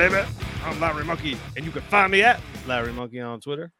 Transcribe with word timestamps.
baby. 0.00 0.28
I'm 0.64 0.80
Larry 0.80 1.04
Monkey, 1.04 1.36
and 1.56 1.64
you 1.64 1.70
can 1.70 1.82
find 1.82 2.12
me 2.12 2.22
at 2.22 2.40
Larry 2.66 2.92
Monkey 2.92 3.20
on 3.20 3.40
Twitter. 3.40 3.72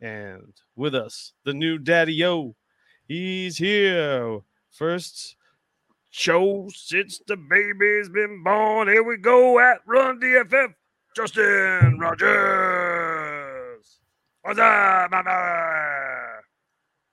And 0.00 0.52
with 0.76 0.94
us, 0.94 1.32
the 1.44 1.52
new 1.52 1.78
Daddy 1.78 2.24
O. 2.24 2.54
He's 3.06 3.58
here. 3.58 4.40
First 4.70 5.36
show 6.10 6.68
since 6.74 7.20
the 7.26 7.36
baby's 7.36 8.08
been 8.08 8.42
born. 8.44 8.88
Here 8.88 9.02
we 9.02 9.16
go 9.16 9.58
at 9.58 9.78
Run 9.86 10.20
DFF. 10.20 10.74
Justin 11.16 11.98
Rogers. 11.98 13.98
What's 14.42 14.60
up, 14.60 15.10
mama? 15.10 16.38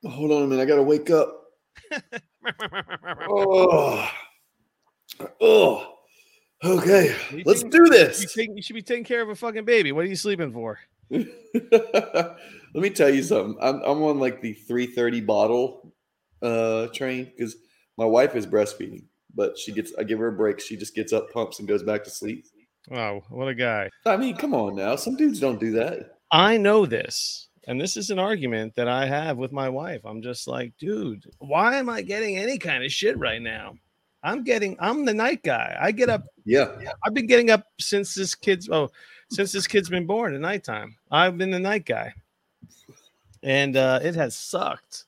Hold 0.06 0.32
on 0.32 0.44
a 0.44 0.48
minute. 0.48 0.62
I 0.62 0.66
got 0.66 0.76
to 0.76 0.84
wake 0.84 1.10
up. 1.10 1.42
Oh. 3.28 4.08
Oh. 5.42 5.95
Okay. 6.64 7.16
You 7.32 7.44
Let's 7.46 7.62
think- 7.62 7.74
do 7.74 7.84
You, 7.84 7.90
this. 7.90 8.34
think 8.34 8.52
you 8.56 8.62
should 8.62 8.74
be 8.76 8.82
taking 8.82 9.04
care 9.04 9.22
of 9.22 9.30
a 9.30 9.36
fucking 9.36 9.66
baby. 9.66 9.92
What 9.92 10.06
are 10.06 10.08
you 10.08 10.16
sleeping 10.16 10.52
for? 10.52 10.80
Let 11.10 12.36
me 12.74 12.90
tell 12.90 13.14
you 13.14 13.24
something. 13.24 13.58
I'm, 13.62 13.76
I'm 13.84 14.02
on 14.04 14.20
like 14.20 14.42
the 14.42 14.54
330 14.54 15.22
bottle 15.22 15.94
uh 16.42 16.88
train 16.88 17.26
because 17.36 17.56
my 17.98 18.06
wife 18.06 18.36
is 18.36 18.46
breastfeeding, 18.46 19.06
but 19.34 19.58
she 19.58 19.72
gets 19.72 19.94
I 19.98 20.04
give 20.04 20.20
her 20.20 20.28
a 20.28 20.32
break. 20.34 20.60
She 20.60 20.76
just 20.76 20.96
gets 20.96 21.14
up, 21.14 21.32
pumps, 21.32 21.60
and 21.60 21.68
goes 21.68 21.84
back 21.84 22.04
to 22.06 22.10
sleep. 22.10 22.46
Wow, 22.90 23.24
what 23.30 23.48
a 23.48 23.56
guy. 23.56 23.90
I 24.06 24.18
mean, 24.18 24.36
come 24.36 24.54
on 24.54 24.76
now. 24.76 24.96
Some 24.96 25.16
dudes 25.16 25.40
don't 25.40 25.60
do 25.60 25.72
that. 25.72 26.18
I 26.32 26.58
know 26.58 26.86
this, 26.86 27.48
and 27.68 27.80
this 27.80 27.96
is 27.98 28.10
an 28.10 28.20
argument 28.20 28.76
that 28.76 28.88
I 28.88 29.06
have 29.08 29.38
with 29.38 29.52
my 29.52 29.70
wife. 29.70 30.02
I'm 30.06 30.22
just 30.22 30.48
like, 30.48 30.74
dude, 30.78 31.24
why 31.40 31.78
am 31.78 31.90
I 31.90 32.02
getting 32.02 32.38
any 32.38 32.58
kind 32.58 32.84
of 32.84 32.92
shit 32.92 33.18
right 33.18 33.42
now? 33.42 33.76
I'm 34.26 34.44
getting, 34.44 34.76
I'm 34.80 35.06
the 35.06 35.14
night 35.14 35.44
guy. 35.44 35.78
I 35.80 35.92
get 35.92 36.10
up, 36.10 36.24
Yeah. 36.46 36.76
I've 37.06 37.14
been 37.14 37.28
getting 37.28 37.52
up 37.52 37.64
since 37.80 38.14
this 38.16 38.34
kid's, 38.36 38.68
oh, 38.70 38.90
since 39.30 39.52
this 39.52 39.68
kid's 39.68 39.88
been 39.90 40.06
born 40.08 40.34
at 40.34 40.42
nighttime. 40.42 40.96
I've 41.12 41.38
been 41.38 41.52
the 41.52 41.60
night 41.60 41.86
guy, 41.86 42.14
and 43.44 43.78
uh, 43.78 44.00
it 44.04 44.16
has 44.16 44.36
sucked 44.36 45.06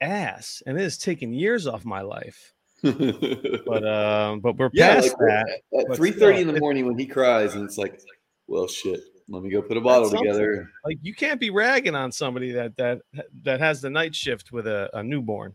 ass, 0.00 0.62
and 0.66 0.78
it 0.78 0.82
has 0.82 0.98
taken 0.98 1.32
years 1.32 1.66
off 1.66 1.84
my 1.84 2.02
life. 2.02 2.52
But 2.82 3.84
um, 3.88 4.40
but 4.40 4.56
we're 4.56 4.70
yeah, 4.72 4.94
past 4.96 5.08
like 5.08 5.18
that. 5.18 5.48
at 5.80 5.86
but 5.88 5.98
3:30 5.98 6.40
in 6.42 6.46
the 6.48 6.54
it- 6.54 6.60
morning 6.60 6.86
when 6.86 6.96
he 6.98 7.06
cries, 7.06 7.54
and 7.54 7.64
it's 7.64 7.78
like, 7.78 8.00
well, 8.46 8.68
shit. 8.68 9.00
Let 9.28 9.42
me 9.42 9.50
go 9.50 9.60
put 9.60 9.76
a 9.76 9.80
bottle 9.80 10.08
together. 10.08 10.70
Like 10.84 10.98
you 11.02 11.12
can't 11.12 11.40
be 11.40 11.50
ragging 11.50 11.96
on 11.96 12.12
somebody 12.12 12.52
that 12.52 12.76
that 12.76 13.00
that 13.42 13.58
has 13.58 13.80
the 13.80 13.90
night 13.90 14.14
shift 14.14 14.52
with 14.52 14.68
a, 14.68 14.88
a 14.96 15.02
newborn. 15.02 15.52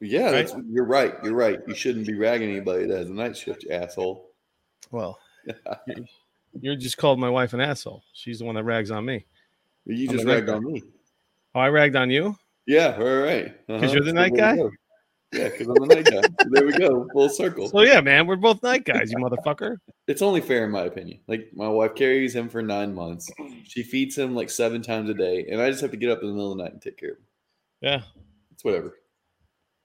Yeah, 0.00 0.24
Right? 0.30 0.32
that's, 0.48 0.54
you're 0.68 0.84
right. 0.84 1.14
You're 1.22 1.34
right. 1.34 1.60
You 1.66 1.74
shouldn't 1.74 2.06
be 2.06 2.14
ragging 2.14 2.50
anybody 2.50 2.86
that 2.86 2.96
has 2.98 3.10
a 3.10 3.12
night 3.14 3.36
shift, 3.36 3.62
you 3.64 3.70
asshole. 3.70 4.28
Well, 4.90 5.18
you- 5.86 6.06
you're 6.60 6.76
just 6.76 6.98
called 6.98 7.18
my 7.18 7.28
wife 7.28 7.52
an 7.52 7.60
asshole. 7.60 8.02
She's 8.12 8.38
the 8.38 8.44
one 8.44 8.54
that 8.54 8.62
rags 8.64 8.90
on 8.92 9.04
me. 9.04 9.26
You 9.86 10.08
just 10.08 10.24
ragged 10.24 10.48
on 10.48 10.64
me. 10.64 10.82
Oh, 11.54 11.60
I 11.60 11.68
ragged 11.68 11.96
on 11.96 12.10
you? 12.10 12.36
Yeah, 12.66 12.96
all 12.96 13.04
right. 13.22 13.54
Uh-huh. 13.68 13.86
you're 13.86 14.04
the 14.04 14.12
night 14.12 14.32
there 14.34 14.54
guy? 14.56 14.62
Yeah, 15.32 15.48
because 15.48 15.66
I'm 15.66 15.74
the 15.74 15.94
night 15.96 16.04
guy. 16.04 16.20
So 16.22 16.48
there 16.50 16.64
we 16.64 16.72
go. 16.72 17.08
Full 17.12 17.28
circle. 17.28 17.68
So 17.68 17.80
yeah, 17.80 18.00
man, 18.00 18.26
we're 18.28 18.36
both 18.36 18.62
night 18.62 18.84
guys, 18.84 19.10
you 19.10 19.18
motherfucker. 19.18 19.78
It's 20.06 20.22
only 20.22 20.40
fair 20.40 20.64
in 20.64 20.70
my 20.70 20.82
opinion. 20.82 21.18
Like 21.26 21.50
my 21.54 21.68
wife 21.68 21.96
carries 21.96 22.34
him 22.36 22.48
for 22.48 22.62
nine 22.62 22.94
months. 22.94 23.28
She 23.64 23.82
feeds 23.82 24.16
him 24.16 24.34
like 24.36 24.48
seven 24.48 24.80
times 24.80 25.10
a 25.10 25.14
day, 25.14 25.46
and 25.50 25.60
I 25.60 25.70
just 25.70 25.82
have 25.82 25.90
to 25.90 25.96
get 25.96 26.10
up 26.10 26.20
in 26.22 26.28
the 26.28 26.34
middle 26.34 26.52
of 26.52 26.58
the 26.58 26.62
night 26.64 26.72
and 26.72 26.80
take 26.80 26.96
care 26.98 27.10
of 27.10 27.16
him. 27.16 27.24
Yeah. 27.80 28.02
It's 28.52 28.62
whatever. 28.64 28.96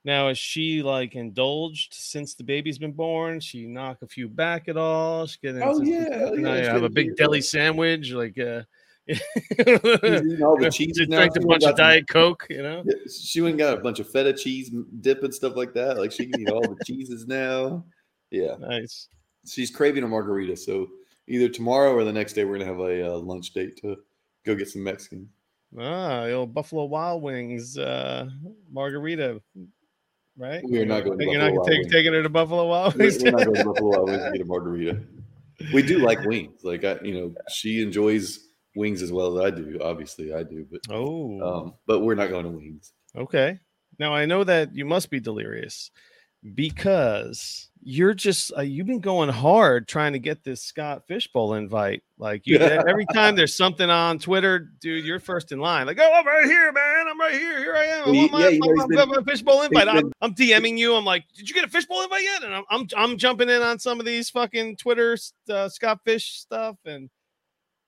Now 0.05 0.29
is 0.29 0.37
she 0.37 0.81
like 0.81 1.15
indulged 1.15 1.93
since 1.93 2.33
the 2.35 2.43
baby's 2.43 2.77
been 2.77 2.93
born? 2.93 3.39
She 3.39 3.65
knock 3.67 3.97
a 4.01 4.07
few 4.07 4.27
back 4.29 4.69
at 4.69 4.77
all? 4.77 5.25
She 5.27 5.37
get 5.43 5.55
Oh, 5.61 5.81
yeah, 5.81 6.27
and 6.29 6.41
yeah, 6.41 6.51
I 6.51 6.57
have 6.59 6.83
a 6.83 6.89
big 6.89 7.15
deli 7.17 7.41
sandwich, 7.41 8.11
like 8.11 8.39
uh 8.39 8.61
eating 9.09 10.43
all 10.43 10.57
the 10.57 10.69
cheese 10.71 10.97
now. 11.07 11.17
drank 11.17 11.35
a 11.35 11.39
bunch 11.41 11.63
of 11.63 11.69
got 11.69 11.69
some- 11.69 11.75
Diet 11.77 12.07
Coke, 12.07 12.45
you 12.49 12.61
know? 12.61 12.83
She 13.21 13.41
went 13.41 13.53
and 13.53 13.59
got 13.59 13.77
a 13.77 13.81
bunch 13.81 13.99
of 13.99 14.09
feta 14.09 14.33
cheese 14.33 14.71
dip 15.01 15.23
and 15.23 15.33
stuff 15.33 15.55
like 15.55 15.73
that. 15.73 15.97
Like 15.97 16.11
she 16.11 16.27
can 16.27 16.39
eat 16.41 16.49
all 16.49 16.61
the 16.61 16.77
cheeses 16.85 17.27
now. 17.27 17.83
Yeah, 18.31 18.55
Nice. 18.59 19.07
she's 19.47 19.71
craving 19.71 20.03
a 20.03 20.07
margarita. 20.07 20.55
So 20.55 20.87
either 21.27 21.49
tomorrow 21.49 21.93
or 21.93 22.03
the 22.03 22.13
next 22.13 22.33
day, 22.33 22.45
we're 22.45 22.57
gonna 22.59 22.69
have 22.69 22.79
a 22.79 23.13
uh, 23.13 23.17
lunch 23.17 23.51
date 23.53 23.77
to 23.81 23.97
go 24.45 24.55
get 24.55 24.69
some 24.69 24.83
Mexican. 24.83 25.27
Ah, 25.77 26.25
old 26.27 26.53
Buffalo 26.53 26.85
Wild 26.85 27.21
Wings 27.23 27.77
uh 27.77 28.29
margarita, 28.71 29.41
right? 30.39 30.63
We 30.67 30.79
are 30.79 30.85
not 30.85 31.03
going 31.03 31.19
to 31.19 31.25
You're 31.25 31.37
not 31.37 31.65
take, 31.65 31.79
Wings. 31.81 31.91
taking 31.91 32.13
her 32.13 32.23
to 32.23 32.29
Buffalo 32.29 32.67
Wild 32.67 32.95
We're, 32.95 33.05
Wings. 33.05 33.21
we're 33.23 33.31
not 33.31 33.45
going 33.45 33.55
to 33.55 33.63
Buffalo 33.65 33.89
Wild 33.89 34.09
Wings 34.09 34.23
to 34.23 34.31
get 34.31 34.41
a 34.41 34.45
margarita. 34.45 34.99
We 35.73 35.83
do 35.83 35.99
like 35.99 36.21
wings. 36.21 36.63
Like 36.63 36.85
I, 36.85 36.97
you 37.03 37.13
know, 37.13 37.35
she 37.51 37.83
enjoys 37.83 38.39
wings 38.75 39.01
as 39.01 39.11
well 39.11 39.37
as 39.37 39.45
I 39.45 39.55
do. 39.55 39.77
Obviously, 39.83 40.33
I 40.33 40.43
do, 40.43 40.65
but 40.71 40.79
oh, 40.89 41.41
um, 41.41 41.73
but 41.85 41.99
we're 41.99 42.15
not 42.15 42.29
going 42.29 42.45
to 42.45 42.51
wings. 42.51 42.93
okay. 43.15 43.59
Now 43.99 44.15
I 44.15 44.25
know 44.25 44.45
that 44.45 44.73
you 44.73 44.85
must 44.85 45.09
be 45.09 45.19
delirious 45.19 45.91
because 46.55 47.69
you're 47.81 48.13
just 48.13 48.51
uh, 48.57 48.61
you've 48.61 48.87
been 48.87 48.99
going 48.99 49.29
hard 49.29 49.87
trying 49.87 50.13
to 50.13 50.19
get 50.19 50.43
this 50.43 50.61
Scott 50.61 51.03
Fishbowl 51.07 51.53
invite. 51.53 52.03
Like 52.17 52.45
you, 52.45 52.57
every 52.59 53.05
time 53.13 53.35
there's 53.35 53.55
something 53.55 53.89
on 53.89 54.19
Twitter, 54.19 54.59
dude, 54.81 55.05
you're 55.05 55.19
first 55.19 55.51
in 55.53 55.59
line. 55.59 55.87
Like, 55.87 55.97
oh, 55.99 56.13
I'm 56.13 56.27
right 56.27 56.45
here, 56.45 56.71
man. 56.73 57.05
I'm 57.09 57.19
right 57.19 57.33
here. 57.33 57.59
Here 57.59 57.75
I 57.75 57.85
am. 57.85 58.09
I 58.09 58.11
want 58.11 58.31
my, 58.33 58.47
yeah, 58.49 58.57
my, 58.59 58.85
my, 58.89 59.05
my 59.05 59.23
fishbowl 59.23 59.61
invite. 59.61 59.87
I'm, 59.87 59.95
been- 59.95 60.11
I'm 60.21 60.35
DMing 60.35 60.77
you. 60.77 60.95
I'm 60.95 61.05
like, 61.05 61.23
did 61.35 61.47
you 61.47 61.55
get 61.55 61.63
a 61.63 61.69
fishbowl 61.69 62.01
invite 62.03 62.23
yet? 62.23 62.43
And 62.43 62.53
I'm 62.53 62.63
I'm, 62.69 62.87
I'm 62.97 63.17
jumping 63.17 63.49
in 63.49 63.61
on 63.61 63.79
some 63.79 63.99
of 63.99 64.05
these 64.05 64.29
fucking 64.29 64.75
Twitter 64.75 65.17
uh, 65.49 65.69
Scott 65.69 65.99
Fish 66.03 66.39
stuff 66.39 66.75
and. 66.85 67.09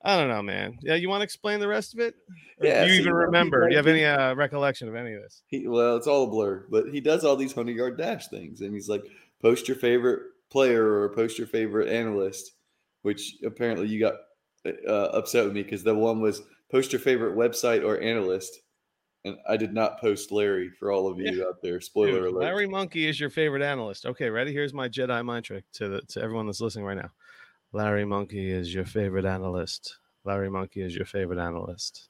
I 0.04 0.18
don't 0.18 0.30
know, 0.30 0.42
man. 0.42 0.78
Yeah, 0.82 0.96
you 0.96 1.10
want 1.10 1.22
to 1.22 1.24
explain 1.24 1.60
the 1.60 1.68
rest 1.68 1.94
of 1.94 2.00
it? 2.00 2.16
Or 2.60 2.66
Yeah, 2.66 2.84
Do 2.84 2.90
you 2.90 2.96
see, 2.96 3.02
even 3.02 3.14
remember? 3.14 3.68
Do 3.68 3.72
you 3.72 3.78
have 3.78 3.88
any 3.88 4.04
uh, 4.04 4.34
recollection 4.34 4.88
of 4.88 4.96
any 4.96 5.14
of 5.14 5.22
this? 5.22 5.44
He, 5.48 5.68
well, 5.68 5.96
it's 5.96 6.08
all 6.08 6.24
a 6.24 6.28
blur, 6.28 6.66
but 6.70 6.86
he 6.92 7.00
does 7.02 7.24
all 7.24 7.36
these 7.36 7.54
hundred 7.54 7.76
yard 7.76 7.98
dash 7.98 8.28
things, 8.28 8.62
and 8.62 8.74
he's 8.74 8.90
like, 8.90 9.04
post 9.42 9.68
your 9.68 9.78
favorite 9.78 10.22
player 10.50 11.02
or 11.02 11.10
post 11.10 11.38
your 11.38 11.48
favorite 11.48 11.90
analyst, 11.90 12.52
which 13.04 13.36
apparently 13.46 13.88
you 13.88 14.00
got 14.00 14.16
uh, 14.66 14.92
upset 14.92 15.46
with 15.46 15.54
me 15.54 15.64
because 15.64 15.84
the 15.84 15.94
one 15.94 16.20
was 16.20 16.42
post 16.72 16.92
your 16.92 17.00
favorite 17.00 17.36
website 17.36 17.86
or 17.86 18.00
analyst, 18.02 18.60
and 19.24 19.38
I 19.48 19.58
did 19.58 19.74
not 19.74 20.00
post 20.00 20.32
Larry 20.32 20.72
for 20.80 20.92
all 20.92 21.12
of 21.12 21.20
you 21.20 21.46
out 21.48 21.62
there. 21.62 21.80
Spoiler 21.80 22.12
Dude, 22.12 22.24
alert. 22.32 22.42
Larry 22.42 22.68
Monkey 22.68 23.08
is 23.08 23.20
your 23.20 23.30
favorite 23.30 23.62
analyst. 23.62 24.06
Okay, 24.06 24.30
ready? 24.30 24.52
Here's 24.52 24.74
my 24.74 24.90
Jedi 24.90 25.24
mind 25.24 25.46
trick 25.46 25.64
to 25.74 25.90
the, 25.90 26.02
to 26.10 26.22
everyone 26.22 26.48
that's 26.48 26.62
listening 26.62 26.86
right 26.86 26.98
now. 26.98 27.12
Larry 27.74 28.06
Monkey 28.06 28.52
is 28.52 28.74
your 28.74 28.86
favorite 28.86 29.26
analyst. 29.26 29.98
Larry 30.26 30.50
Monkey 30.50 30.82
is 30.82 30.96
your 30.96 31.06
favorite 31.06 31.40
analyst. 31.40 32.10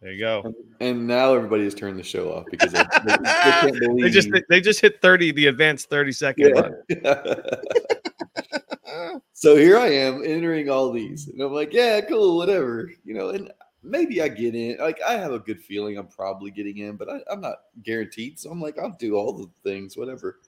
There 0.00 0.12
you 0.12 0.20
go. 0.20 0.52
And, 0.80 1.06
now 1.06 1.32
everybody 1.32 1.62
has 1.62 1.74
turned 1.74 1.98
the 1.98 2.02
show 2.02 2.32
off 2.32 2.46
because 2.50 2.72
they, 2.72 2.82
they, 3.04 3.16
they 3.16 3.22
can't 3.24 3.78
believe 3.78 4.02
They 4.02 4.10
just 4.10 4.28
they 4.48 4.60
just 4.60 4.80
hit 4.80 5.00
30, 5.00 5.30
the 5.32 5.46
advanced 5.46 5.88
30 5.90 6.12
second. 6.12 6.74
Yeah. 6.88 7.14
so 9.32 9.54
here 9.56 9.78
I 9.78 9.86
am 9.86 10.22
entering 10.24 10.68
all 10.68 10.90
these, 10.90 11.28
and 11.28 11.40
I'm 11.40 11.52
like, 11.52 11.72
yeah, 11.72 12.00
cool, 12.00 12.36
whatever, 12.36 12.90
you 13.04 13.14
know. 13.14 13.28
And 13.28 13.52
maybe 13.84 14.20
I 14.20 14.26
get 14.26 14.56
in. 14.56 14.78
Like 14.78 15.00
I 15.02 15.12
have 15.12 15.32
a 15.32 15.38
good 15.38 15.60
feeling 15.62 15.96
I'm 15.96 16.08
probably 16.08 16.50
getting 16.50 16.78
in, 16.78 16.96
but 16.96 17.08
I, 17.08 17.20
I'm 17.30 17.40
not 17.40 17.58
guaranteed. 17.84 18.40
So 18.40 18.50
I'm 18.50 18.60
like, 18.60 18.78
I'll 18.78 18.96
do 18.98 19.14
all 19.14 19.32
the 19.32 19.48
things, 19.62 19.96
whatever. 19.96 20.40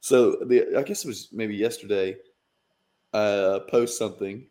So 0.00 0.36
the 0.46 0.78
I 0.78 0.82
guess 0.82 1.04
it 1.04 1.08
was 1.08 1.28
maybe 1.30 1.54
yesterday. 1.56 2.16
Uh, 3.14 3.60
post 3.70 3.96
something, 3.96 4.44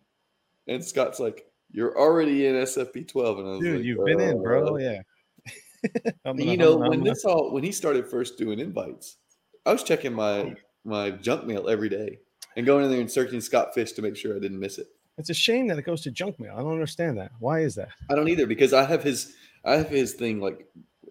and 0.67 0.81
Scott's 0.83 1.19
like, 1.19 1.45
"You're 1.69 1.99
already 1.99 2.47
in 2.47 2.55
SFB 2.55 3.09
12," 3.09 3.39
and 3.39 3.47
I 3.47 3.51
was 3.51 3.59
Dude, 3.59 3.75
like, 3.75 3.85
you've 3.85 4.05
been 4.05 4.21
in, 4.21 4.41
bro. 4.41 4.75
"Uh, 4.75 4.77
Yeah. 4.77 5.01
Gonna- 6.25 6.43
you 6.45 6.55
know, 6.55 6.75
I'm 6.75 6.79
when 6.79 6.99
I'm 6.99 7.03
this 7.03 7.25
all 7.25 7.51
when 7.51 7.61
he 7.61 7.73
started 7.73 8.07
first 8.07 8.37
doing 8.37 8.59
invites, 8.59 9.17
I 9.65 9.73
was 9.73 9.83
checking 9.83 10.13
my 10.13 10.55
my 10.85 11.11
junk 11.11 11.45
mail 11.45 11.67
every 11.67 11.89
day 11.89 12.19
and 12.55 12.65
going 12.65 12.85
in 12.85 12.91
there 12.91 13.01
and 13.01 13.11
searching 13.11 13.41
Scott 13.41 13.73
Fish 13.73 13.91
to 13.93 14.01
make 14.01 14.15
sure 14.15 14.33
I 14.33 14.39
didn't 14.39 14.59
miss 14.61 14.77
it. 14.77 14.87
It's 15.17 15.29
a 15.29 15.33
shame 15.33 15.67
that 15.67 15.77
it 15.77 15.83
goes 15.83 16.01
to 16.03 16.11
junk 16.11 16.39
mail. 16.39 16.53
I 16.55 16.61
don't 16.61 16.71
understand 16.71 17.17
that. 17.17 17.31
Why 17.39 17.59
is 17.59 17.75
that? 17.75 17.89
I 18.09 18.15
don't 18.15 18.29
either 18.29 18.47
because 18.47 18.71
I 18.71 18.85
have 18.85 19.03
his 19.03 19.35
I 19.65 19.75
have 19.75 19.89
his 19.89 20.13
thing 20.13 20.39
like 20.39 20.65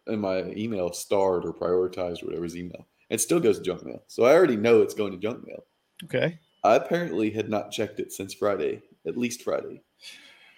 in 0.06 0.20
my 0.20 0.44
email 0.52 0.90
starred 0.94 1.44
or 1.44 1.52
prioritized 1.52 2.22
or 2.22 2.26
whatever 2.26 2.44
his 2.44 2.56
email. 2.56 2.86
It 3.10 3.20
still 3.20 3.40
goes 3.40 3.58
to 3.58 3.64
junk 3.64 3.84
mail. 3.84 4.02
So 4.06 4.24
I 4.24 4.32
already 4.32 4.56
know 4.56 4.80
it's 4.80 4.94
going 4.94 5.12
to 5.12 5.18
junk 5.18 5.46
mail. 5.46 5.64
Okay. 6.04 6.38
I 6.64 6.76
apparently 6.76 7.30
had 7.30 7.48
not 7.48 7.70
checked 7.70 8.00
it 8.00 8.12
since 8.12 8.34
Friday, 8.34 8.82
at 9.06 9.16
least 9.16 9.42
Friday. 9.42 9.82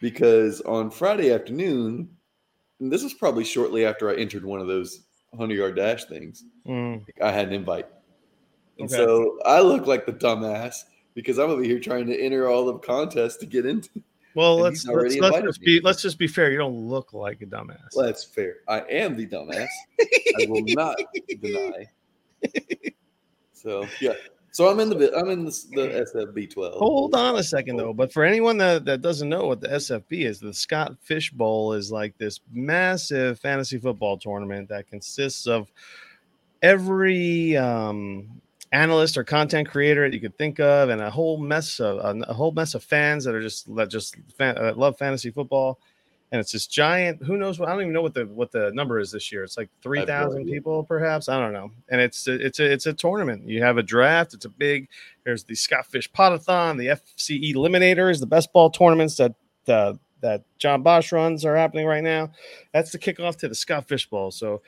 Because 0.00 0.60
on 0.62 0.90
Friday 0.90 1.32
afternoon, 1.32 2.08
and 2.80 2.92
this 2.92 3.02
was 3.02 3.14
probably 3.14 3.44
shortly 3.44 3.86
after 3.86 4.10
I 4.10 4.16
entered 4.16 4.44
one 4.44 4.60
of 4.60 4.66
those 4.66 5.00
100 5.30 5.54
yard 5.54 5.76
dash 5.76 6.04
things, 6.04 6.44
Mm, 6.66 7.04
I 7.22 7.30
had 7.30 7.48
an 7.48 7.54
invite. 7.54 7.86
And 8.78 8.90
Okay. 8.90 8.96
so 8.96 9.38
I 9.44 9.60
look 9.60 9.86
like 9.86 10.06
the 10.06 10.12
dumbass 10.12 10.84
because 11.14 11.38
I'm 11.38 11.50
over 11.50 11.62
here 11.62 11.78
trying 11.78 12.06
to 12.06 12.18
enter 12.18 12.48
all 12.48 12.66
the 12.66 12.78
contests 12.78 13.36
to 13.38 13.46
get 13.46 13.66
into. 13.66 13.90
Well, 14.34 14.56
let's 14.58 14.84
let's, 14.86 15.16
let's 15.16 15.40
just 15.42 15.60
be 15.60 15.80
let's 15.80 16.02
just 16.02 16.18
be 16.18 16.26
fair. 16.26 16.50
You 16.50 16.58
don't 16.58 16.88
look 16.88 17.12
like 17.12 17.40
a 17.42 17.46
dumbass. 17.46 17.94
Well, 17.94 18.06
that's 18.06 18.24
fair. 18.24 18.56
I 18.66 18.80
am 18.80 19.16
the 19.16 19.26
dumbass. 19.26 19.68
I 20.00 20.46
will 20.48 20.64
not 20.66 20.96
deny. 21.40 21.86
So 23.52 23.86
yeah. 24.00 24.14
So 24.54 24.70
I'm 24.70 24.78
in 24.78 24.88
the 24.88 25.12
I'm 25.16 25.30
in 25.30 25.44
the, 25.44 25.50
the 25.72 26.06
SFB 26.14 26.48
12. 26.50 26.74
Hold 26.74 27.16
on 27.16 27.34
a 27.34 27.42
second 27.42 27.76
though. 27.76 27.92
But 27.92 28.12
for 28.12 28.22
anyone 28.22 28.56
that, 28.58 28.84
that 28.84 29.02
doesn't 29.02 29.28
know 29.28 29.46
what 29.46 29.60
the 29.60 29.66
SFB 29.66 30.26
is, 30.26 30.38
the 30.38 30.54
Scott 30.54 30.96
Fish 31.02 31.32
Bowl 31.32 31.72
is 31.72 31.90
like 31.90 32.16
this 32.18 32.38
massive 32.52 33.40
fantasy 33.40 33.78
football 33.78 34.16
tournament 34.16 34.68
that 34.68 34.86
consists 34.86 35.48
of 35.48 35.72
every 36.62 37.56
um, 37.56 38.40
analyst 38.70 39.18
or 39.18 39.24
content 39.24 39.68
creator 39.68 40.08
that 40.08 40.14
you 40.14 40.20
could 40.20 40.38
think 40.38 40.60
of, 40.60 40.88
and 40.88 41.00
a 41.00 41.10
whole 41.10 41.36
mess 41.36 41.80
of 41.80 41.98
a, 41.98 42.32
whole 42.32 42.52
mess 42.52 42.74
of 42.74 42.84
fans 42.84 43.24
that 43.24 43.34
are 43.34 43.42
just 43.42 43.74
that 43.74 43.90
just 43.90 44.14
fan, 44.38 44.56
uh, 44.56 44.72
love 44.76 44.96
fantasy 44.96 45.32
football 45.32 45.80
and 46.34 46.40
it's 46.40 46.50
this 46.50 46.66
giant. 46.66 47.22
Who 47.22 47.36
knows 47.36 47.60
what? 47.60 47.68
I 47.68 47.72
don't 47.74 47.82
even 47.82 47.92
know 47.92 48.02
what 48.02 48.12
the 48.12 48.26
what 48.26 48.50
the 48.50 48.72
number 48.74 48.98
is 48.98 49.12
this 49.12 49.30
year. 49.30 49.44
It's 49.44 49.56
like 49.56 49.70
three 49.80 50.04
thousand 50.04 50.46
people, 50.46 50.82
perhaps. 50.82 51.28
I 51.28 51.38
don't 51.38 51.52
know. 51.52 51.70
And 51.88 52.00
it's 52.00 52.26
a, 52.26 52.32
it's 52.44 52.58
a 52.58 52.72
it's 52.72 52.86
a 52.86 52.92
tournament. 52.92 53.48
You 53.48 53.62
have 53.62 53.78
a 53.78 53.84
draft. 53.84 54.34
It's 54.34 54.44
a 54.44 54.48
big. 54.48 54.88
There's 55.22 55.44
the 55.44 55.54
Scott 55.54 55.86
Fish 55.86 56.10
Potathon, 56.10 56.76
the 56.76 56.86
FCE 56.88 57.54
Eliminators, 57.54 58.18
the 58.18 58.26
best 58.26 58.52
ball 58.52 58.68
tournaments 58.68 59.16
that 59.18 59.36
uh, 59.68 59.92
that 60.22 60.42
John 60.58 60.82
Bosch 60.82 61.12
runs 61.12 61.44
are 61.44 61.54
happening 61.54 61.86
right 61.86 62.02
now. 62.02 62.32
That's 62.72 62.90
the 62.90 62.98
kickoff 62.98 63.36
to 63.36 63.48
the 63.48 63.54
Scott 63.54 63.86
Fish 63.86 64.10
Bowl. 64.10 64.32
So. 64.32 64.60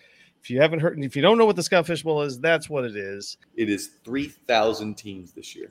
If 0.42 0.50
you 0.50 0.60
haven't 0.60 0.78
heard, 0.78 0.96
if 1.02 1.16
you 1.16 1.22
don't 1.22 1.38
know 1.38 1.46
what 1.46 1.56
the 1.56 1.62
Scott 1.64 1.88
Fish 1.88 2.04
Bowl 2.04 2.22
is, 2.22 2.38
that's 2.38 2.70
what 2.70 2.84
it 2.84 2.94
is. 2.94 3.36
It 3.56 3.68
is 3.68 3.90
three 4.04 4.28
thousand 4.28 4.96
teams 4.96 5.32
this 5.32 5.56
year. 5.56 5.68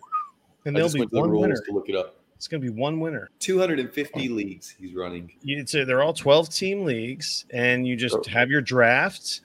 And 0.66 0.76
there'll 0.76 0.92
be 0.92 1.04
one 1.12 1.32
winner. 1.32 1.56
To 1.56 1.72
look 1.72 1.88
it 1.88 1.96
up. 1.96 2.25
It's 2.36 2.48
going 2.48 2.62
to 2.62 2.70
be 2.70 2.74
one 2.74 3.00
winner. 3.00 3.30
250 3.40 4.30
leagues 4.30 4.76
he's 4.78 4.94
running. 4.94 5.32
It's 5.44 5.74
a, 5.74 5.86
they're 5.86 6.04
all 6.04 6.14
12 6.14 6.50
team 6.50 6.84
leagues, 6.84 7.46
and 7.52 7.88
you 7.88 7.96
just 7.96 8.16
oh. 8.16 8.24
have 8.30 8.50
your 8.50 8.62
draft, 8.62 9.42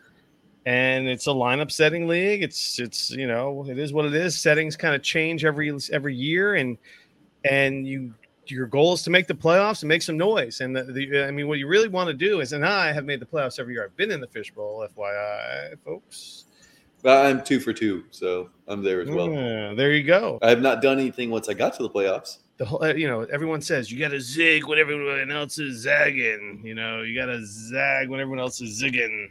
and 0.67 1.09
it's 1.09 1.27
a 1.27 1.31
lineup 1.31 1.71
setting 1.71 2.09
league. 2.09 2.43
It's 2.43 2.79
it's 2.81 3.11
you 3.11 3.29
know 3.29 3.65
it 3.69 3.79
is 3.79 3.93
what 3.93 4.07
it 4.07 4.15
is. 4.15 4.39
Settings 4.39 4.77
kind 4.77 4.95
of 4.95 5.03
change 5.03 5.45
every 5.45 5.73
every 5.93 6.15
year, 6.15 6.57
and 6.57 6.79
and 7.45 7.87
you 7.87 8.13
your 8.47 8.67
goal 8.67 8.95
is 8.95 9.03
to 9.03 9.11
make 9.11 9.29
the 9.29 9.35
playoffs 9.35 9.83
and 9.83 9.89
make 9.89 10.03
some 10.03 10.17
noise. 10.17 10.61
And 10.61 10.75
the, 10.75 10.83
the 10.83 11.25
I 11.25 11.31
mean, 11.31 11.47
what 11.47 11.59
you 11.59 11.69
really 11.69 11.89
want 11.89 12.09
to 12.09 12.15
do 12.15 12.41
is, 12.41 12.53
and 12.53 12.67
I 12.67 12.93
have 12.93 13.05
made 13.05 13.21
the 13.21 13.27
playoffs 13.27 13.61
every 13.61 13.75
year. 13.75 13.85
I've 13.85 13.97
been 13.97 14.11
in 14.11 14.21
the 14.21 14.27
fishbowl, 14.27 14.87
FYI, 14.97 15.77
folks. 15.85 16.47
But 17.03 17.25
I'm 17.25 17.43
two 17.43 17.61
for 17.61 17.73
two, 17.73 18.05
so 18.11 18.51
I'm 18.67 18.83
there 18.83 19.01
as 19.01 19.09
well. 19.09 19.31
Yeah, 19.31 19.75
there 19.75 19.93
you 19.93 20.03
go. 20.03 20.39
I 20.43 20.51
have 20.51 20.61
not 20.61 20.83
done 20.83 20.99
anything 20.99 21.31
once 21.31 21.49
I 21.49 21.55
got 21.55 21.73
to 21.75 21.83
the 21.83 21.89
playoffs 21.89 22.39
the 22.61 22.67
whole, 22.67 22.85
uh, 22.85 22.93
you 22.93 23.09
know, 23.09 23.23
everyone 23.33 23.63
says 23.63 23.91
you 23.91 23.99
got 23.99 24.11
to 24.11 24.21
zig 24.21 24.67
when 24.67 24.79
everyone 24.79 25.31
else 25.31 25.59
is 25.59 25.79
zagging. 25.79 26.61
You 26.63 26.75
know, 26.75 27.01
you 27.01 27.19
got 27.19 27.33
to 27.33 27.41
zag 27.47 28.11
when 28.11 28.21
everyone 28.21 28.39
else 28.39 28.61
is 28.61 28.83
zigging. 28.83 29.29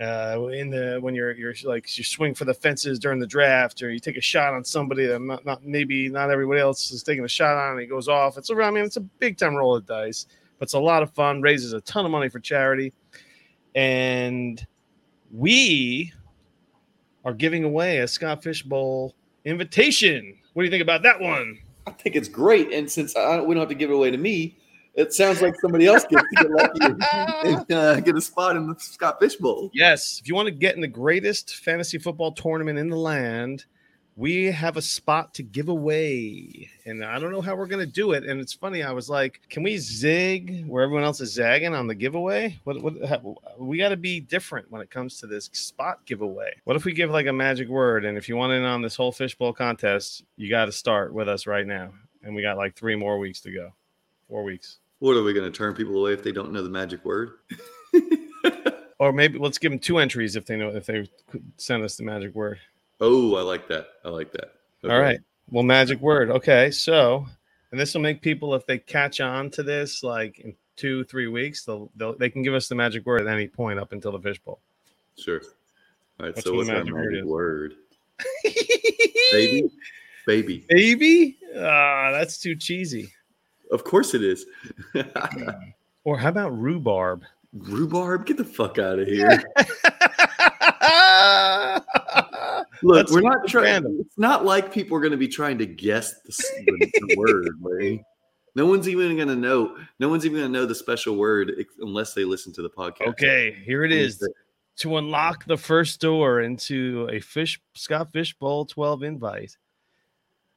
Uh, 0.00 0.48
in 0.54 0.70
the 0.70 0.98
when 1.02 1.14
you're 1.14 1.32
you're 1.32 1.52
like 1.64 1.98
you 1.98 2.04
swing 2.04 2.34
for 2.34 2.46
the 2.46 2.54
fences 2.54 2.98
during 2.98 3.20
the 3.20 3.26
draft, 3.26 3.82
or 3.82 3.90
you 3.90 3.98
take 3.98 4.16
a 4.16 4.22
shot 4.22 4.54
on 4.54 4.64
somebody 4.64 5.04
that 5.04 5.20
not, 5.20 5.44
not 5.44 5.64
maybe 5.66 6.08
not 6.08 6.30
everybody 6.30 6.58
else 6.58 6.90
is 6.92 7.02
taking 7.02 7.26
a 7.26 7.28
shot 7.28 7.58
on, 7.58 7.72
and 7.72 7.80
he 7.80 7.86
goes 7.86 8.08
off. 8.08 8.38
It's 8.38 8.48
a, 8.48 8.54
I 8.54 8.70
mean, 8.70 8.84
it's 8.84 8.96
a 8.96 9.02
big 9.02 9.36
time 9.36 9.54
roll 9.54 9.76
of 9.76 9.84
dice, 9.84 10.24
but 10.58 10.64
it's 10.64 10.72
a 10.72 10.80
lot 10.80 11.02
of 11.02 11.10
fun. 11.10 11.42
Raises 11.42 11.74
a 11.74 11.82
ton 11.82 12.06
of 12.06 12.10
money 12.10 12.30
for 12.30 12.40
charity, 12.40 12.94
and 13.74 14.66
we 15.30 16.10
are 17.22 17.34
giving 17.34 17.64
away 17.64 17.98
a 17.98 18.08
Scott 18.08 18.42
Fish 18.42 18.62
Bowl 18.62 19.14
invitation. 19.44 20.38
What 20.54 20.62
do 20.62 20.64
you 20.64 20.70
think 20.70 20.82
about 20.82 21.02
that 21.02 21.20
one? 21.20 21.58
I 21.86 21.90
think 21.92 22.16
it's 22.16 22.28
great. 22.28 22.72
And 22.72 22.90
since 22.90 23.14
I, 23.16 23.40
we 23.40 23.54
don't 23.54 23.60
have 23.60 23.68
to 23.68 23.74
give 23.74 23.90
it 23.90 23.94
away 23.94 24.10
to 24.10 24.18
me, 24.18 24.56
it 24.94 25.12
sounds 25.12 25.42
like 25.42 25.54
somebody 25.60 25.86
else 25.86 26.04
gets 26.08 26.22
to 26.22 26.42
get 26.42 26.50
lucky 26.50 27.04
and 27.44 27.72
uh, 27.72 28.00
get 28.00 28.16
a 28.16 28.20
spot 28.20 28.56
in 28.56 28.66
the 28.66 28.74
Scott 28.78 29.20
Fish 29.20 29.36
Bowl. 29.36 29.70
Yes. 29.74 30.18
If 30.20 30.28
you 30.28 30.34
want 30.34 30.46
to 30.46 30.54
get 30.54 30.74
in 30.74 30.80
the 30.80 30.88
greatest 30.88 31.56
fantasy 31.56 31.98
football 31.98 32.32
tournament 32.32 32.78
in 32.78 32.88
the 32.88 32.96
land, 32.96 33.66
we 34.16 34.46
have 34.46 34.78
a 34.78 34.82
spot 34.82 35.34
to 35.34 35.42
give 35.42 35.68
away 35.68 36.70
and 36.86 37.04
i 37.04 37.18
don't 37.18 37.30
know 37.30 37.42
how 37.42 37.54
we're 37.54 37.66
going 37.66 37.84
to 37.84 37.92
do 37.92 38.12
it 38.12 38.24
and 38.24 38.40
it's 38.40 38.52
funny 38.52 38.82
i 38.82 38.90
was 38.90 39.10
like 39.10 39.40
can 39.50 39.62
we 39.62 39.76
zig 39.76 40.66
where 40.66 40.82
everyone 40.82 41.04
else 41.04 41.20
is 41.20 41.32
zagging 41.32 41.74
on 41.74 41.86
the 41.86 41.94
giveaway? 41.94 42.58
What, 42.64 42.82
what 42.82 43.58
we 43.58 43.78
got 43.78 43.90
to 43.90 43.96
be 43.96 44.20
different 44.20 44.70
when 44.70 44.80
it 44.80 44.90
comes 44.90 45.20
to 45.20 45.26
this 45.26 45.50
spot 45.52 46.04
giveaway. 46.06 46.54
What 46.64 46.76
if 46.76 46.84
we 46.84 46.92
give 46.92 47.10
like 47.10 47.26
a 47.26 47.32
magic 47.32 47.68
word 47.68 48.04
and 48.04 48.16
if 48.16 48.28
you 48.28 48.36
want 48.36 48.52
in 48.52 48.64
on 48.64 48.82
this 48.82 48.96
whole 48.96 49.12
fishbowl 49.12 49.52
contest 49.52 50.24
you 50.36 50.48
got 50.48 50.64
to 50.64 50.72
start 50.72 51.12
with 51.12 51.28
us 51.28 51.46
right 51.46 51.66
now 51.66 51.92
and 52.22 52.34
we 52.34 52.42
got 52.42 52.56
like 52.56 52.74
three 52.74 52.96
more 52.96 53.18
weeks 53.18 53.40
to 53.42 53.50
go. 53.52 53.72
Four 54.28 54.42
weeks. 54.42 54.78
What 54.98 55.16
are 55.16 55.22
we 55.22 55.34
going 55.34 55.50
to 55.50 55.56
turn 55.56 55.74
people 55.74 55.98
away 55.98 56.14
if 56.14 56.22
they 56.22 56.32
don't 56.32 56.52
know 56.52 56.62
the 56.62 56.70
magic 56.70 57.04
word? 57.04 57.32
Or 58.98 59.12
maybe 59.12 59.38
let's 59.38 59.58
give 59.58 59.72
them 59.72 59.78
two 59.78 59.98
entries 59.98 60.36
if 60.36 60.46
they 60.46 60.56
know 60.56 60.70
if 60.70 60.86
they 60.86 61.06
send 61.58 61.84
us 61.84 61.96
the 61.96 62.02
magic 62.02 62.34
word 62.34 62.58
Oh, 63.00 63.36
I 63.36 63.42
like 63.42 63.68
that. 63.68 63.88
I 64.04 64.08
like 64.08 64.32
that. 64.32 64.52
Okay. 64.84 64.94
All 64.94 65.00
right. 65.00 65.18
Well, 65.50 65.62
magic 65.62 66.00
word. 66.00 66.30
Okay. 66.30 66.70
So, 66.70 67.26
and 67.70 67.80
this 67.80 67.94
will 67.94 68.00
make 68.00 68.22
people, 68.22 68.54
if 68.54 68.66
they 68.66 68.78
catch 68.78 69.20
on 69.20 69.50
to 69.50 69.62
this, 69.62 70.02
like 70.02 70.38
in 70.38 70.54
two, 70.76 71.04
three 71.04 71.26
weeks, 71.26 71.64
they'll, 71.64 71.90
they'll 71.96 72.16
they 72.16 72.30
can 72.30 72.42
give 72.42 72.54
us 72.54 72.68
the 72.68 72.74
magic 72.74 73.04
word 73.06 73.22
at 73.22 73.26
any 73.28 73.48
point 73.48 73.78
up 73.78 73.92
until 73.92 74.12
the 74.12 74.20
fishbowl. 74.20 74.60
Sure. 75.18 75.40
All 76.18 76.26
right. 76.26 76.38
So, 76.38 76.54
what's 76.54 76.68
magic 76.68 76.92
our 76.92 77.02
magic 77.02 77.24
word? 77.24 77.74
word? 77.74 78.24
Baby. 79.32 79.70
Baby. 80.26 80.64
Baby. 80.68 81.38
Ah, 81.56 82.10
that's 82.12 82.38
too 82.38 82.56
cheesy. 82.56 83.12
Of 83.70 83.84
course 83.84 84.14
it 84.14 84.22
is. 84.22 84.46
or 86.04 86.18
how 86.18 86.28
about 86.28 86.56
rhubarb? 86.58 87.24
Rhubarb? 87.52 88.26
Get 88.26 88.36
the 88.36 88.44
fuck 88.44 88.78
out 88.78 88.98
of 88.98 89.06
here. 89.08 89.42
Look, 92.82 92.96
That's 92.96 93.12
we're 93.12 93.20
not 93.20 93.46
trying. 93.46 93.84
It's 94.00 94.18
not 94.18 94.44
like 94.44 94.72
people 94.72 94.96
are 94.96 95.00
going 95.00 95.12
to 95.12 95.16
be 95.16 95.28
trying 95.28 95.58
to 95.58 95.66
guess 95.66 96.14
the, 96.20 96.32
the, 96.66 96.92
the 97.08 97.16
word. 97.18 97.48
Right? 97.60 98.00
No 98.54 98.66
one's 98.66 98.88
even 98.88 99.16
going 99.16 99.28
to 99.28 99.36
know. 99.36 99.76
No 100.00 100.08
one's 100.08 100.24
even 100.24 100.38
going 100.38 100.52
to 100.52 100.58
know 100.58 100.66
the 100.66 100.74
special 100.74 101.16
word 101.16 101.52
unless 101.80 102.14
they 102.14 102.24
listen 102.24 102.52
to 102.54 102.62
the 102.62 102.70
podcast. 102.70 103.08
Okay, 103.08 103.56
here 103.64 103.84
it 103.84 103.92
is. 103.92 104.26
To 104.78 104.96
unlock 104.96 105.46
the 105.46 105.56
first 105.56 106.00
door 106.00 106.40
into 106.40 107.08
a 107.10 107.20
fish 107.20 107.60
Scott 107.74 108.12
Fish 108.12 108.34
Bowl 108.38 108.64
12 108.64 109.02
invite. 109.04 109.56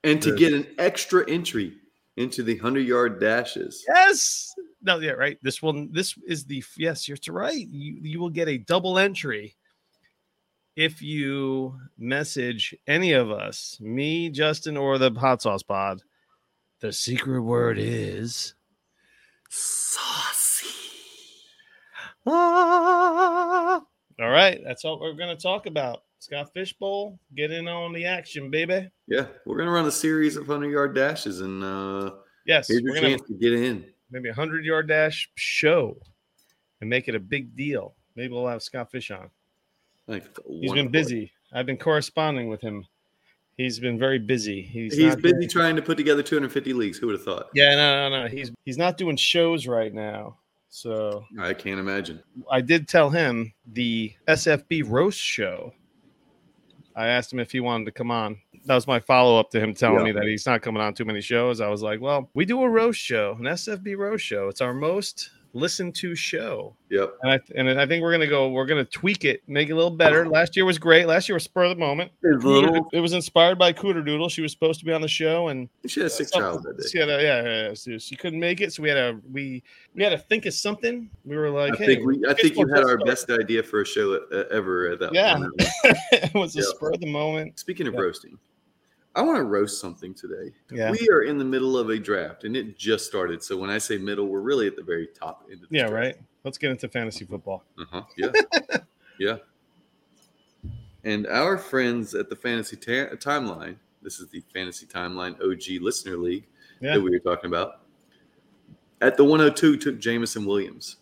And 0.03 0.21
to 0.21 0.35
get 0.35 0.53
an 0.53 0.65
extra 0.77 1.29
entry 1.29 1.73
into 2.15 2.43
the 2.43 2.55
100 2.55 2.81
yard 2.81 3.19
dashes. 3.19 3.83
Yes. 3.87 4.53
No, 4.81 4.99
yeah, 4.99 5.11
right. 5.11 5.37
This 5.41 5.61
one, 5.61 5.89
this 5.91 6.15
is 6.25 6.45
the, 6.45 6.63
yes, 6.77 7.07
you're 7.07 7.17
right. 7.29 7.67
You, 7.67 7.99
you 8.01 8.19
will 8.19 8.29
get 8.29 8.47
a 8.47 8.57
double 8.57 8.97
entry 8.97 9.55
if 10.79 11.01
you 11.01 11.77
message 11.97 12.73
any 12.87 13.11
of 13.11 13.29
us, 13.29 13.77
me, 13.81 14.29
Justin, 14.29 14.77
or 14.77 14.97
the 14.97 15.11
Hot 15.11 15.41
Sauce 15.41 15.61
Pod, 15.61 16.01
the 16.79 16.93
secret 16.93 17.41
word 17.41 17.77
is 17.77 18.53
saucy. 19.49 20.69
Ah. 22.25 23.83
All 24.21 24.29
right, 24.29 24.61
that's 24.63 24.85
all 24.85 25.01
we're 25.01 25.15
going 25.15 25.35
to 25.35 25.41
talk 25.41 25.65
about. 25.65 26.03
Scott 26.19 26.53
Fishbowl, 26.53 27.19
get 27.35 27.51
in 27.51 27.67
on 27.67 27.91
the 27.91 28.05
action, 28.05 28.49
baby. 28.49 28.89
Yeah, 29.05 29.25
we're 29.45 29.57
going 29.57 29.67
to 29.67 29.73
run 29.73 29.85
a 29.85 29.91
series 29.91 30.37
of 30.37 30.47
100 30.47 30.71
yard 30.71 30.95
dashes, 30.95 31.41
and 31.41 31.61
uh, 31.61 32.11
yes, 32.45 32.69
here's 32.69 32.83
your 32.83 32.95
chance 32.95 33.21
to 33.23 33.33
get 33.33 33.51
in. 33.51 33.83
Maybe 34.11 34.29
a 34.29 34.31
100 34.31 34.63
yard 34.63 34.87
dash 34.87 35.29
show 35.35 35.97
and 36.79 36.89
make 36.89 37.09
it 37.09 37.15
a 37.15 37.19
big 37.19 37.57
deal. 37.57 37.95
Maybe 38.15 38.33
we'll 38.33 38.47
have 38.47 38.63
Scott 38.63 38.91
Fish 38.91 39.11
on. 39.11 39.29
He's 40.47 40.73
been 40.73 40.89
busy. 40.89 41.31
I've 41.53 41.65
been 41.65 41.77
corresponding 41.77 42.47
with 42.49 42.61
him. 42.61 42.85
He's 43.57 43.79
been 43.79 43.99
very 43.99 44.19
busy. 44.19 44.61
He's 44.61 44.95
he's 44.95 45.15
busy 45.17 45.45
trying 45.45 45.75
to 45.75 45.81
put 45.81 45.97
together 45.97 46.23
250 46.23 46.73
leagues. 46.73 46.97
Who 46.97 47.07
would 47.07 47.15
have 47.15 47.25
thought? 47.25 47.49
Yeah, 47.53 47.75
no, 47.75 48.09
no, 48.09 48.21
no. 48.21 48.27
He's 48.29 48.51
he's 48.63 48.77
not 48.77 48.97
doing 48.97 49.17
shows 49.17 49.67
right 49.67 49.93
now. 49.93 50.37
So 50.69 51.25
I 51.39 51.53
can't 51.53 51.79
imagine. 51.79 52.21
I 52.49 52.61
did 52.61 52.87
tell 52.87 53.09
him 53.09 53.53
the 53.73 54.13
SFB 54.27 54.89
roast 54.89 55.19
show. 55.19 55.73
I 56.95 57.07
asked 57.07 57.33
him 57.33 57.39
if 57.39 57.51
he 57.51 57.59
wanted 57.59 57.85
to 57.85 57.91
come 57.91 58.11
on. 58.11 58.37
That 58.65 58.75
was 58.75 58.87
my 58.87 58.99
follow 58.99 59.39
up 59.39 59.49
to 59.51 59.59
him 59.59 59.73
telling 59.73 59.99
yeah. 59.99 60.03
me 60.05 60.11
that 60.13 60.23
he's 60.25 60.45
not 60.45 60.61
coming 60.61 60.81
on 60.81 60.93
too 60.93 61.05
many 61.05 61.21
shows. 61.21 61.59
I 61.59 61.67
was 61.69 61.81
like, 61.81 62.01
well, 62.01 62.29
we 62.33 62.45
do 62.45 62.61
a 62.61 62.69
roast 62.69 62.99
show, 62.99 63.35
an 63.39 63.45
SFB 63.45 63.97
roast 63.97 64.23
show. 64.23 64.47
It's 64.47 64.61
our 64.61 64.73
most 64.73 65.31
listen 65.53 65.91
to 65.91 66.15
show. 66.15 66.75
Yep. 66.89 67.15
And 67.21 67.31
I 67.31 67.39
and 67.55 67.79
I 67.79 67.85
think 67.85 68.01
we're 68.01 68.11
gonna 68.11 68.27
go. 68.27 68.49
We're 68.49 68.65
gonna 68.65 68.85
tweak 68.85 69.25
it, 69.25 69.41
make 69.47 69.69
it 69.69 69.73
a 69.73 69.75
little 69.75 69.91
better. 69.91 70.27
Last 70.27 70.55
year 70.55 70.65
was 70.65 70.77
great. 70.77 71.07
Last 71.07 71.29
year 71.29 71.35
was 71.35 71.43
spur 71.43 71.65
of 71.65 71.69
the 71.69 71.75
moment. 71.75 72.11
It, 72.23 72.43
little... 72.43 72.89
it 72.93 72.99
was 72.99 73.13
inspired 73.13 73.57
by 73.57 73.73
Cooter 73.73 74.05
Doodle. 74.05 74.29
She 74.29 74.41
was 74.41 74.51
supposed 74.51 74.79
to 74.79 74.85
be 74.85 74.93
on 74.93 75.01
the 75.01 75.07
show, 75.07 75.49
and 75.49 75.69
she 75.85 75.99
had 75.99 76.07
a 76.07 76.09
sick 76.09 76.29
uh, 76.33 76.39
child 76.39 76.63
that 76.63 76.77
day. 76.77 76.87
She 76.91 76.97
had 76.97 77.09
a, 77.09 77.21
yeah, 77.21 77.43
yeah, 77.43 77.73
so 77.73 77.97
she 77.97 78.15
couldn't 78.15 78.39
make 78.39 78.61
it. 78.61 78.73
So 78.73 78.83
we 78.83 78.89
had 78.89 78.97
a 78.97 79.19
we 79.31 79.63
we 79.93 80.03
had 80.03 80.09
to 80.09 80.17
think 80.17 80.45
of 80.45 80.53
something. 80.53 81.09
We 81.25 81.37
were 81.37 81.49
like, 81.49 81.73
I 81.73 81.77
hey, 81.77 81.85
think 81.85 82.05
we, 82.05 82.21
I 82.27 82.33
think 82.33 82.55
you 82.55 82.67
had 82.67 82.83
our 82.83 82.97
best 82.97 83.29
idea 83.29 83.63
for 83.63 83.81
a 83.81 83.85
show 83.85 84.13
ever 84.51 84.91
at 84.91 84.99
that. 84.99 85.13
Yeah, 85.13 85.37
it 86.11 86.33
was 86.33 86.55
a 86.55 86.63
spur 86.63 86.93
of 86.93 86.99
the 86.99 87.11
moment. 87.11 87.59
Speaking 87.59 87.87
of 87.87 87.95
roasting. 87.95 88.37
I 89.19 89.21
want 89.21 89.37
to 89.37 89.43
roast 89.43 89.81
something 89.81 90.13
today. 90.13 90.53
Yeah. 90.71 90.91
We 90.91 91.09
are 91.09 91.23
in 91.23 91.37
the 91.37 91.43
middle 91.43 91.77
of 91.77 91.89
a 91.89 91.97
draft 91.99 92.45
and 92.45 92.55
it 92.55 92.77
just 92.77 93.05
started. 93.05 93.43
So 93.43 93.57
when 93.57 93.69
I 93.69 93.77
say 93.77 93.97
middle, 93.97 94.27
we're 94.27 94.39
really 94.39 94.65
at 94.65 94.77
the 94.77 94.81
very 94.81 95.07
top 95.07 95.45
end 95.51 95.59
Yeah, 95.69 95.87
draft. 95.89 95.93
right. 95.93 96.15
Let's 96.45 96.57
get 96.57 96.71
into 96.71 96.87
fantasy 96.87 97.25
football. 97.25 97.65
Uh-huh. 97.77 98.03
Yeah. 98.15 98.31
yeah. 99.19 99.35
And 101.03 101.27
our 101.27 101.57
friends 101.57 102.15
at 102.15 102.29
the 102.29 102.35
fantasy 102.37 102.77
ta- 102.77 103.13
timeline 103.17 103.75
This 104.01 104.19
is 104.21 104.29
the 104.29 104.41
Fantasy 104.53 104.85
Timeline 104.85 105.33
OG 105.41 105.81
Listener 105.81 106.15
League 106.15 106.47
Yeah. 106.79 106.93
that 106.93 107.01
we 107.01 107.09
were 107.11 107.19
talking 107.19 107.49
about. 107.49 107.81
At 109.01 109.17
the 109.17 109.23
102, 109.25 109.75
took 109.77 109.99
Jameson 109.99 110.45
Williams. 110.45 110.95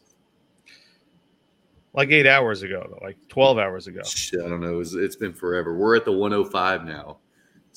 Like 1.93 2.09
eight 2.09 2.27
hours 2.27 2.61
ago, 2.63 2.87
though, 2.89 3.03
like 3.05 3.17
12 3.27 3.57
hours 3.59 3.85
ago. 3.87 4.01
Shit, 4.03 4.39
I 4.43 4.49
don't 4.49 4.61
know. 4.61 4.79
It's, 4.79 4.93
it's 4.93 5.15
been 5.15 5.33
forever. 5.33 5.75
We're 5.77 5.95
at 5.95 6.05
the 6.05 6.11
105 6.11 6.85
now, 6.85 7.17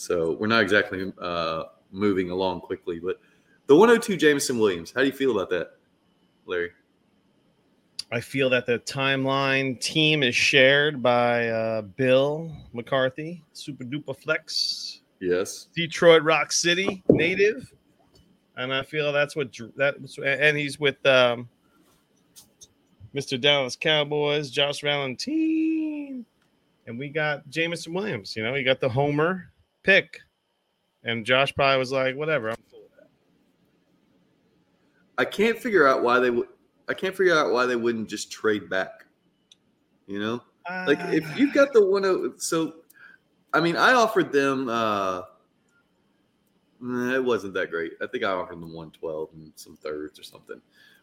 so 0.00 0.32
we're 0.40 0.46
not 0.46 0.62
exactly 0.62 1.12
uh, 1.20 1.64
moving 1.92 2.30
along 2.30 2.62
quickly. 2.62 2.98
But 2.98 3.20
the 3.66 3.76
102, 3.76 4.16
Jameson 4.16 4.58
Williams. 4.58 4.92
How 4.92 5.00
do 5.00 5.06
you 5.06 5.12
feel 5.12 5.32
about 5.32 5.50
that, 5.50 5.72
Larry? 6.46 6.70
I 8.10 8.18
feel 8.18 8.48
that 8.48 8.64
the 8.64 8.78
timeline 8.78 9.78
team 9.78 10.22
is 10.22 10.34
shared 10.34 11.02
by 11.02 11.48
uh, 11.48 11.82
Bill 11.82 12.50
McCarthy, 12.72 13.44
Super 13.52 13.84
Duper 13.84 14.16
Flex, 14.16 15.02
Yes. 15.20 15.68
Detroit 15.74 16.22
Rock 16.22 16.50
City 16.50 17.02
native, 17.10 17.70
and 18.56 18.72
I 18.72 18.82
feel 18.82 19.12
that's 19.12 19.36
what 19.36 19.52
that 19.76 19.96
and 20.24 20.56
he's 20.56 20.80
with 20.80 21.04
um, 21.04 21.46
Mr. 23.14 23.38
Dallas 23.38 23.76
Cowboys, 23.76 24.50
Josh 24.50 24.80
Valentine, 24.80 26.24
and 26.86 26.98
we 26.98 27.10
got 27.10 27.46
Jameson 27.50 27.92
Williams. 27.92 28.34
You 28.34 28.42
know, 28.44 28.54
he 28.54 28.62
got 28.62 28.80
the 28.80 28.88
homer 28.88 29.50
pick, 29.90 30.20
and 31.04 31.24
Josh 31.26 31.52
probably 31.54 31.78
was 31.78 31.90
like, 31.92 32.14
"Whatever." 32.16 32.50
I'm 32.50 32.56
cool 32.70 32.82
with 32.82 32.96
that. 32.98 33.08
I 35.18 35.24
can't 35.24 35.58
figure 35.58 35.86
out 35.86 36.02
why 36.02 36.18
they 36.20 36.30
would. 36.30 36.48
I 36.88 36.94
can't 36.94 37.16
figure 37.16 37.36
out 37.36 37.52
why 37.52 37.66
they 37.66 37.76
wouldn't 37.76 38.08
just 38.08 38.30
trade 38.30 38.68
back. 38.70 39.04
You 40.06 40.18
know, 40.20 40.42
like 40.86 40.98
if 41.12 41.24
Ah. 41.26 41.36
you've 41.36 41.54
got 41.54 41.72
the 41.72 41.80
10, 41.80 42.38
so 42.38 42.82
I 43.52 43.60
mean, 43.60 43.76
I 43.76 43.92
offered 43.94 44.32
them. 44.32 44.68
uh 44.68 45.22
It 46.82 47.22
wasn't 47.22 47.52
that 47.54 47.70
great. 47.70 47.92
I 48.00 48.06
think 48.06 48.24
I 48.24 48.30
offered 48.30 48.54
them 48.60 48.72
112 48.72 49.28
and 49.34 49.52
some 49.56 49.76
thirds 49.76 50.18
or 50.18 50.22
something. 50.22 50.60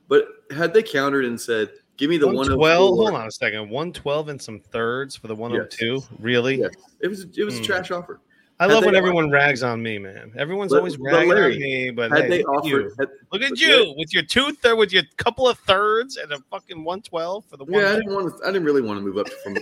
But 0.08 0.26
had 0.52 0.74
they 0.74 0.82
countered 0.82 1.26
and 1.26 1.40
said, 1.40 1.72
"Give 1.98 2.10
me 2.10 2.18
the 2.18 2.26
112. 2.28 2.60
112," 2.60 2.96
Hold 2.98 3.14
on 3.14 3.28
a 3.28 3.32
second. 3.32 3.70
112 3.70 4.30
and 4.30 4.42
some 4.42 4.60
thirds 4.60 5.16
for 5.16 5.28
the 5.28 5.36
102. 5.36 6.02
Really? 6.20 6.56
Yes. 6.62 6.74
It 7.02 7.08
was 7.10 7.26
it 7.38 7.44
was 7.44 7.56
a 7.56 7.58
Hmm. 7.60 7.64
trash 7.66 7.92
offer. 7.92 8.20
I 8.60 8.64
Had 8.64 8.74
love 8.74 8.86
when 8.86 8.94
they- 8.94 8.98
everyone 8.98 9.30
rags 9.30 9.62
on 9.62 9.84
me, 9.84 10.00
man. 10.00 10.32
Everyone's 10.36 10.72
But- 10.72 10.80
always 10.80 10.98
but 10.98 11.04
ragging 11.06 11.30
Larry, 11.30 11.54
on 11.56 11.60
me, 11.60 11.92
but 11.92 12.12
Had 12.12 12.24
hey, 12.24 12.30
they 12.30 12.38
look 12.40 12.48
at 12.48 12.58
offered, 12.58 12.68
you. 12.68 12.96
had- 12.98 13.10
Look 13.32 13.42
at 13.44 13.50
but 13.52 13.60
you 13.60 13.94
with 13.98 14.14
your 14.14 14.24
two 14.24 14.52
third, 14.54 14.76
with 14.78 14.92
your 14.92 15.04
couple 15.18 15.48
of 15.48 15.60
thirds 15.60 16.18
and 16.18 16.32
a 16.32 16.40
fucking 16.50 16.84
112 16.84 17.46
for 17.46 17.58
the 17.58 17.66
one. 17.66 17.82
Yeah, 17.82 17.92
I 17.92 17.96
didn't 17.98 18.14
want 18.14 18.36
to. 18.36 18.44
I 18.44 18.48
didn't 18.48 18.64
really 18.64 18.82
want 18.82 18.98
to 19.00 19.06
move 19.06 19.18
up 19.20 19.30
from. 19.44 19.58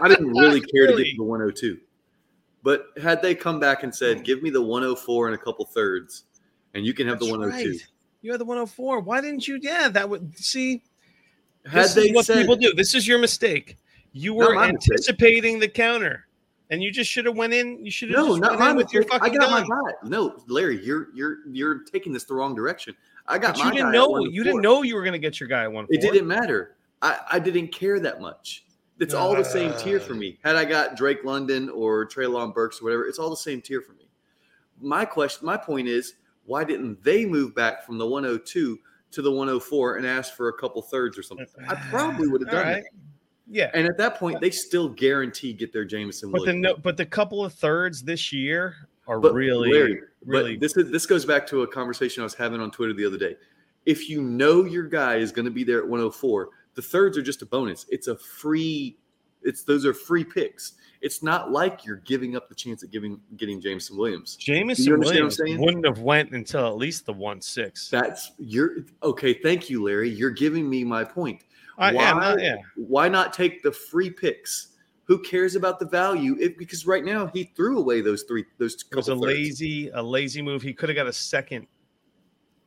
I 0.00 0.08
didn't 0.08 0.30
really 0.32 0.60
care 0.60 0.88
to 0.88 0.96
get 0.96 1.10
to 1.12 1.16
the 1.18 1.22
102. 1.22 1.78
But 2.64 2.86
had 3.00 3.22
they 3.22 3.34
come 3.36 3.60
back 3.60 3.84
and 3.84 3.94
said, 3.94 4.18
hmm. 4.18 4.22
"Give 4.24 4.42
me 4.42 4.50
the 4.50 4.60
104 4.62 5.28
and 5.28 5.34
a 5.34 5.38
couple 5.38 5.64
thirds, 5.64 6.24
and 6.74 6.84
you 6.84 6.92
can 6.92 7.06
have 7.06 7.20
the 7.20 7.26
That's 7.26 7.38
102," 7.38 7.70
right. 7.70 7.86
You 8.22 8.32
had 8.32 8.40
the 8.40 8.44
104. 8.44 9.00
Why 9.00 9.20
didn't 9.20 9.46
you? 9.46 9.58
Yeah, 9.62 9.88
that 9.90 10.08
would 10.10 10.36
see. 10.36 10.82
had 11.66 11.84
this 11.84 11.94
they 11.94 12.08
is 12.08 12.14
what 12.14 12.26
said, 12.26 12.38
people 12.38 12.56
do. 12.56 12.72
This 12.74 12.94
is 12.94 13.06
your 13.06 13.18
mistake. 13.18 13.76
You 14.12 14.34
were 14.34 14.54
my 14.54 14.72
mistake. 14.72 14.90
anticipating 14.92 15.58
the 15.60 15.68
counter, 15.68 16.26
and 16.70 16.82
you 16.82 16.90
just 16.90 17.10
should 17.10 17.26
have 17.26 17.36
went 17.36 17.52
in. 17.52 17.84
You 17.84 17.90
should 17.90 18.10
have 18.10 18.18
"No, 18.18 18.28
just 18.28 18.40
not 18.40 18.58
went 18.58 18.70
in 18.70 18.76
with 18.76 18.92
your 18.92 19.02
mistake. 19.02 19.22
I 19.22 19.28
got 19.28 19.40
gun. 19.40 19.50
my 19.50 19.60
guy." 19.62 20.08
No, 20.08 20.36
Larry, 20.46 20.84
you're 20.84 21.08
you're 21.14 21.38
you're 21.50 21.82
taking 21.84 22.12
this 22.12 22.24
the 22.24 22.34
wrong 22.34 22.54
direction. 22.54 22.94
I 23.26 23.38
got 23.38 23.54
But 23.54 23.60
my 23.60 23.64
you 23.66 23.72
didn't 23.72 23.86
guy 23.86 23.92
know. 23.92 24.08
104. 24.08 24.34
You 24.34 24.44
didn't 24.44 24.62
know 24.62 24.82
you 24.82 24.94
were 24.94 25.02
going 25.02 25.12
to 25.12 25.18
get 25.18 25.38
your 25.38 25.48
guy 25.48 25.64
at 25.64 25.72
one. 25.72 25.86
It 25.90 26.00
didn't 26.00 26.26
matter. 26.26 26.76
I, 27.02 27.18
I 27.32 27.38
didn't 27.38 27.68
care 27.68 28.00
that 28.00 28.20
much. 28.20 28.64
It's 28.98 29.14
all 29.14 29.34
the 29.34 29.44
same 29.44 29.72
tier 29.78 29.98
for 29.98 30.14
me. 30.14 30.38
Had 30.44 30.56
I 30.56 30.66
got 30.66 30.94
Drake 30.94 31.24
London 31.24 31.70
or 31.70 32.06
Treylon 32.06 32.52
Burks 32.52 32.80
or 32.80 32.84
whatever, 32.84 33.06
it's 33.06 33.18
all 33.18 33.30
the 33.30 33.36
same 33.36 33.62
tier 33.62 33.80
for 33.80 33.92
me. 33.92 34.08
My 34.78 35.06
question, 35.06 35.46
my 35.46 35.56
point 35.56 35.88
is, 35.88 36.14
why 36.44 36.64
didn't 36.64 37.02
they 37.02 37.24
move 37.24 37.54
back 37.54 37.86
from 37.86 37.96
the 37.96 38.06
102 38.06 38.78
to 39.12 39.22
the 39.22 39.30
104 39.30 39.96
and 39.96 40.06
ask 40.06 40.34
for 40.34 40.48
a 40.48 40.52
couple 40.52 40.82
thirds 40.82 41.16
or 41.16 41.22
something? 41.22 41.46
I 41.66 41.76
probably 41.76 42.28
would 42.28 42.42
have 42.42 42.50
done 42.50 42.66
right. 42.66 42.84
Yeah, 43.52 43.70
And 43.74 43.86
at 43.86 43.98
that 43.98 44.14
point, 44.14 44.40
they 44.40 44.52
still 44.52 44.88
guarantee 44.88 45.52
get 45.52 45.72
their 45.72 45.84
Jameson 45.84 46.30
but 46.30 46.38
the 46.38 46.44
Williams. 46.44 46.62
no, 46.62 46.76
but 46.76 46.96
the 46.96 47.04
couple 47.04 47.44
of 47.44 47.52
thirds 47.52 48.00
this 48.00 48.32
year 48.32 48.76
are 49.08 49.18
But 49.18 49.34
really, 49.34 49.72
Larry, 49.72 50.00
really. 50.24 50.54
But 50.54 50.60
this 50.60 50.76
is 50.76 50.90
this 50.92 51.04
goes 51.04 51.24
back 51.24 51.48
to 51.48 51.62
a 51.62 51.66
conversation 51.66 52.20
I 52.20 52.24
was 52.24 52.34
having 52.34 52.60
on 52.60 52.70
Twitter 52.70 52.94
the 52.94 53.04
other 53.04 53.18
day. 53.18 53.36
If 53.86 54.08
you 54.08 54.22
know 54.22 54.64
your 54.64 54.84
guy 54.84 55.16
is 55.16 55.32
going 55.32 55.46
to 55.46 55.50
be 55.50 55.64
there 55.64 55.78
at 55.78 55.84
104, 55.84 56.48
the 56.74 56.82
thirds 56.82 57.18
are 57.18 57.22
just 57.22 57.42
a 57.42 57.46
bonus. 57.46 57.86
It's 57.90 58.06
a 58.06 58.16
free. 58.16 58.96
It's 59.42 59.64
those 59.64 59.84
are 59.84 59.94
free 59.94 60.22
picks. 60.22 60.74
It's 61.00 61.22
not 61.22 61.50
like 61.50 61.84
you're 61.84 61.96
giving 61.96 62.36
up 62.36 62.48
the 62.48 62.54
chance 62.54 62.84
of 62.84 62.92
giving 62.92 63.18
getting 63.36 63.60
Jameson 63.60 63.96
Williams. 63.96 64.36
Jameson 64.36 64.84
you 64.84 64.94
understand 64.94 65.24
what 65.24 65.40
I'm 65.40 65.44
Williams 65.44 65.60
wouldn't 65.60 65.86
have 65.86 66.04
went 66.04 66.30
until 66.32 66.68
at 66.68 66.76
least 66.76 67.04
the 67.04 67.12
one 67.12 67.40
six. 67.40 67.88
That's 67.88 68.30
you're 68.38 68.84
okay. 69.02 69.34
Thank 69.34 69.68
you, 69.68 69.82
Larry. 69.82 70.10
You're 70.10 70.30
giving 70.30 70.70
me 70.70 70.84
my 70.84 71.02
point. 71.02 71.42
I 71.80 71.88
am 71.90 71.94
why- 71.96 72.10
not, 72.30 72.40
yeah. 72.42 72.56
Why 72.76 73.08
not 73.08 73.32
take 73.32 73.62
the 73.62 73.72
free 73.72 74.10
picks? 74.10 74.68
Who 75.04 75.18
cares 75.22 75.56
about 75.56 75.80
the 75.80 75.86
value? 75.86 76.36
If, 76.38 76.56
because 76.56 76.86
right 76.86 77.04
now 77.04 77.26
he 77.26 77.44
threw 77.56 77.78
away 77.78 78.00
those 78.00 78.22
three. 78.22 78.44
Those 78.58 78.74
It 78.90 78.94
was 78.94 79.08
a 79.08 79.12
thirds. 79.14 79.22
lazy, 79.22 79.88
a 79.88 80.00
lazy 80.02 80.40
move. 80.40 80.62
He 80.62 80.72
could 80.72 80.88
have 80.88 80.94
got 80.96 81.08
a 81.08 81.12
second. 81.12 81.66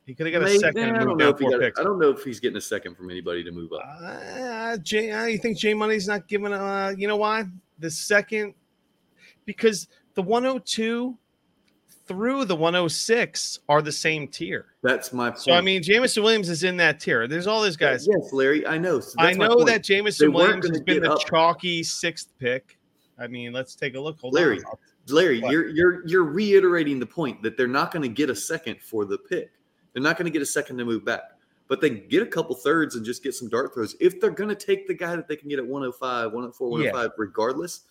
He 0.06 0.14
could 0.14 0.26
have 0.26 0.42
got 0.42 0.50
a 0.50 0.60
second 0.60 0.84
I 0.96 1.04
don't 1.06 1.18
know 1.18 1.30
if 1.30 1.40
got- 1.40 1.60
picks. 1.62 1.80
I 1.80 1.84
don't 1.84 2.00
know 2.00 2.10
if 2.10 2.22
he's 2.24 2.42
getting 2.42 2.58
a 2.58 2.62
second 2.62 2.96
from 2.98 3.10
anybody 3.10 3.42
to 3.46 3.52
move 3.52 3.72
up. 3.72 3.82
Uh, 4.02 4.76
Jay, 4.78 5.12
uh, 5.12 5.24
you 5.26 5.38
think 5.38 5.58
Jay 5.58 5.74
Money's 5.74 6.06
not 6.08 6.28
giving? 6.28 6.52
Uh, 6.52 6.94
you 6.98 7.08
know 7.08 7.16
why? 7.16 7.46
The 7.80 7.90
second, 7.90 8.54
because 9.46 9.88
the 10.16 10.22
102 10.22 11.18
through 12.14 12.46
the 12.46 12.56
106 12.56 13.60
are 13.70 13.82
the 13.82 13.92
same 13.92 14.28
tier. 14.28 14.68
That's 14.82 15.12
my 15.14 15.30
point. 15.30 15.40
So 15.42 15.54
I 15.54 15.62
mean, 15.62 15.82
Jameson 15.84 16.24
Williams 16.24 16.50
is 16.50 16.64
in 16.64 16.78
that 16.78 17.00
tier. 17.00 17.28
There's 17.28 17.48
all 17.48 17.62
these 17.64 17.78
guys. 17.78 18.08
Yes, 18.10 18.32
Larry, 18.32 18.66
I 18.68 18.78
know. 18.78 19.00
So 19.00 19.16
I 19.20 19.34
know 19.34 19.64
that 19.64 19.84
Jameson 19.84 20.32
Williams 20.32 20.68
has 20.70 20.82
been 20.82 21.04
the 21.04 21.14
up. 21.14 21.26
chalky 21.28 21.84
sixth 21.84 22.30
pick. 22.40 22.78
I 23.20 23.28
mean, 23.28 23.54
let's 23.54 23.76
take 23.76 23.96
a 23.96 24.00
look. 24.00 24.20
Hold 24.20 24.34
Larry, 24.34 24.60
on. 24.60 24.78
Larry, 25.08 25.40
What? 25.42 25.52
you're 25.52 25.68
you're 25.70 26.08
you're 26.08 26.24
reiterating 26.24 27.00
the 27.00 27.06
point 27.06 27.42
that 27.44 27.58
they're 27.58 27.68
not 27.68 27.92
going 27.92 28.04
to 28.04 28.10
get 28.10 28.30
a 28.30 28.36
second 28.36 28.82
for 28.82 29.06
the 29.06 29.18
pick. 29.18 29.52
They're 29.94 30.04
not 30.04 30.18
going 30.18 30.26
to 30.26 30.32
get 30.32 30.42
a 30.42 30.46
second 30.46 30.78
to 30.78 30.86
move 30.86 31.06
back, 31.06 31.22
but 31.68 31.82
they 31.82 31.90
can 31.90 32.08
get 32.08 32.24
a 32.24 32.26
couple 32.26 32.56
thirds 32.56 32.96
and 32.96 33.06
just 33.06 33.22
get 33.24 33.34
some 33.34 33.50
dart 33.50 33.74
throws. 33.74 33.96
If 34.00 34.20
they're 34.20 34.32
going 34.32 34.50
to 34.50 34.56
take 34.56 34.88
the 34.88 34.94
guy 34.94 35.16
that 35.16 35.28
they 35.28 35.36
can 35.36 35.50
get 35.50 35.60
at 35.60 35.66
105, 35.66 36.26
104, 36.32 36.70
105, 36.70 37.12
regardless, 37.18 37.82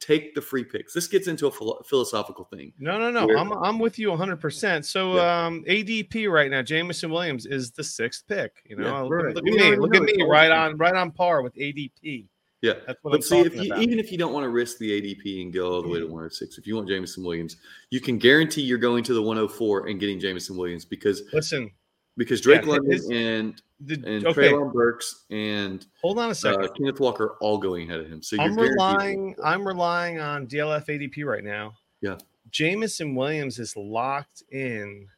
take 0.00 0.34
the 0.34 0.40
free 0.40 0.64
picks. 0.64 0.92
This 0.92 1.06
gets 1.06 1.28
into 1.28 1.46
a 1.46 1.50
philo- 1.50 1.82
philosophical 1.86 2.44
thing. 2.44 2.72
No, 2.78 2.98
no, 2.98 3.10
no. 3.10 3.26
Where- 3.26 3.38
I'm 3.38 3.52
I'm 3.52 3.78
with 3.78 3.98
you 3.98 4.10
100. 4.10 4.36
percent 4.36 4.84
So 4.86 5.16
Yeah. 5.16 5.46
um, 5.46 5.64
ADP 5.66 6.30
right 6.30 6.50
now, 6.50 6.62
Jameson 6.62 7.10
Williams 7.10 7.46
is 7.46 7.70
the 7.70 7.84
sixth 7.84 8.24
pick. 8.28 8.52
You 8.66 8.76
know, 8.76 8.84
Yeah, 8.84 9.00
look, 9.00 9.12
right. 9.12 9.34
look 9.34 9.46
at 9.46 9.54
me, 9.54 9.76
look 9.76 9.94
at 9.94 10.02
me, 10.02 10.22
right 10.28 10.50
on 10.50 10.76
right 10.76 10.94
on 10.94 11.10
par 11.10 11.42
with 11.42 11.54
ADP. 11.56 12.28
Yeah. 12.62 12.74
That's 12.86 12.98
what 13.02 13.12
I'm 13.12 13.18
But 13.18 13.24
see, 13.24 13.40
if 13.40 13.54
you, 13.54 13.74
even 13.76 13.98
if 13.98 14.10
you 14.10 14.16
don't 14.18 14.32
want 14.32 14.44
to 14.44 14.48
risk 14.50 14.78
the 14.78 14.90
ADP 14.90 15.42
and 15.42 15.52
go 15.52 15.72
all 15.74 15.82
the 15.82 15.88
way 15.88 15.98
to 15.98 16.06
106, 16.06 16.56
if 16.58 16.66
you 16.66 16.74
want 16.76 16.88
Jameson 16.88 17.22
Williams, 17.22 17.56
you 17.90 18.00
can 18.00 18.16
guarantee 18.18 18.62
you're 18.62 18.78
going 18.78 19.04
to 19.04 19.12
the 19.14 19.20
104 19.22 19.88
and 19.88 20.00
getting 20.00 20.18
Jameson 20.18 20.56
Williams 20.56 20.84
because 20.86 21.22
Listen, 21.32 21.70
because 22.16 22.40
Drake 22.40 22.62
Yeah, 22.62 22.68
London 22.72 22.92
his- 22.92 23.10
and 23.10 23.60
and 23.90 24.26
okay, 24.26 24.50
Treylon 24.52 24.72
Burks 24.72 25.24
and 25.30 25.86
hold 26.00 26.18
on 26.18 26.30
a 26.30 26.34
second. 26.34 26.64
uh, 26.64 26.68
Kenneth 26.72 27.00
Walker 27.00 27.36
all 27.40 27.58
going 27.58 27.88
ahead 27.88 28.00
of 28.00 28.08
him. 28.08 28.22
So 28.22 28.36
you're 28.36 28.44
I'm 28.44 28.56
relying. 28.56 29.36
I'm 29.42 29.66
relying 29.66 30.18
on 30.20 30.46
DLF 30.46 30.86
ADP 30.86 31.24
right 31.24 31.44
now. 31.44 31.74
Yeah. 32.00 32.16
Jameson 32.50 33.14
Williams 33.14 33.58
is 33.58 33.76
locked 33.76 34.42
in 34.50 35.08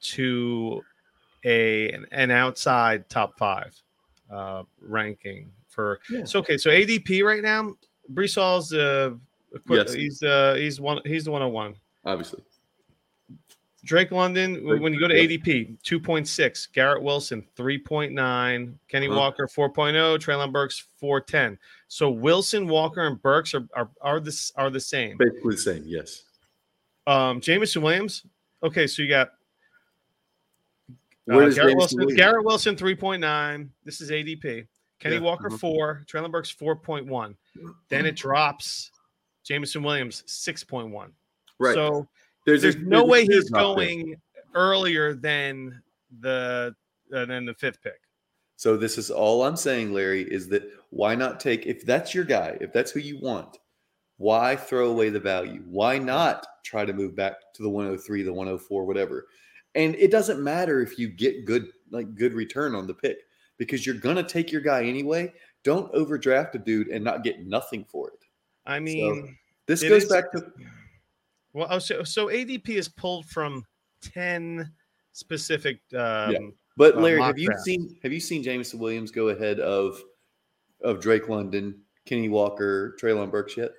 to 0.00 0.82
a 1.44 1.90
an, 1.90 2.06
an 2.12 2.30
outside 2.30 3.08
top 3.08 3.38
five 3.38 3.74
uh, 4.30 4.62
ranking 4.80 5.50
for. 5.68 6.00
Yeah. 6.10 6.24
So 6.24 6.38
okay, 6.40 6.56
so 6.56 6.70
ADP 6.70 7.22
right 7.24 7.42
now, 7.42 7.74
Breece 8.12 8.36
Hall's 8.36 8.72
uh, 8.72 9.10
Yes. 9.68 9.92
he's 9.92 10.22
uh 10.22 10.54
he's 10.58 10.80
one 10.80 11.00
he's 11.04 11.24
the 11.24 11.30
101. 11.30 11.76
obviously. 12.04 12.42
Drake 13.84 14.10
London, 14.10 14.64
Drake- 14.64 14.80
when 14.82 14.92
you 14.94 14.98
go 15.00 15.06
to. 15.08 15.14
ADP, 15.14 15.76
2.6. 15.84 16.72
Garrett 16.72 17.02
Wilson, 17.02 17.46
3.9. 17.56 18.74
Kenny 18.88 19.06
Uh-huh. 19.08 19.16
Walker, 19.16 19.46
4.0. 19.46 20.18
Treylon 20.18 20.50
Burks, 20.52 20.84
4.10. 21.00 21.58
So 21.88 22.10
Wilson, 22.10 22.66
Walker, 22.66 23.06
and 23.06 23.20
Burks 23.20 23.54
are 23.54 23.66
are, 23.74 23.90
are, 24.00 24.20
the, 24.20 24.52
are 24.56 24.70
the 24.70 24.80
same. 24.80 25.16
Basically 25.18 25.54
the 25.54 25.60
same. 25.60 25.84
Yes. 25.86 26.22
Um, 27.06 27.40
Jameson 27.40 27.82
Williams. 27.82 28.24
Okay, 28.62 28.86
so 28.86 29.02
you 29.02 29.08
got 29.08 29.32
uh, 31.30 31.48
Garrett 31.50 31.76
Wilson. 31.76 31.98
Williams- 32.00 32.16
Garrett 32.18 32.44
Wilson, 32.44 32.76
3.9. 32.76 33.68
This 33.84 34.00
is 34.00 34.10
ADP. 34.10 34.66
Kenny 34.98 35.16
Yeah, 35.16 35.20
Walker, 35.20 35.48
uh-huh. 35.48 35.58
4. 35.58 36.04
Treylon 36.10 36.30
Burks, 36.32 36.52
4.1. 36.54 37.34
Then 37.88 38.06
it 38.06 38.16
drops. 38.16 38.90
Jameson 39.42 39.82
Williams, 39.82 40.22
6.1. 40.26 41.10
Right. 41.58 41.74
So 41.74 42.08
there's, 42.44 42.64
a- 42.64 42.72
there's 42.72 42.84
no 42.86 43.02
a 43.02 43.06
way 43.06 43.24
he's 43.26 43.50
drop 43.50 43.76
there. 43.76 43.86
going 43.86 44.16
earlier 44.54 45.14
than 45.14 45.82
the 46.20 46.74
uh, 47.12 47.24
than 47.26 47.44
the 47.44 47.54
fifth 47.54 47.82
pick. 47.82 48.00
So 48.56 48.76
this 48.76 48.98
is 48.98 49.10
all 49.10 49.42
I'm 49.44 49.56
saying, 49.56 49.92
Larry, 49.92 50.22
is 50.22 50.48
that 50.48 50.62
why 50.90 51.14
not 51.14 51.40
take 51.40 51.66
if 51.66 51.84
that's 51.84 52.14
your 52.14 52.24
guy, 52.24 52.56
if 52.60 52.72
that's 52.72 52.90
who 52.92 53.00
you 53.00 53.18
want, 53.20 53.58
Why 54.16 54.54
throw 54.56 54.90
away 54.90 55.10
the 55.10 55.18
value? 55.20 55.62
Why 55.66 55.98
not 55.98 56.46
try 56.64 56.84
to 56.84 56.92
move 56.92 57.16
back 57.16 57.34
to 57.54 57.62
the 57.62 57.68
103, 57.68 58.22
the 58.22 58.32
104, 58.32 58.84
whatever? 58.86 59.26
And 59.74 59.96
it 59.96 60.12
doesn't 60.12 60.40
matter 60.42 60.80
if 60.80 60.98
you 60.98 61.08
get 61.08 61.44
good 61.46 61.66
like 61.90 62.14
good 62.14 62.32
return 62.32 62.74
on 62.76 62.86
the 62.86 62.94
pick 62.94 63.18
because 63.58 63.84
you're 63.84 63.96
gonna 63.96 64.22
take 64.22 64.52
your 64.52 64.60
guy 64.60 64.84
anyway. 64.84 65.32
Don't 65.64 65.92
overdraft 65.92 66.54
a 66.54 66.58
dude 66.58 66.88
and 66.88 67.02
not 67.04 67.24
get 67.24 67.44
nothing 67.46 67.84
for 67.84 68.08
it. 68.10 68.20
I 68.66 68.78
mean, 68.78 69.36
This 69.66 69.82
It 69.82 69.88
goes 69.88 70.04
is- 70.04 70.08
back 70.10 70.30
to 70.32 70.46
well, 71.54 71.68
oh, 71.70 71.78
so 71.78 72.02
so 72.04 72.26
ADP 72.26 72.68
is 72.70 72.88
pulled 72.88 73.24
from 73.26 73.64
ten 74.02 74.70
specific. 75.12 75.80
Um, 75.96 76.52
But 76.76 76.96
uh, 76.96 77.00
Larry, 77.00 77.18
mock 77.20 77.28
have 77.28 77.38
you 77.38 77.46
draft. 77.46 77.62
seen 77.62 77.96
have 78.02 78.12
you 78.12 78.20
seen 78.20 78.42
Jameson 78.42 78.78
Williams 78.80 79.10
go 79.10 79.28
ahead 79.28 79.60
of 79.60 80.02
of 80.82 81.00
Drake 81.00 81.28
London, 81.28 81.80
Kenny 82.04 82.28
Walker, 82.28 82.96
Treylon 83.00 83.30
Burks 83.30 83.56
yet? 83.56 83.70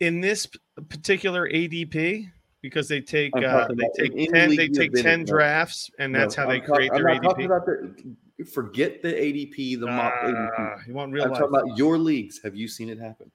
In 0.00 0.20
this 0.22 0.48
particular 0.88 1.46
ADP, 1.50 2.26
because 2.62 2.88
they 2.88 3.02
take 3.02 3.36
uh, 3.36 3.68
they 3.74 3.88
take 4.08 4.30
ten 4.32 4.56
they 4.56 4.68
take 4.68 4.92
ten 4.94 5.24
drafts, 5.24 5.90
and 5.98 6.14
that's 6.14 6.36
No, 6.38 6.44
how 6.44 6.48
they 6.48 6.56
I'm 6.56 6.66
talk- 6.66 6.76
create 6.76 6.90
I'm 6.94 7.02
their 7.02 7.14
ADP. 7.20 7.44
about 7.44 7.66
the 7.66 8.44
forget 8.50 9.02
the 9.02 9.12
ADP, 9.12 9.78
the 9.78 9.86
mock 9.86 10.14
ADP. 10.24 10.48
Ah, 10.56 10.76
you 10.86 10.94
want 10.94 11.12
real 11.12 11.24
I'm 11.24 11.30
life? 11.32 11.40
talking 11.40 11.54
about 11.54 11.76
your 11.76 11.98
leagues. 11.98 12.40
Have 12.42 12.56
you 12.56 12.66
seen 12.68 12.88
it 12.88 12.98
happen? 12.98 13.30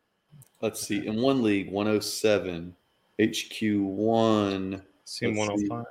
Let's 0.62 0.82
see. 0.82 1.06
In 1.06 1.22
one 1.22 1.44
league, 1.44 1.70
107, 1.72 2.76
HQ1. 3.20 4.82
Seen 5.06 5.36
let's 5.36 5.62
see. 5.62 5.68
105. 5.70 5.86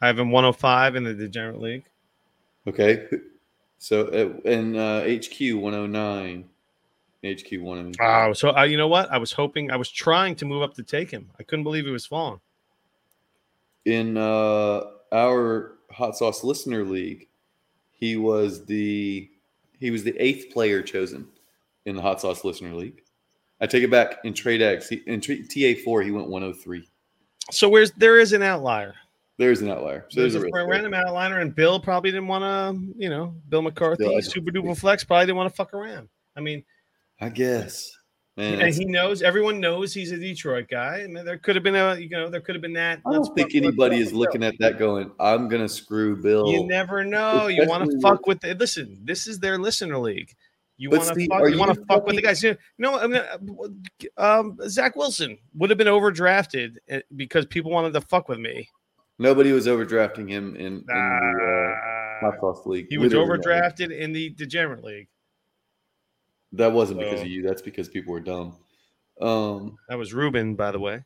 I 0.00 0.06
have 0.06 0.18
him 0.18 0.30
105 0.30 0.96
in 0.96 1.04
the 1.04 1.14
Degenerate 1.14 1.60
League. 1.60 1.84
Okay. 2.66 3.06
So 3.78 4.06
uh, 4.06 4.48
in 4.48 4.76
uh, 4.76 5.02
HQ 5.02 5.56
109, 5.56 6.44
HQ 7.24 7.60
109. 7.60 7.94
Oh, 8.00 8.32
so 8.32 8.56
uh, 8.56 8.62
you 8.62 8.76
know 8.76 8.88
what? 8.88 9.10
I 9.10 9.18
was 9.18 9.32
hoping, 9.32 9.70
I 9.70 9.76
was 9.76 9.90
trying 9.90 10.36
to 10.36 10.44
move 10.44 10.62
up 10.62 10.74
to 10.74 10.82
take 10.82 11.10
him. 11.10 11.28
I 11.38 11.42
couldn't 11.42 11.64
believe 11.64 11.84
he 11.84 11.90
was 11.90 12.06
falling. 12.06 12.40
in 13.84 14.16
uh, 14.16 14.82
our 15.12 15.78
hot 15.90 16.16
sauce 16.16 16.44
listener 16.44 16.84
league, 16.84 17.28
he 17.92 18.16
was 18.16 18.64
the 18.64 19.28
he 19.78 19.90
was 19.90 20.04
the 20.04 20.16
eighth 20.18 20.52
player 20.52 20.82
chosen 20.82 21.26
in 21.86 21.96
the 21.96 22.02
hot 22.02 22.20
sauce 22.20 22.44
listener 22.44 22.74
league. 22.74 23.01
I 23.62 23.66
take 23.66 23.84
it 23.84 23.90
back 23.90 24.16
in 24.24 24.34
trade 24.34 24.60
X. 24.60 24.88
He, 24.88 24.96
in 25.06 25.20
TA 25.20 25.80
four, 25.84 26.02
he 26.02 26.10
went 26.10 26.26
103. 26.28 26.86
So 27.50 27.68
where's 27.68 27.92
there 27.92 28.18
is 28.18 28.32
an 28.32 28.42
outlier. 28.42 28.94
There's 29.38 29.62
an 29.62 29.70
outlier. 29.70 30.06
So 30.10 30.20
There's, 30.20 30.34
there's, 30.34 30.44
a, 30.44 30.48
a 30.48 30.50
there. 30.50 30.68
random 30.68 30.94
outlier, 30.94 31.40
and 31.40 31.54
Bill 31.54 31.80
probably 31.80 32.10
didn't 32.10 32.28
want 32.28 32.42
to, 32.42 32.94
you 32.96 33.08
know, 33.08 33.34
Bill 33.48 33.62
McCarthy, 33.62 34.04
Still, 34.04 34.20
super 34.22 34.50
duper 34.50 34.76
flex, 34.76 35.04
probably 35.04 35.26
didn't 35.26 35.38
want 35.38 35.50
to 35.50 35.56
fuck 35.56 35.72
around. 35.72 36.08
I 36.36 36.40
mean, 36.40 36.64
I 37.20 37.28
guess. 37.28 37.96
Man, 38.36 38.62
and 38.62 38.74
he 38.74 38.86
knows 38.86 39.20
everyone 39.20 39.60
knows 39.60 39.92
he's 39.92 40.10
a 40.10 40.16
Detroit 40.16 40.66
guy. 40.70 41.02
I 41.02 41.06
mean, 41.06 41.24
there 41.24 41.36
could 41.36 41.54
have 41.54 41.62
been 41.62 41.74
a, 41.74 41.96
you 41.96 42.08
know, 42.08 42.30
there 42.30 42.40
could 42.40 42.54
have 42.54 42.62
been 42.62 42.72
that. 42.72 43.00
I 43.06 43.12
don't 43.12 43.34
think 43.34 43.54
anybody 43.54 43.98
is 43.98 44.12
looking 44.12 44.42
at 44.42 44.54
that 44.58 44.78
going, 44.78 45.10
I'm 45.20 45.48
gonna 45.48 45.68
screw 45.68 46.20
Bill. 46.20 46.48
You 46.48 46.66
never 46.66 47.04
know. 47.04 47.48
You 47.48 47.66
want 47.66 47.90
to 47.90 48.00
fuck 48.00 48.26
with 48.26 48.40
the, 48.40 48.54
listen. 48.54 48.98
This 49.04 49.26
is 49.26 49.38
their 49.38 49.58
listener 49.58 49.98
league. 49.98 50.34
You 50.82 50.90
want 50.90 51.04
to 51.04 51.26
fuck. 51.28 51.48
You, 51.48 51.58
want 51.58 51.74
to 51.74 51.84
fuck 51.84 52.04
with 52.04 52.16
the 52.16 52.22
guys. 52.22 52.42
You 52.42 52.56
know, 52.76 52.98
I 52.98 53.06
mean, 53.06 53.22
uh, 54.18 54.40
um, 54.40 54.58
Zach 54.66 54.96
Wilson 54.96 55.38
would 55.54 55.70
have 55.70 55.78
been 55.78 55.86
overdrafted 55.86 56.78
uh, 56.90 56.98
because 57.14 57.46
people 57.46 57.70
wanted 57.70 57.92
to 57.92 58.00
fuck 58.00 58.28
with 58.28 58.40
me. 58.40 58.68
Nobody 59.16 59.52
was 59.52 59.68
overdrafting 59.68 60.28
him 60.28 60.56
in, 60.56 60.66
in 60.66 60.84
the 60.84 60.92
uh, 60.92 62.26
Ah, 62.26 62.32
hot 62.40 62.66
league. 62.66 62.88
he 62.90 62.98
was 62.98 63.12
overdrafted 63.12 63.96
in 63.96 64.12
the 64.12 64.30
degenerate 64.30 64.82
league. 64.82 65.06
That 66.50 66.72
wasn't 66.72 66.98
because 66.98 67.20
of 67.20 67.28
you. 67.28 67.42
That's 67.42 67.62
because 67.62 67.88
people 67.88 68.12
were 68.12 68.20
dumb. 68.20 68.56
Um, 69.20 69.78
That 69.88 69.98
was 69.98 70.12
Ruben, 70.12 70.56
by 70.56 70.72
the 70.72 70.80
way. 70.80 71.04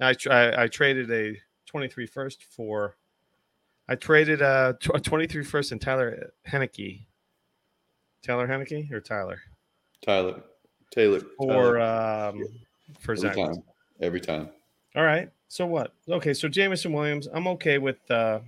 I 0.00 0.14
I, 0.30 0.62
I 0.62 0.68
traded 0.68 1.10
a 1.10 1.36
23 1.66 2.06
first 2.06 2.44
for. 2.44 2.94
I 3.88 3.96
traded 3.96 4.40
a, 4.40 4.78
a 4.94 5.00
23 5.00 5.42
first 5.42 5.72
and 5.72 5.80
Tyler 5.80 6.32
Heinicke. 6.46 7.07
Tyler 8.22 8.46
Heinicke 8.48 8.90
or 8.92 9.00
Tyler 9.00 9.40
Tyler, 10.04 10.42
Taylor, 10.90 11.20
for 11.36 11.78
Tyler, 11.78 11.80
um 11.80 12.44
for 13.00 13.12
every 13.12 13.28
Zach. 13.28 13.36
time, 13.36 13.62
every 14.00 14.20
time. 14.20 14.48
All 14.96 15.04
right. 15.04 15.30
So 15.48 15.66
what? 15.66 15.92
Okay. 16.08 16.34
So 16.34 16.48
Jameson 16.48 16.92
Williams, 16.92 17.28
I'm 17.32 17.46
okay 17.48 17.78
with. 17.78 17.98
uh 18.10 18.40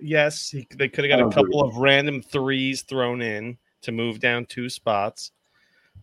Yes, 0.00 0.48
he, 0.50 0.64
they 0.76 0.88
could 0.88 1.04
have 1.10 1.18
got 1.18 1.26
a 1.26 1.34
couple 1.34 1.60
of 1.60 1.76
random 1.76 2.22
threes 2.22 2.82
thrown 2.82 3.20
in 3.20 3.58
to 3.82 3.90
move 3.90 4.20
down 4.20 4.46
two 4.46 4.68
spots, 4.68 5.32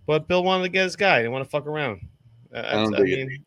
but 0.05 0.27
Bill 0.27 0.43
wanted 0.43 0.63
to 0.63 0.69
get 0.69 0.83
his 0.83 0.97
guy. 0.97 1.15
He 1.17 1.21
didn't 1.21 1.31
want 1.31 1.45
to 1.45 1.49
fuck 1.49 1.65
around. 1.65 2.01
Uh, 2.53 2.63
I, 2.65 2.71
don't 2.73 2.93
I 2.93 2.99
it. 2.99 3.03
mean, 3.05 3.45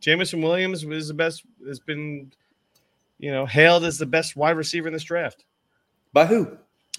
Jameson 0.00 0.40
Williams 0.40 0.86
was 0.86 1.08
the 1.08 1.12
best. 1.12 1.44
Has 1.68 1.80
been, 1.80 2.32
you 3.18 3.30
know, 3.30 3.44
hailed 3.44 3.84
as 3.84 3.98
the 3.98 4.06
best 4.06 4.36
wide 4.36 4.56
receiver 4.56 4.86
in 4.88 4.94
this 4.94 5.04
draft 5.04 5.44
By 6.14 6.24
who? 6.24 6.56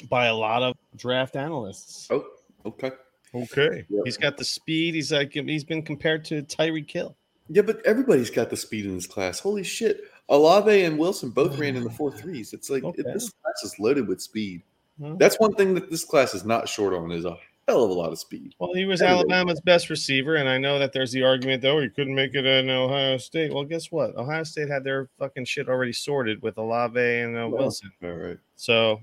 By 0.09 0.27
a 0.27 0.35
lot 0.35 0.63
of 0.63 0.75
draft 0.95 1.35
analysts. 1.35 2.07
Oh, 2.11 2.25
okay. 2.65 2.91
Okay. 3.33 3.85
Yep. 3.89 4.01
He's 4.05 4.17
got 4.17 4.37
the 4.37 4.43
speed. 4.43 4.93
He's 4.95 5.11
like 5.11 5.31
he's 5.33 5.63
been 5.63 5.81
compared 5.83 6.25
to 6.25 6.41
Tyreek 6.43 6.89
Hill. 6.91 7.15
Yeah, 7.49 7.61
but 7.63 7.85
everybody's 7.85 8.29
got 8.29 8.49
the 8.49 8.57
speed 8.57 8.85
in 8.85 8.95
this 8.95 9.07
class. 9.07 9.39
Holy 9.39 9.63
shit! 9.63 10.01
Olave 10.29 10.83
and 10.83 10.97
Wilson 10.97 11.29
both 11.29 11.57
ran 11.57 11.75
in 11.75 11.83
the 11.83 11.89
four 11.89 12.11
threes. 12.11 12.53
It's 12.53 12.69
like 12.69 12.83
Okay. 12.83 13.01
this 13.03 13.29
class 13.29 13.63
is 13.63 13.77
loaded 13.79 14.07
with 14.07 14.21
speed. 14.21 14.63
Well, 14.99 15.15
That's 15.17 15.37
one 15.39 15.53
thing 15.55 15.73
that 15.75 15.89
this 15.89 16.03
class 16.05 16.33
is 16.33 16.45
not 16.45 16.69
short 16.69 16.93
on 16.93 17.11
is 17.11 17.25
a 17.25 17.35
hell 17.67 17.83
of 17.83 17.89
a 17.89 17.93
lot 17.93 18.11
of 18.11 18.19
speed. 18.19 18.53
Well, 18.59 18.73
he 18.73 18.85
was 18.85 19.01
Everybody. 19.01 19.31
Alabama's 19.33 19.61
best 19.61 19.89
receiver, 19.89 20.35
and 20.35 20.47
I 20.47 20.57
know 20.57 20.77
that 20.79 20.93
there's 20.93 21.11
the 21.11 21.23
argument 21.23 21.61
though 21.61 21.79
he 21.81 21.89
couldn't 21.89 22.15
make 22.15 22.35
it 22.35 22.45
in 22.45 22.69
Ohio 22.69 23.17
State. 23.17 23.53
Well, 23.53 23.63
guess 23.65 23.91
what? 23.91 24.15
Ohio 24.15 24.43
State 24.43 24.69
had 24.69 24.83
their 24.83 25.09
fucking 25.19 25.45
shit 25.45 25.67
already 25.69 25.93
sorted 25.93 26.41
with 26.41 26.57
Olave 26.57 26.99
and 26.99 27.35
uh, 27.37 27.47
Well, 27.49 27.63
Wilson, 27.63 27.91
All 28.03 28.11
right. 28.11 28.37
so 28.55 29.01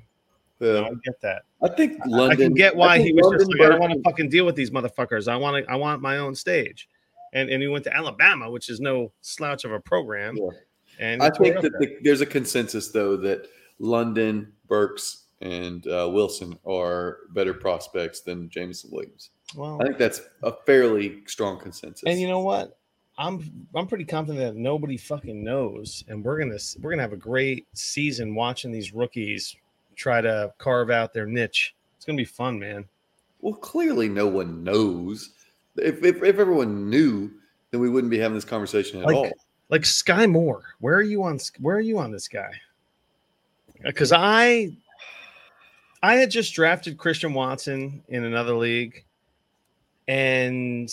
Yeah. 0.60 0.80
I 0.80 0.90
get 1.04 1.20
that. 1.22 1.42
I 1.62 1.68
think 1.68 2.00
I 2.12 2.34
can 2.34 2.54
get 2.54 2.74
why 2.74 2.98
he 2.98 3.04
think 3.04 3.22
was 3.22 3.40
just 3.40 3.50
London 3.50 3.58
like, 3.58 3.66
I 3.66 3.70
don't 3.70 3.80
want 3.80 3.92
to 3.92 4.02
fucking 4.02 4.28
deal 4.28 4.44
with 4.44 4.56
these 4.56 4.70
motherfuckers. 4.70 5.28
I 5.28 5.36
want 5.36 5.64
to, 5.64 5.70
I 5.70 5.76
want 5.76 6.02
my 6.02 6.18
own 6.18 6.34
stage, 6.34 6.88
and 7.32 7.48
and 7.48 7.62
he 7.62 7.68
went 7.68 7.84
to 7.84 7.96
Alabama, 7.96 8.50
which 8.50 8.68
is 8.68 8.80
no 8.80 9.12
slouch 9.20 9.64
of 9.64 9.72
a 9.72 9.80
program. 9.80 10.36
Yeah. 10.36 10.48
And 10.98 11.22
I 11.22 11.30
think 11.30 11.60
that 11.60 11.72
the, 11.78 11.98
there's 12.02 12.20
a 12.20 12.26
consensus 12.26 12.88
though 12.88 13.16
that 13.18 13.46
London, 13.78 14.52
Burks, 14.66 15.26
and 15.40 15.86
uh, 15.86 16.08
Wilson 16.12 16.58
are 16.66 17.18
better 17.30 17.54
prospects 17.54 18.20
than 18.20 18.48
Jameson 18.50 18.90
Williams. 18.92 19.30
well, 19.54 19.80
I 19.80 19.84
think 19.84 19.98
that's 19.98 20.22
a 20.42 20.52
fairly 20.66 21.22
strong 21.26 21.60
consensus. 21.60 22.02
And 22.06 22.20
you 22.20 22.26
know 22.26 22.40
what? 22.40 22.78
I'm 23.16 23.68
I'm 23.74 23.86
pretty 23.86 24.04
confident 24.04 24.38
that 24.38 24.56
nobody 24.56 24.96
fucking 24.96 25.42
knows, 25.42 26.04
and 26.08 26.24
we're 26.24 26.38
gonna 26.38 26.58
we're 26.80 26.90
gonna 26.90 27.02
have 27.02 27.12
a 27.12 27.16
great 27.16 27.66
season 27.74 28.34
watching 28.34 28.70
these 28.70 28.92
rookies 28.92 29.56
try 29.98 30.20
to 30.22 30.52
carve 30.58 30.90
out 30.90 31.12
their 31.12 31.26
niche. 31.26 31.74
It's 31.96 32.06
gonna 32.06 32.16
be 32.16 32.24
fun, 32.24 32.58
man. 32.58 32.84
well, 33.40 33.54
clearly 33.54 34.08
no 34.08 34.26
one 34.26 34.64
knows. 34.64 35.30
If, 35.76 36.02
if 36.02 36.22
if 36.22 36.38
everyone 36.38 36.88
knew, 36.88 37.30
then 37.70 37.80
we 37.80 37.90
wouldn't 37.90 38.10
be 38.10 38.18
having 38.18 38.34
this 38.36 38.44
conversation 38.44 39.00
at 39.00 39.06
Like- 39.06 39.16
all. 39.16 39.30
Like 39.70 39.82
Skyy 39.82 40.30
Moore, 40.30 40.62
where 40.80 40.94
are 40.94 41.02
you 41.02 41.22
on? 41.24 41.38
Where 41.60 41.76
are 41.76 41.80
you 41.80 41.98
on 41.98 42.10
this 42.10 42.26
guy? 42.26 42.48
Uh, 43.84 43.88
because 43.88 44.12
I 44.12 44.70
I 46.02 46.14
had 46.14 46.30
just 46.30 46.54
drafted 46.54 46.96
Christian 46.96 47.34
Watson 47.34 48.02
in 48.08 48.24
another 48.24 48.54
league, 48.54 49.04
and 50.06 50.90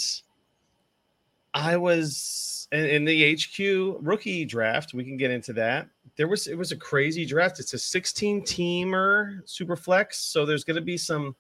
I 1.54 1.78
was 1.78 2.68
in, 2.74 2.84
in 2.86 3.06
the 3.06 3.36
HQ 3.36 3.98
rookie 4.02 4.44
draft. 4.44 4.94
We 4.94 5.06
can 5.06 5.16
get 5.16 5.32
into 5.32 5.54
that. 5.54 5.88
There 6.18 6.28
was 6.28 6.48
it 6.48 6.58
was 6.58 6.72
a 6.72 6.78
crazy 6.78 7.26
draft. 7.26 7.60
It's 7.60 7.74
a 7.74 7.80
16 7.80 8.42
teamer 8.44 9.42
super 9.46 9.76
flex, 9.76 10.20
so 10.20 10.46
there's 10.46 10.64
going 10.64 10.76
to 10.76 10.82
be 10.82 10.98
some 10.98 11.36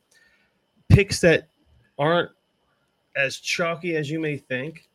picks 0.89 1.19
that 1.21 1.47
aren't 1.97 2.29
as 3.15 3.37
chalky 3.37 3.95
as 3.95 4.09
you 4.09 4.19
may 4.19 4.37
think. 4.37 4.89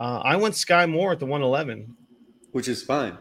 Uh, 0.00 0.20
I 0.24 0.36
went 0.36 0.54
Skyy 0.54 0.90
Moore 0.90 1.12
at 1.12 1.20
the 1.20 1.26
111, 1.26 1.96
which 2.52 2.68
is 2.68 2.82
fine. 2.82 3.16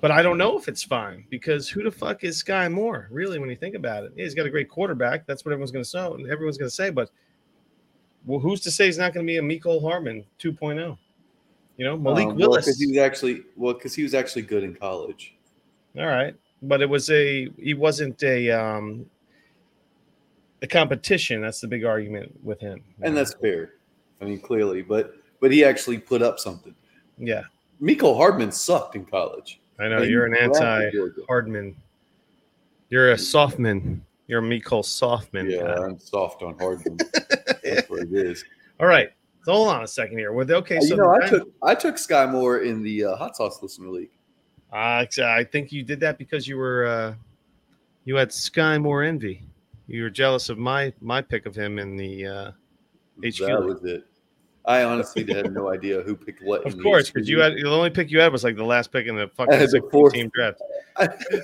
but 0.00 0.10
I 0.10 0.22
don't 0.22 0.36
know 0.36 0.58
if 0.58 0.68
it's 0.68 0.82
fine 0.82 1.24
because 1.30 1.68
who 1.68 1.82
the 1.82 1.90
fuck 1.90 2.22
is 2.22 2.42
Skyy 2.42 2.70
Moore? 2.70 3.08
Really, 3.10 3.38
when 3.38 3.48
you 3.48 3.56
think 3.56 3.74
about 3.76 4.04
it, 4.04 4.12
yeah, 4.16 4.24
he's 4.24 4.34
got 4.34 4.44
a 4.44 4.50
great 4.50 4.68
quarterback. 4.68 5.24
That's 5.26 5.44
what 5.44 5.52
everyone's 5.52 5.70
going 5.70 5.84
to 5.84 5.88
say, 5.88 6.04
and 6.04 6.30
everyone's 6.30 6.58
going 6.58 6.68
to 6.68 6.74
say. 6.74 6.90
But 6.90 7.10
well, 8.26 8.40
who's 8.40 8.60
to 8.62 8.70
say 8.70 8.86
he's 8.86 8.98
not 8.98 9.14
going 9.14 9.24
to 9.24 9.30
be 9.30 9.38
a 9.38 9.42
Mecole 9.42 9.80
Hardman 9.80 10.24
2.0? 10.40 10.98
You 11.76 11.84
know, 11.84 11.96
Malik 11.96 12.28
Um, 12.28 12.36
Willis. 12.36 12.64
because 12.64 12.78
he 12.80 12.86
was 12.86 12.96
actually 12.98 13.42
well, 13.56 13.74
because 13.74 13.94
he 13.94 14.02
was 14.02 14.14
actually 14.14 14.42
good 14.42 14.64
in 14.64 14.74
college. 14.74 15.34
All 15.98 16.06
right, 16.06 16.34
but 16.62 16.80
it 16.82 16.88
was 16.88 17.10
a 17.10 17.48
he 17.58 17.74
wasn't 17.74 18.22
a 18.22 18.50
um 18.50 19.06
a 20.62 20.66
competition. 20.66 21.42
That's 21.42 21.60
the 21.60 21.68
big 21.68 21.84
argument 21.84 22.32
with 22.42 22.60
him. 22.60 22.82
and 23.02 23.16
that's 23.16 23.34
fair. 23.34 23.74
I 24.20 24.24
mean, 24.24 24.40
clearly, 24.40 24.82
but 24.82 25.14
but 25.40 25.52
he 25.52 25.64
actually 25.64 25.98
put 25.98 26.22
up 26.22 26.38
something. 26.38 26.74
yeah. 27.18 27.42
Mecole 27.82 28.16
Hardman 28.16 28.50
sucked 28.52 28.96
in 28.96 29.04
college. 29.04 29.60
I 29.78 29.88
know 29.88 29.98
And 29.98 30.10
you're 30.10 30.24
an 30.24 30.34
anti 30.34 30.90
Hardman. 31.28 31.76
You're 32.88 33.12
a 33.12 33.18
softman. 33.18 34.00
You're 34.28 34.38
a 34.38 34.42
Miko 34.42 34.80
Softman. 34.80 35.50
Yeah, 35.50 35.62
guy. 35.74 35.84
I'm 35.84 35.98
soft 35.98 36.42
on 36.42 36.58
Hardman. 36.58 36.96
That's 37.62 37.88
what 37.90 38.00
it 38.00 38.12
is. 38.14 38.44
All 38.80 38.86
right. 38.86 39.10
So 39.46 39.52
hold 39.52 39.68
on 39.68 39.84
a 39.84 39.86
second 39.86 40.18
here. 40.18 40.32
Were 40.32 40.44
they 40.44 40.54
okay? 40.54 40.78
Uh, 40.78 40.80
So 40.80 40.86
you 40.88 40.96
know, 40.96 41.14
I 41.14 41.28
took 41.28 41.48
I 41.62 41.74
took 41.76 41.94
Skyy 41.94 42.28
Moore 42.28 42.62
in 42.62 42.82
the 42.82 43.04
uh, 43.04 43.14
hot 43.14 43.36
sauce 43.36 43.62
listener 43.62 43.86
league. 43.90 44.10
Uh, 44.72 45.06
I 45.22 45.44
think 45.44 45.70
you 45.70 45.84
did 45.84 46.00
that 46.00 46.18
because 46.18 46.48
you 46.48 46.56
were 46.56 46.84
uh, 46.84 47.14
you 48.04 48.16
had 48.16 48.32
Sky 48.32 48.76
more 48.76 49.04
envy. 49.04 49.44
You 49.86 50.02
were 50.02 50.10
jealous 50.10 50.48
of 50.48 50.58
my 50.58 50.92
my 51.00 51.22
pick 51.22 51.46
of 51.46 51.54
him 51.54 51.78
in 51.78 51.96
the 51.96 52.26
uh, 52.26 52.50
HQ. 53.24 53.38
That 53.38 53.62
was 53.64 53.84
it. 53.84 54.04
I 54.64 54.82
honestly 54.82 55.22
had 55.32 55.52
no 55.52 55.70
idea 55.72 56.00
who 56.02 56.16
picked 56.16 56.42
what. 56.42 56.66
of 56.66 56.76
course, 56.82 57.08
because 57.08 57.28
you 57.28 57.38
had 57.38 57.52
the 57.52 57.70
only 57.70 57.90
pick 57.90 58.10
you 58.10 58.18
had 58.18 58.32
was 58.32 58.42
like 58.42 58.56
the 58.56 58.64
last 58.64 58.90
pick 58.90 59.06
in 59.06 59.14
the 59.14 59.30
I 59.38 59.44
fucking 59.44 59.60
the 59.60 59.88
fourth- 59.92 60.14
team 60.14 60.28
draft, 60.34 60.60
I 60.96 61.02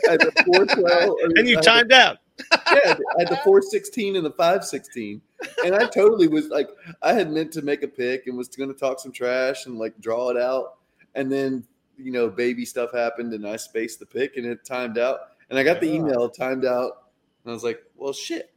had 0.09 0.19
the 0.19 0.33
four 0.45 0.67
twelve, 0.67 1.19
and 1.37 1.47
you 1.47 1.57
timed 1.61 1.93
out. 1.93 2.19
Yeah, 2.51 2.97
I 3.17 3.21
had 3.21 3.29
the 3.29 3.41
four 3.45 3.63
sixteen 3.63 4.17
and 4.17 4.25
the 4.25 4.31
five 4.31 4.65
sixteen, 4.65 5.21
and 5.65 5.75
I 5.75 5.87
totally 5.87 6.29
was 6.29 6.49
like, 6.49 6.69
I 7.03 7.13
had 7.13 7.31
meant 7.31 7.53
to 7.53 7.63
make 7.63 7.83
a 7.83 7.89
pick 7.89 8.27
and 8.27 8.37
was 8.37 8.49
going 8.49 8.73
to 8.73 8.79
talk 8.79 9.01
some 9.01 9.13
trash 9.13 9.67
and 9.67 9.79
like 9.79 9.99
draw 10.01 10.31
it 10.31 10.37
out, 10.37 10.79
and 11.15 11.31
then 11.31 11.65
you 11.97 12.11
know, 12.11 12.29
baby 12.29 12.65
stuff 12.65 12.93
happened 12.93 13.33
and 13.33 13.47
I 13.47 13.57
spaced 13.57 14.01
the 14.01 14.07
pick 14.07 14.37
and 14.37 14.47
it 14.47 14.65
timed 14.65 14.99
out, 14.99 15.21
and 15.51 15.59
I 15.59 15.63
got 15.63 15.81
the 15.81 15.93
email 15.93 16.29
timed 16.29 16.65
out, 16.65 17.05
and 17.45 17.51
I 17.51 17.55
was 17.55 17.65
like, 17.65 17.83
well, 17.97 18.13
shit. 18.13 18.49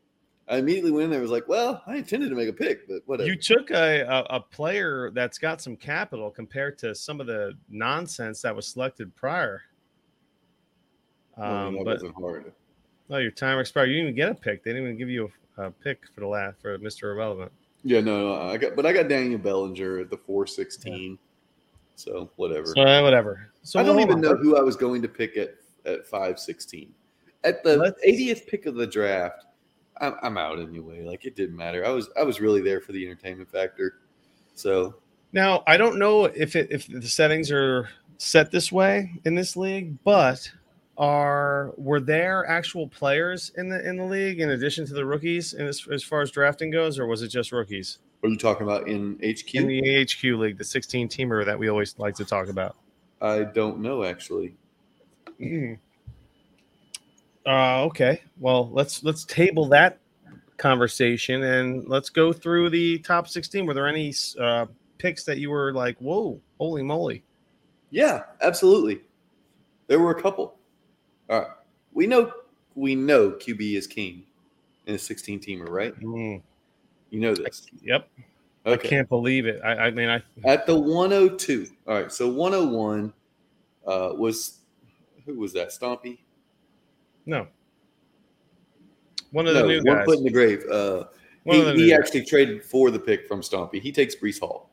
I 0.47 0.57
immediately 0.57 0.91
went 0.91 1.05
in 1.05 1.09
there 1.09 1.17
and 1.17 1.23
was 1.23 1.31
like, 1.31 1.47
well, 1.47 1.81
I 1.87 1.95
intended 1.95 2.29
to 2.29 2.35
make 2.35 2.47
a 2.47 2.53
pick, 2.53 2.87
but 2.87 3.01
whatever. 3.07 3.27
You 3.27 3.35
took 3.35 3.71
a, 3.71 4.01
a 4.01 4.35
a 4.35 4.39
player 4.39 5.09
that's 5.09 5.39
got 5.39 5.59
some 5.59 5.75
capital 5.75 6.29
compared 6.29 6.77
to 6.79 6.93
some 6.93 7.19
of 7.19 7.25
the 7.25 7.53
nonsense 7.67 8.43
that 8.43 8.55
was 8.55 8.67
selected 8.67 9.15
prior. 9.15 9.63
Um, 11.35 11.73
that 11.73 11.83
but 11.83 11.93
wasn't 11.93 12.15
hard. 12.15 12.53
Oh, 13.09 13.17
your 13.17 13.31
time 13.31 13.59
expired. 13.59 13.89
You 13.89 13.95
didn't 13.95 14.09
even 14.09 14.15
get 14.15 14.31
a 14.31 14.35
pick. 14.35 14.63
They 14.63 14.71
didn't 14.71 14.85
even 14.85 14.97
give 14.97 15.09
you 15.09 15.31
a, 15.57 15.63
a 15.63 15.71
pick 15.71 16.01
for 16.13 16.21
the 16.21 16.27
last 16.27 16.61
for 16.61 16.77
Mister 16.77 17.11
Irrelevant. 17.11 17.51
Yeah, 17.83 18.01
no, 18.01 18.29
no, 18.29 18.41
I 18.49 18.57
got, 18.57 18.75
but 18.75 18.85
I 18.85 18.93
got 18.93 19.07
Daniel 19.07 19.39
Bellinger 19.39 19.99
at 19.99 20.09
the 20.09 20.17
four 20.17 20.47
sixteen, 20.47 21.17
so 21.95 22.31
whatever. 22.35 22.67
So 22.67 22.81
uh, 22.81 23.01
whatever. 23.01 23.49
So 23.61 23.79
I 23.79 23.83
don't 23.83 23.99
even 23.99 24.15
on. 24.15 24.21
know 24.21 24.35
who 24.35 24.57
I 24.57 24.61
was 24.61 24.75
going 24.75 25.01
to 25.03 25.07
pick 25.07 25.37
at 25.37 25.55
at 25.85 26.07
five 26.07 26.39
sixteen. 26.39 26.93
At 27.43 27.63
the 27.63 27.77
Let's- 27.77 28.01
80th 28.03 28.47
pick 28.47 28.65
of 28.65 28.73
the 28.73 28.87
draft, 28.87 29.45
I'm, 30.01 30.15
I'm 30.23 30.37
out 30.37 30.59
anyway. 30.59 31.03
Like 31.03 31.25
it 31.25 31.35
didn't 31.35 31.55
matter. 31.55 31.85
I 31.85 31.89
was 31.89 32.09
I 32.19 32.23
was 32.23 32.41
really 32.41 32.61
there 32.61 32.81
for 32.81 32.91
the 32.91 33.05
entertainment 33.05 33.51
factor. 33.51 33.99
So 34.55 34.95
Now 35.31 35.63
I 35.67 35.77
don't 35.77 35.99
know 35.99 36.25
if 36.25 36.55
it 36.55 36.69
if 36.71 36.87
the 36.87 37.07
settings 37.07 37.51
are 37.51 37.87
set 38.17 38.49
this 38.51 38.71
way 38.71 39.11
in 39.25 39.35
this 39.35 39.55
league, 39.55 39.95
but 40.03 40.51
are 40.97 41.73
were 41.77 41.99
there 41.99 42.47
actual 42.47 42.87
players 42.87 43.51
in 43.57 43.69
the 43.69 43.87
in 43.87 43.97
the 43.97 44.05
league 44.05 44.39
in 44.39 44.51
addition 44.51 44.85
to 44.87 44.93
the 44.93 45.05
rookies 45.05 45.53
in 45.53 45.67
as, 45.67 45.85
as 45.91 46.03
far 46.03 46.21
as 46.21 46.31
drafting 46.31 46.71
goes, 46.71 46.97
or 46.99 47.05
was 47.05 47.21
it 47.21 47.27
just 47.27 47.51
rookies 47.51 47.99
are 48.25 48.29
you 48.29 48.37
talking 48.37 48.63
about 48.63 48.87
in 48.87 49.15
HQ? 49.17 49.53
in 49.53 49.67
the 49.67 49.81
AHQ 49.81 50.39
league, 50.39 50.57
the 50.57 50.63
16 50.63 51.07
teamer 51.09 51.45
that 51.45 51.57
we 51.57 51.69
always 51.69 51.95
like 51.99 52.15
to 52.15 52.25
talk 52.25 52.47
about? 52.47 52.75
I 53.21 53.43
don't 53.43 53.79
know 53.79 54.03
actually. 54.03 54.55
Uh, 57.45 57.83
okay. 57.83 58.21
Well, 58.39 58.69
let's 58.71 59.03
let's 59.03 59.23
table 59.25 59.67
that 59.69 59.99
conversation 60.57 61.43
and 61.43 61.87
let's 61.87 62.09
go 62.09 62.33
through 62.33 62.71
the 62.71 62.97
top 62.99 63.27
16. 63.27 63.67
Were 63.67 63.75
there 63.75 63.87
any 63.87 64.13
uh, 64.39 64.65
picks 64.97 65.23
that 65.25 65.37
you 65.37 65.51
were 65.51 65.71
like, 65.71 65.95
"Whoa, 65.99 66.41
holy 66.57 66.81
moly"? 66.81 67.23
Yeah, 67.91 68.23
absolutely. 68.41 69.01
There 69.85 69.99
were 69.99 70.09
a 70.11 70.19
couple. 70.19 70.57
All 71.29 71.39
right. 71.41 71.49
We 71.93 72.07
know 72.07 72.31
we 72.75 72.95
know 72.95 73.31
QB 73.31 73.75
is 73.77 73.87
king 73.87 74.23
in 74.85 74.95
a 74.95 74.99
16 74.99 75.39
teamer, 75.39 75.69
right? 75.69 75.97
Mm, 76.01 76.41
You 77.09 77.19
know 77.19 77.33
this. 77.33 77.65
yep. 77.81 78.09
I 78.65 78.75
can't 78.77 79.07
believe 79.07 79.45
it. 79.45 79.61
I, 79.63 79.87
I 79.87 79.91
mean, 79.91 80.09
I 80.09 80.21
At 80.43 80.65
the 80.65 80.75
102. 80.77 81.67
All 81.87 81.93
right. 81.93 82.11
So 82.11 82.27
101 82.27 83.13
uh, 83.85 84.13
was 84.17 84.59
who 85.25 85.35
was 85.39 85.53
that? 85.53 85.69
Stompy? 85.69 86.19
no. 87.25 87.47
One 89.31 89.47
of 89.47 89.53
No, 89.53 89.61
the 89.63 89.67
new 89.67 89.81
one 89.83 89.97
guys. 89.97 90.05
foot 90.05 90.17
in 90.19 90.23
the 90.23 90.31
grave. 90.31 90.63
Uh, 90.71 91.05
he 91.45 91.61
the 91.61 91.73
he 91.73 91.89
guys. 91.89 91.99
actually 91.99 92.25
traded 92.25 92.63
for 92.63 92.89
the 92.89 92.99
pick 92.99 93.27
from 93.27 93.41
Stompy. 93.41 93.81
He 93.81 93.91
takes 93.91 94.15
Breece 94.15 94.39
Hall. 94.39 94.69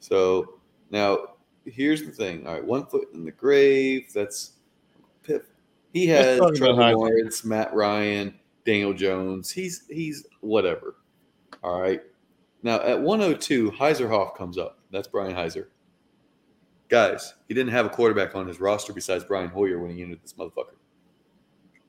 So 0.00 0.54
now 0.90 1.18
here's 1.64 2.02
the 2.04 2.10
thing. 2.10 2.46
All 2.46 2.54
right, 2.54 2.64
one 2.64 2.86
foot 2.86 3.08
in 3.14 3.24
the 3.24 3.30
grave. 3.30 4.12
That's. 4.12 4.52
He 5.92 6.06
has 6.06 6.38
Trevor 6.56 6.94
Lawrence, 6.94 7.44
Matt 7.44 7.74
Ryan, 7.74 8.38
Daniel 8.64 8.94
Jones. 8.94 9.50
He's 9.50 9.84
he's 9.88 10.26
whatever. 10.40 10.96
All 11.62 11.80
right. 11.80 12.00
Now 12.62 12.80
at 12.80 13.00
102, 13.00 13.72
Heiserhoff 13.72 14.36
comes 14.36 14.58
up. 14.58 14.78
That's 14.90 15.08
Brian 15.08 15.34
Heiser. 15.34 15.66
Guys, 16.88 17.34
he 17.48 17.54
didn't 17.54 17.72
have 17.72 17.86
a 17.86 17.90
quarterback 17.90 18.34
on 18.34 18.46
his 18.46 18.60
roster 18.60 18.92
besides 18.92 19.24
Brian 19.24 19.48
Hoyer 19.48 19.78
when 19.78 19.90
he 19.94 20.02
entered 20.02 20.22
this 20.22 20.34
motherfucker. 20.34 20.74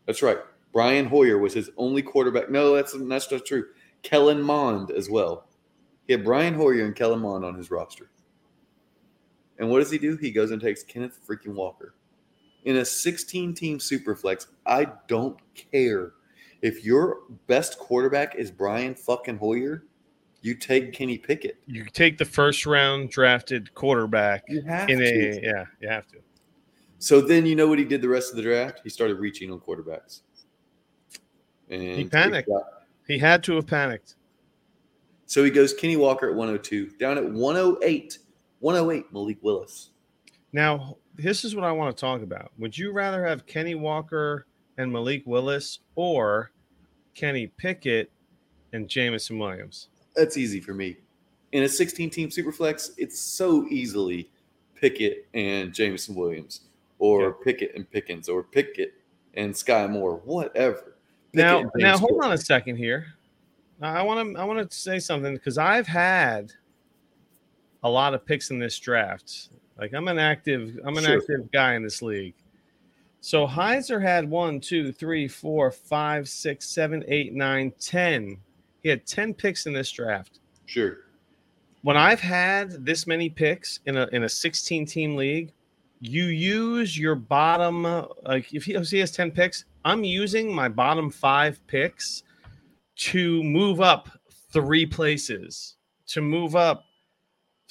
That's 0.06 0.22
right. 0.22 0.38
Brian 0.72 1.06
Hoyer 1.06 1.38
was 1.38 1.54
his 1.54 1.70
only 1.78 2.02
quarterback. 2.02 2.50
No, 2.50 2.76
that's 2.76 2.96
that's 2.98 3.32
not 3.32 3.46
true. 3.46 3.66
Kellen 4.04 4.42
Mond 4.42 4.92
as 4.92 5.10
well. 5.10 5.48
He 6.08 6.14
had 6.14 6.24
Brian 6.24 6.54
Hoyer 6.54 6.86
and 6.86 6.96
Kellen 6.96 7.20
Mond 7.20 7.46
on 7.46 7.56
his 7.56 7.70
roster. 7.72 8.10
And 9.60 9.70
what 9.70 9.80
does 9.80 9.92
he 9.92 9.98
do? 9.98 10.18
He 10.18 10.32
goes 10.32 10.52
and 10.52 10.62
takes 10.62 10.84
Kenneth 10.84 11.20
freaking 11.28 11.54
Walker. 11.54 11.94
In 12.66 12.78
a 12.78 12.86
16 12.86 13.54
team 13.54 13.80
superflex, 13.80 14.48
I 14.66 14.88
don't 15.08 15.38
care. 15.56 16.14
If 16.62 16.86
your 16.86 17.22
best 17.48 17.80
quarterback 17.80 18.36
is 18.36 18.52
Brian 18.52 18.94
fucking 18.94 19.38
Hoyer, 19.38 19.86
you 20.42 20.56
take 20.56 20.94
Kenny 20.94 21.18
Pickett. 21.18 21.58
You 21.66 21.86
take 21.86 22.18
the 22.18 22.26
first 22.26 22.66
round 22.66 23.10
drafted 23.10 23.74
quarterback 23.74 24.44
You 24.48 24.62
have 24.64 24.90
in 24.90 25.00
to. 25.00 25.06
a 25.06 25.42
yeah, 25.42 25.66
you 25.80 25.90
have 25.90 26.08
to. 26.08 26.18
So 27.00 27.20
then 27.20 27.48
you 27.48 27.56
know 27.56 27.68
what 27.68 27.80
he 27.80 27.86
did 27.86 28.02
the 28.02 28.10
rest 28.10 28.30
of 28.32 28.36
the 28.38 28.44
draft? 28.44 28.82
He 28.84 28.90
started 28.90 29.18
reaching 29.18 29.52
on 29.52 29.60
quarterbacks. 29.60 30.22
And 31.70 31.82
He 31.82 32.06
panicked. 32.06 32.50
He 33.08 33.18
had 33.18 33.44
to 33.46 33.56
have 33.56 33.66
panicked. 33.66 34.16
So 35.26 35.44
he 35.44 35.50
goes 35.50 35.74
Kenny 35.74 35.96
Walker 35.96 36.30
at 36.30 36.36
102, 36.36 36.92
down 37.00 37.18
at 37.18 37.24
108, 37.24 38.20
108 38.60 39.14
Malik 39.14 39.38
Willis. 39.42 39.92
Now, 40.54 40.98
this 41.16 41.44
is 41.44 41.56
what 41.56 41.64
I 41.66 41.72
want 41.72 41.96
to 41.96 42.00
talk 42.02 42.22
about. 42.22 42.52
Would 42.58 42.78
you 42.78 42.92
rather 42.92 43.26
have 43.26 43.46
Kenny 43.46 43.76
Walker 43.76 44.46
and 44.78 44.92
Malik 44.92 45.24
Willis 45.26 45.80
or 45.96 46.52
Kenny 47.14 47.48
Pickett 47.48 48.12
and 48.74 48.88
Jameson 48.88 49.38
Williams? 49.38 49.90
That's 50.16 50.38
easy 50.38 50.60
for 50.60 50.74
me. 50.74 50.98
In 51.52 51.64
a 51.64 51.70
16 51.70 52.10
team 52.10 52.30
superflex, 52.30 52.92
it's 52.98 53.20
so 53.20 53.66
easily 53.70 54.30
Pickett 54.76 55.28
and 55.34 55.74
Jameson 55.74 56.16
Williams, 56.16 56.62
or 56.98 57.22
Yeah. 57.24 57.32
Pickett 57.44 57.76
and 57.76 57.90
Pickens, 57.90 58.30
or 58.30 58.42
Pickett 58.44 58.94
and 59.36 59.54
Skyy 59.54 59.90
Moore, 59.90 60.22
whatever. 60.26 60.96
Pickett 61.34 61.66
now, 61.66 61.72
now 61.76 61.98
hold 61.98 62.14
Cook. 62.20 62.24
on 62.26 62.32
a 62.32 62.38
second 62.38 62.78
here. 62.78 63.06
I 63.82 64.02
want 64.04 64.34
to 64.36 64.40
I 64.40 64.44
want 64.46 64.70
to 64.70 64.76
say 64.78 65.00
something 65.00 65.34
because 65.34 65.58
I've 65.58 65.88
had 65.88 66.52
a 67.84 67.90
lot 67.90 68.14
of 68.14 68.26
picks 68.26 68.52
in 68.52 68.60
this 68.60 68.78
draft. 68.78 69.50
Like 69.80 69.94
I'm 69.94 70.08
an 70.08 70.20
active 70.20 70.80
I'm 70.86 70.98
an 70.98 71.04
Sure. 71.06 71.18
active 71.18 71.52
guy 71.52 71.74
in 71.76 71.84
this 71.84 72.02
league. 72.02 72.36
So 73.20 73.46
Heiser 73.48 74.02
had 74.02 74.30
one, 74.30 74.60
two, 74.60 74.92
three, 74.92 75.28
four, 75.28 75.70
five, 75.72 76.28
six, 76.28 76.68
seven, 76.68 77.04
eight, 77.08 77.34
nine, 77.34 77.72
ten. 77.80 78.38
He 78.82 78.90
had 78.90 79.06
ten 79.06 79.34
picks 79.34 79.66
in 79.68 79.74
this 79.74 79.92
draft. 79.92 80.40
Sure. 80.66 80.98
when 81.84 81.98
I've 81.98 82.20
had 82.22 82.86
this 82.86 83.06
many 83.08 83.30
picks 83.30 83.80
in 83.86 83.98
a 83.98 84.08
in 84.12 84.24
a 84.24 84.30
16 84.30 84.86
team 84.86 85.16
league, 85.16 85.52
you 86.00 86.26
use 86.26 86.98
your 86.98 87.16
bottom 87.16 87.86
uh, 87.86 88.06
like 88.24 88.54
if 88.54 88.64
he, 88.66 88.74
if 88.76 88.88
he 88.90 89.00
has 89.00 89.12
10 89.12 89.32
picks, 89.32 89.66
I'm 89.86 90.04
using 90.04 90.54
my 90.54 90.68
bottom 90.70 91.10
five 91.10 91.60
picks 91.68 92.24
to 92.98 93.44
move 93.44 93.82
up 93.82 94.10
three 94.54 94.86
places, 94.86 95.76
to 96.08 96.22
move 96.22 96.56
up 96.56 96.86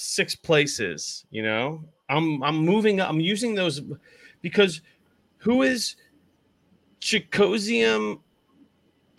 six 0.00 0.34
places. 0.34 1.24
You 1.30 1.42
know, 1.42 1.84
I'm 2.08 2.42
I'm 2.42 2.56
moving. 2.56 3.00
I'm 3.00 3.20
using 3.20 3.54
those 3.54 3.80
because 4.42 4.80
who 5.38 5.62
is 5.62 5.96
Chigoziem 7.00 8.20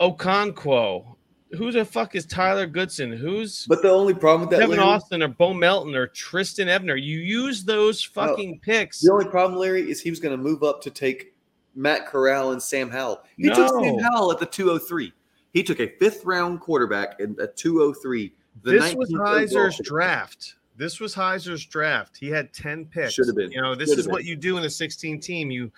Okonkwo? 0.00 1.16
Who 1.56 1.70
the 1.70 1.84
fuck 1.84 2.14
is 2.14 2.24
Tyler 2.24 2.66
Goodson? 2.66 3.12
Who's 3.12 3.66
But 3.66 3.82
the 3.82 3.90
only 3.90 4.14
problem 4.14 4.48
with 4.48 4.50
that, 4.50 4.60
Kevin 4.60 4.78
Larry, 4.78 4.88
Austin 4.88 5.22
or 5.22 5.28
Bo 5.28 5.52
Melton 5.52 5.94
or 5.94 6.06
Trestan 6.06 6.68
Ebner. 6.68 6.96
You 6.96 7.18
use 7.18 7.62
those 7.62 8.08
oh, 8.16 8.26
fucking 8.26 8.60
picks. 8.60 9.02
the 9.02 9.12
only 9.12 9.26
problem, 9.26 9.58
Larry, 9.58 9.90
is 9.90 10.00
he 10.00 10.08
was 10.08 10.18
going 10.18 10.36
to 10.36 10.42
move 10.42 10.62
up 10.62 10.80
to 10.82 10.90
take 10.90 11.34
Matt 11.74 12.06
Corral 12.06 12.52
and 12.52 12.62
Sam 12.62 12.90
Howell. 12.90 13.22
He 13.36 13.48
took 13.48 13.68
Sam 13.68 13.98
Howell 13.98 14.32
at 14.32 14.38
the 14.38 14.46
203. 14.46 15.12
He 15.52 15.62
took 15.62 15.80
a 15.80 15.88
fifth 15.98 16.24
round 16.24 16.60
quarterback 16.60 17.20
in 17.20 17.34
the 17.34 17.48
203. 17.48 18.32
The 18.62 18.70
This 18.70 18.94
was 18.94 19.10
19th 19.10 19.26
Heiser's 19.26 19.80
draft. 19.84 20.54
This 20.76 21.00
was 21.00 21.14
Heiser's 21.14 21.64
draft. 21.66 22.16
He 22.16 22.28
had 22.28 22.52
10 22.52 22.86
picks. 22.86 23.12
Should 23.14 23.26
have 23.26 23.36
been. 23.36 23.52
You 23.52 23.60
know, 23.60 23.74
this 23.74 23.90
Should 23.90 23.98
is 23.98 24.08
what 24.08 24.24
you 24.24 24.36
do 24.36 24.56
in 24.56 24.64
a 24.64 24.70
16 24.70 25.20
team. 25.20 25.50
You 25.50 25.70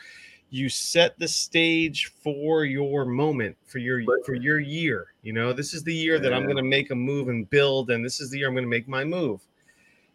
you 0.50 0.68
set 0.68 1.18
the 1.18 1.26
stage 1.26 2.12
for 2.22 2.64
your 2.64 3.04
moment, 3.04 3.56
for 3.66 3.78
your 3.78 4.04
But- 4.04 4.24
for 4.24 4.34
your 4.34 4.60
year. 4.60 5.08
You 5.22 5.32
know, 5.32 5.52
this 5.52 5.74
is 5.74 5.82
the 5.82 5.94
year 5.94 6.20
that 6.20 6.32
I'm 6.32 6.44
going 6.44 6.56
to 6.56 6.62
make 6.62 6.90
a 6.92 6.94
move 6.94 7.28
and 7.28 7.48
build 7.50 7.90
and 7.90 8.04
this 8.04 8.20
is 8.20 8.30
the 8.30 8.38
year 8.38 8.46
I'm 8.46 8.54
going 8.54 8.64
to 8.64 8.70
make 8.70 8.86
my 8.88 9.04
move. 9.04 9.40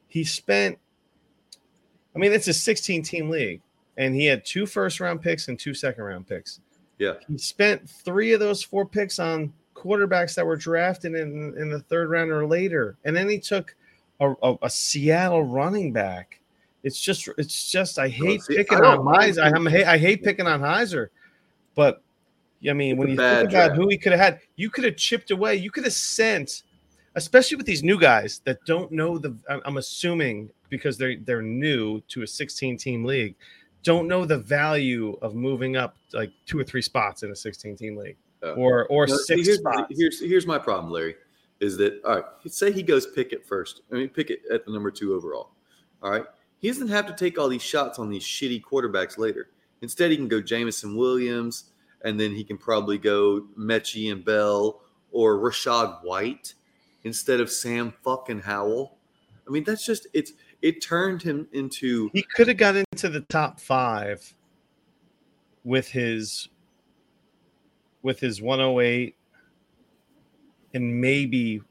he 0.08 0.24
spent. 0.24 0.78
I 2.15 2.20
mean, 2.20 2.32
it's 2.32 2.48
a 2.48 2.54
16 2.54 3.04
team 3.04 3.30
league, 3.30 3.62
and 3.98 4.15
he 4.15 4.26
had 4.26 4.44
two 4.44 4.65
first 4.65 5.00
round 5.00 5.22
picks 5.22 5.48
and 5.50 5.60
two 5.60 5.74
second 5.76 6.04
round 6.04 6.26
picks. 6.28 6.62
Yeah. 6.98 7.13
He 7.28 7.38
spent 7.38 7.88
three 7.88 8.34
of 8.34 8.39
those 8.39 8.63
four 8.63 8.86
picks 8.86 9.20
on 9.20 9.54
quarterbacks 9.76 10.34
that 10.36 10.46
were 10.46 10.56
drafted 10.58 11.13
in, 11.15 11.54
in 11.58 11.70
the 11.70 11.80
third 11.82 12.10
round 12.10 12.32
or 12.32 12.48
later, 12.48 12.98
and 13.06 13.15
then 13.15 13.30
he 13.30 13.39
took 13.39 13.76
a, 14.19 14.34
a, 14.43 14.55
a 14.63 14.69
Seattle 14.69 15.43
running 15.43 15.91
back. 15.91 16.39
It's 16.84 16.99
just, 16.99 17.27
it's 17.38 17.69
just, 17.71 17.99
I 17.99 18.08
hate 18.08 18.41
see, 18.43 18.55
picking 18.55 18.77
I 18.84 18.95
on 18.95 18.99
Heiser. 18.99 19.53
I'm, 19.53 19.67
I 19.67 19.97
hate 19.97 20.23
picking 20.23 20.47
on 20.47 20.62
Heiser, 20.62 21.08
but 21.75 22.01
I 22.67 22.73
mean, 22.73 22.91
It's 22.91 22.99
when 22.99 23.10
you 23.10 23.15
think 23.17 23.49
about 23.49 23.75
who 23.75 23.88
he 23.89 23.97
could 23.97 24.12
have 24.13 24.21
had, 24.21 24.39
you 24.55 24.69
could 24.69 24.84
have 24.86 24.95
chipped 24.95 25.32
away. 25.32 25.55
You 25.55 25.71
could 25.71 25.84
have 25.84 25.93
sent, 25.93 26.63
especially 27.15 27.58
with 27.58 27.65
these 27.65 27.84
new 27.84 27.99
guys 27.99 28.41
that 28.45 28.58
don't 28.65 28.91
know 28.91 29.17
the. 29.17 29.36
I'm- 29.49 29.77
assuming 29.77 30.49
because 30.69 30.97
they're 30.97 31.15
they're 31.25 31.41
new 31.41 31.99
to 32.10 32.23
a 32.23 32.27
16 32.27 32.77
team 32.77 33.03
league, 33.05 33.36
don't 33.84 34.08
know 34.08 34.25
the 34.25 34.38
value 34.38 35.17
of 35.21 35.36
moving 35.36 35.77
up 35.77 35.95
like 36.13 36.32
two 36.45 36.60
or 36.60 36.63
three 36.63 36.82
spots 36.82 37.23
in 37.23 37.32
a 37.32 37.36
16 37.36 37.75
team 37.77 37.95
league, 37.97 38.17
Yeah. 38.43 38.51
or 38.51 38.88
or 38.88 39.08
No, 39.08 39.15
six 39.17 39.45
here's, 39.47 39.60
spots. 39.60 39.93
here's 39.97 40.19
here's 40.21 40.45
my 40.47 40.58
problem, 40.58 40.91
Larry. 40.93 41.15
Is 41.60 41.78
that 41.78 42.02
all 42.06 42.15
right? 42.15 42.26
Say 42.48 42.72
he 42.72 42.84
goes 42.84 43.06
Pickett 43.08 43.45
first. 43.45 43.82
I 43.91 43.95
mean, 43.95 44.10
Pickett 44.10 44.41
at 44.52 44.65
the 44.65 44.72
number 44.72 44.91
two 44.91 45.13
overall. 45.13 45.52
All 46.02 46.12
right. 46.12 46.26
He 46.60 46.67
doesn't 46.67 46.89
have 46.89 47.06
to 47.08 47.13
take 47.13 47.38
all 47.38 47.50
these 47.50 47.62
shots 47.62 48.00
on 48.00 48.10
these 48.10 48.24
shitty 48.24 48.62
quarterbacks 48.62 49.17
later. 49.17 49.50
Instead, 49.82 50.12
he 50.12 50.17
can 50.17 50.28
go 50.28 50.41
Jameson 50.41 50.95
Williams, 50.95 51.72
and 52.04 52.19
then 52.19 52.34
he 52.34 52.43
can 52.43 52.58
probably 52.58 52.98
go 52.98 53.48
Metchie 53.58 54.12
and 54.12 54.24
Bell 54.24 54.82
or 55.12 55.38
Rachaad 55.38 56.04
White 56.04 56.54
instead 57.04 57.39
of 57.39 57.50
Sam 57.50 57.93
fucking 58.04 58.41
Howell. 58.41 58.98
I 59.48 59.52
mean, 59.52 59.63
that's 59.63 59.86
just 59.86 60.08
it's 60.13 60.34
it 60.62 60.82
turned 60.82 61.22
him 61.22 61.48
into 61.54 62.10
He 62.13 62.24
could 62.24 62.48
have 62.48 62.58
got 62.58 62.76
into 62.76 63.10
the 63.10 63.22
top 63.22 63.60
five 63.60 64.34
with 65.63 65.89
his 65.89 66.50
with 68.02 68.19
his 68.19 68.41
108 68.41 69.15
and 70.73 70.99
maybe 71.01 71.62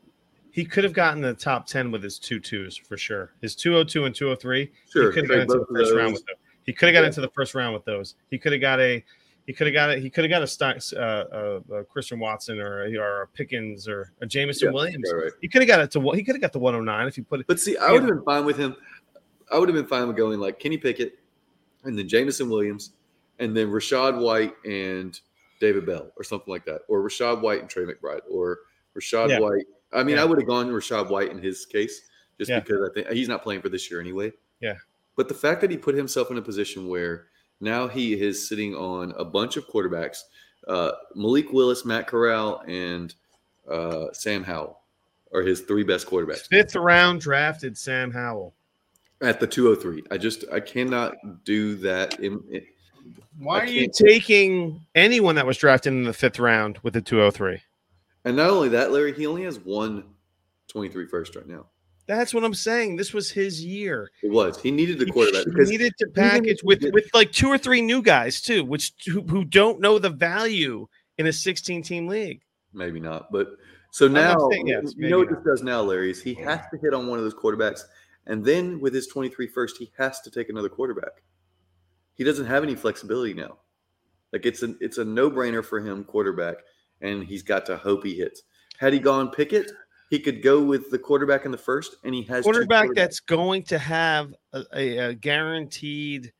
he 0.50 0.64
could 0.64 0.84
have 0.84 0.92
gotten 0.92 1.20
the 1.20 1.34
top 1.34 1.66
10 1.66 1.90
with 1.90 2.02
his 2.02 2.18
two 2.18 2.40
twos 2.40 2.76
for 2.76 2.96
sure. 2.96 3.32
His 3.40 3.54
202 3.54 4.04
and 4.06 4.14
203. 4.14 4.70
sure 4.90 5.10
he 5.10 5.14
could 5.14 5.24
have 5.30 5.48
got 5.48 5.54
into 5.56 5.58
the 5.58 5.66
first 5.74 5.94
round 5.94 6.12
with 6.14 6.24
those. 6.26 6.36
He 6.64 6.72
could 6.72 6.88
have 6.88 6.94
got 6.94 7.00
Yeah. 7.02 7.06
into 7.06 7.20
the 7.20 7.30
first 7.30 7.54
round 7.54 7.74
with 7.74 7.84
those. 7.84 8.14
He 8.30 8.38
could 8.38 8.52
have 8.52 8.60
got 8.60 8.80
a 8.80 9.04
he 9.46 9.54
could 9.54 9.66
have 9.66 9.72
got 9.74 9.90
a 9.90 9.96
he 9.98 10.10
could 10.10 10.24
have 10.24 10.30
got 10.30 10.42
a, 10.62 11.00
uh, 11.00 11.60
uh, 11.74 11.82
Christian 11.84 12.18
Watson 12.18 12.60
or 12.60 12.84
a, 12.84 12.96
or 12.98 13.22
a 13.22 13.28
Pickens 13.28 13.88
or 13.88 14.12
a 14.20 14.26
Jameson 14.26 14.66
Yeah, 14.68 14.72
Williams. 14.74 15.10
right, 15.10 15.22
right. 15.24 15.32
He 15.40 15.48
could 15.48 15.62
have 15.62 15.68
got 15.68 15.80
it 15.80 15.90
to 15.92 16.10
he 16.12 16.22
could 16.22 16.34
have 16.34 16.42
got 16.42 16.52
the 16.52 16.58
109 16.58 17.06
if 17.06 17.16
you 17.16 17.24
put 17.24 17.40
it. 17.40 17.46
But 17.46 17.58
see, 17.58 17.76
I 17.78 17.90
would 17.92 18.02
have 18.02 18.10
been 18.10 18.22
fine 18.24 18.44
with 18.44 18.58
him. 18.58 18.76
I 19.50 19.58
would 19.58 19.68
have 19.70 19.76
been 19.76 19.86
fine 19.86 20.06
with 20.06 20.16
going 20.18 20.38
like 20.40 20.58
Kenny 20.58 20.76
Pickett 20.76 21.18
and 21.84 21.98
then 21.98 22.06
Jameson 22.08 22.50
Williams 22.50 22.92
and 23.38 23.56
then 23.56 23.68
Rachaad 23.68 24.20
White 24.20 24.54
and 24.66 25.18
David 25.60 25.86
Bell 25.86 26.12
or 26.18 26.24
something 26.24 26.50
like 26.52 26.66
that. 26.66 26.82
Or 26.88 27.00
Rachaad 27.02 27.40
White 27.40 27.60
and 27.60 27.70
Trey 27.70 27.84
McBride 27.84 28.20
or 28.30 28.58
Rachaad 28.96 29.30
Yeah. 29.30 29.40
White. 29.40 29.64
I 29.92 30.02
mean, 30.04 30.16
Yeah. 30.16 30.22
I 30.22 30.24
would 30.24 30.38
have 30.38 30.46
gone 30.46 30.68
Rachaad 30.70 31.08
White 31.10 31.30
in 31.30 31.38
his 31.38 31.66
case 31.66 32.02
just 32.38 32.50
Yeah. 32.50 32.60
because 32.60 32.88
I 32.88 32.92
think 32.92 33.08
he's 33.10 33.28
not 33.28 33.42
playing 33.42 33.62
for 33.62 33.68
this 33.68 33.90
year 33.90 34.00
anyway. 34.00 34.32
Yeah. 34.60 34.74
But 35.16 35.28
the 35.28 35.34
fact 35.34 35.60
that 35.62 35.70
he 35.70 35.76
put 35.76 35.94
himself 35.94 36.30
in 36.30 36.38
a 36.38 36.42
position 36.42 36.88
where 36.88 37.26
now 37.60 37.88
he 37.88 38.20
is 38.20 38.48
sitting 38.48 38.74
on 38.74 39.12
a 39.16 39.24
bunch 39.24 39.56
of 39.56 39.66
quarterbacks 39.68 40.18
uh, 40.66 40.92
Malik 41.14 41.50
Willis, 41.52 41.84
Matt 41.86 42.06
Corral, 42.08 42.62
and 42.68 43.14
uh, 43.70 44.06
Sam 44.12 44.42
Howell 44.44 44.78
are 45.32 45.40
his 45.42 45.60
three 45.62 45.82
best 45.84 46.06
quarterbacks 46.06 46.46
Fifth 46.48 46.74
round 46.76 47.20
drafted 47.22 47.78
Sam 47.78 48.10
Howell. 48.10 48.54
at 49.22 49.40
the 49.40 49.46
203. 49.46 50.02
I 50.10 50.18
just 50.18 50.44
I 50.52 50.60
cannot 50.60 51.44
do 51.44 51.76
that. 51.76 52.20
In, 52.20 52.42
in- 52.50 52.66
Why 53.38 53.60
are 53.60 53.66
you 53.66 53.88
taking 53.88 54.84
anyone 54.94 55.36
that 55.36 55.46
was 55.46 55.56
drafted 55.56 55.92
in 55.92 56.02
the 56.02 56.12
fifth 56.12 56.38
round 56.38 56.78
with 56.82 56.92
the 56.94 57.00
203? 57.02 57.62
And 58.28 58.36
not 58.36 58.50
only 58.50 58.68
that, 58.68 58.92
Larry, 58.92 59.14
he 59.14 59.26
only 59.26 59.44
has 59.44 59.58
one 59.58 60.04
23 60.68 61.06
first 61.06 61.34
right 61.34 61.46
now. 61.46 61.64
That's 62.06 62.34
what 62.34 62.44
I'm 62.44 62.52
saying. 62.52 62.96
This 62.96 63.14
was 63.14 63.30
his 63.30 63.64
year. 63.64 64.10
It 64.22 64.30
was 64.30 64.60
he 64.60 64.70
needed 64.70 64.98
the 64.98 65.06
quarterback 65.06 65.46
He 65.46 65.70
needed 65.70 65.94
to 65.98 66.06
package 66.08 66.62
with 66.62 66.84
with 66.92 67.08
like 67.14 67.32
two 67.32 67.48
or 67.48 67.56
three 67.56 67.80
new 67.80 68.02
guys 68.02 68.42
too, 68.42 68.64
which 68.64 68.92
who, 69.06 69.22
who 69.22 69.44
don't 69.44 69.80
know 69.80 69.98
the 69.98 70.10
value 70.10 70.86
in 71.16 71.26
a 71.26 71.32
16 71.32 71.82
team 71.82 72.06
league. 72.06 72.42
maybe 72.74 73.00
not, 73.00 73.32
but 73.32 73.48
so 73.92 74.06
now 74.06 74.36
saying 74.50 74.68
yes, 74.68 74.94
you 74.96 75.08
know 75.08 75.18
what 75.18 75.28
maybe 75.28 75.40
this 75.42 75.44
does 75.44 75.62
now, 75.62 75.80
Larry, 75.80 76.10
is 76.10 76.22
he 76.22 76.34
has 76.34 76.60
to 76.70 76.78
hit 76.82 76.92
on 76.92 77.06
one 77.08 77.18
of 77.18 77.24
those 77.24 77.34
quarterbacks, 77.34 77.80
and 78.26 78.44
then 78.44 78.78
with 78.78 78.92
his 78.92 79.06
23 79.06 79.46
first, 79.46 79.78
he 79.78 79.90
has 79.96 80.20
to 80.20 80.30
take 80.30 80.50
another 80.50 80.68
quarterback. 80.68 81.22
He 82.14 82.24
doesn't 82.24 82.46
have 82.46 82.62
any 82.62 82.74
flexibility 82.74 83.32
now. 83.32 83.56
Like 84.32 84.44
it's 84.44 84.62
a 84.62 84.74
it's 84.80 84.98
a 84.98 85.04
no 85.04 85.30
brainer 85.30 85.64
for 85.64 85.80
him, 85.80 86.04
quarterback, 86.04 86.56
and 87.00 87.24
he's 87.24 87.42
got 87.42 87.66
to 87.66 87.76
hope 87.76 88.04
he 88.04 88.14
hits. 88.14 88.42
Had 88.78 88.92
he 88.92 88.98
gone 88.98 89.30
Pickett, 89.30 89.72
he 90.10 90.18
could 90.18 90.42
go 90.42 90.62
with 90.62 90.90
the 90.90 90.98
quarterback 90.98 91.44
in 91.44 91.50
the 91.50 91.58
first, 91.58 91.96
and 92.04 92.14
he 92.14 92.22
has 92.22 92.44
Quarterback 92.44 92.90
that's 92.94 93.20
going 93.20 93.62
to 93.64 93.78
have 93.78 94.32
a, 94.52 94.64
a, 94.74 94.98
a 94.98 95.14
guaranteed 95.14 96.32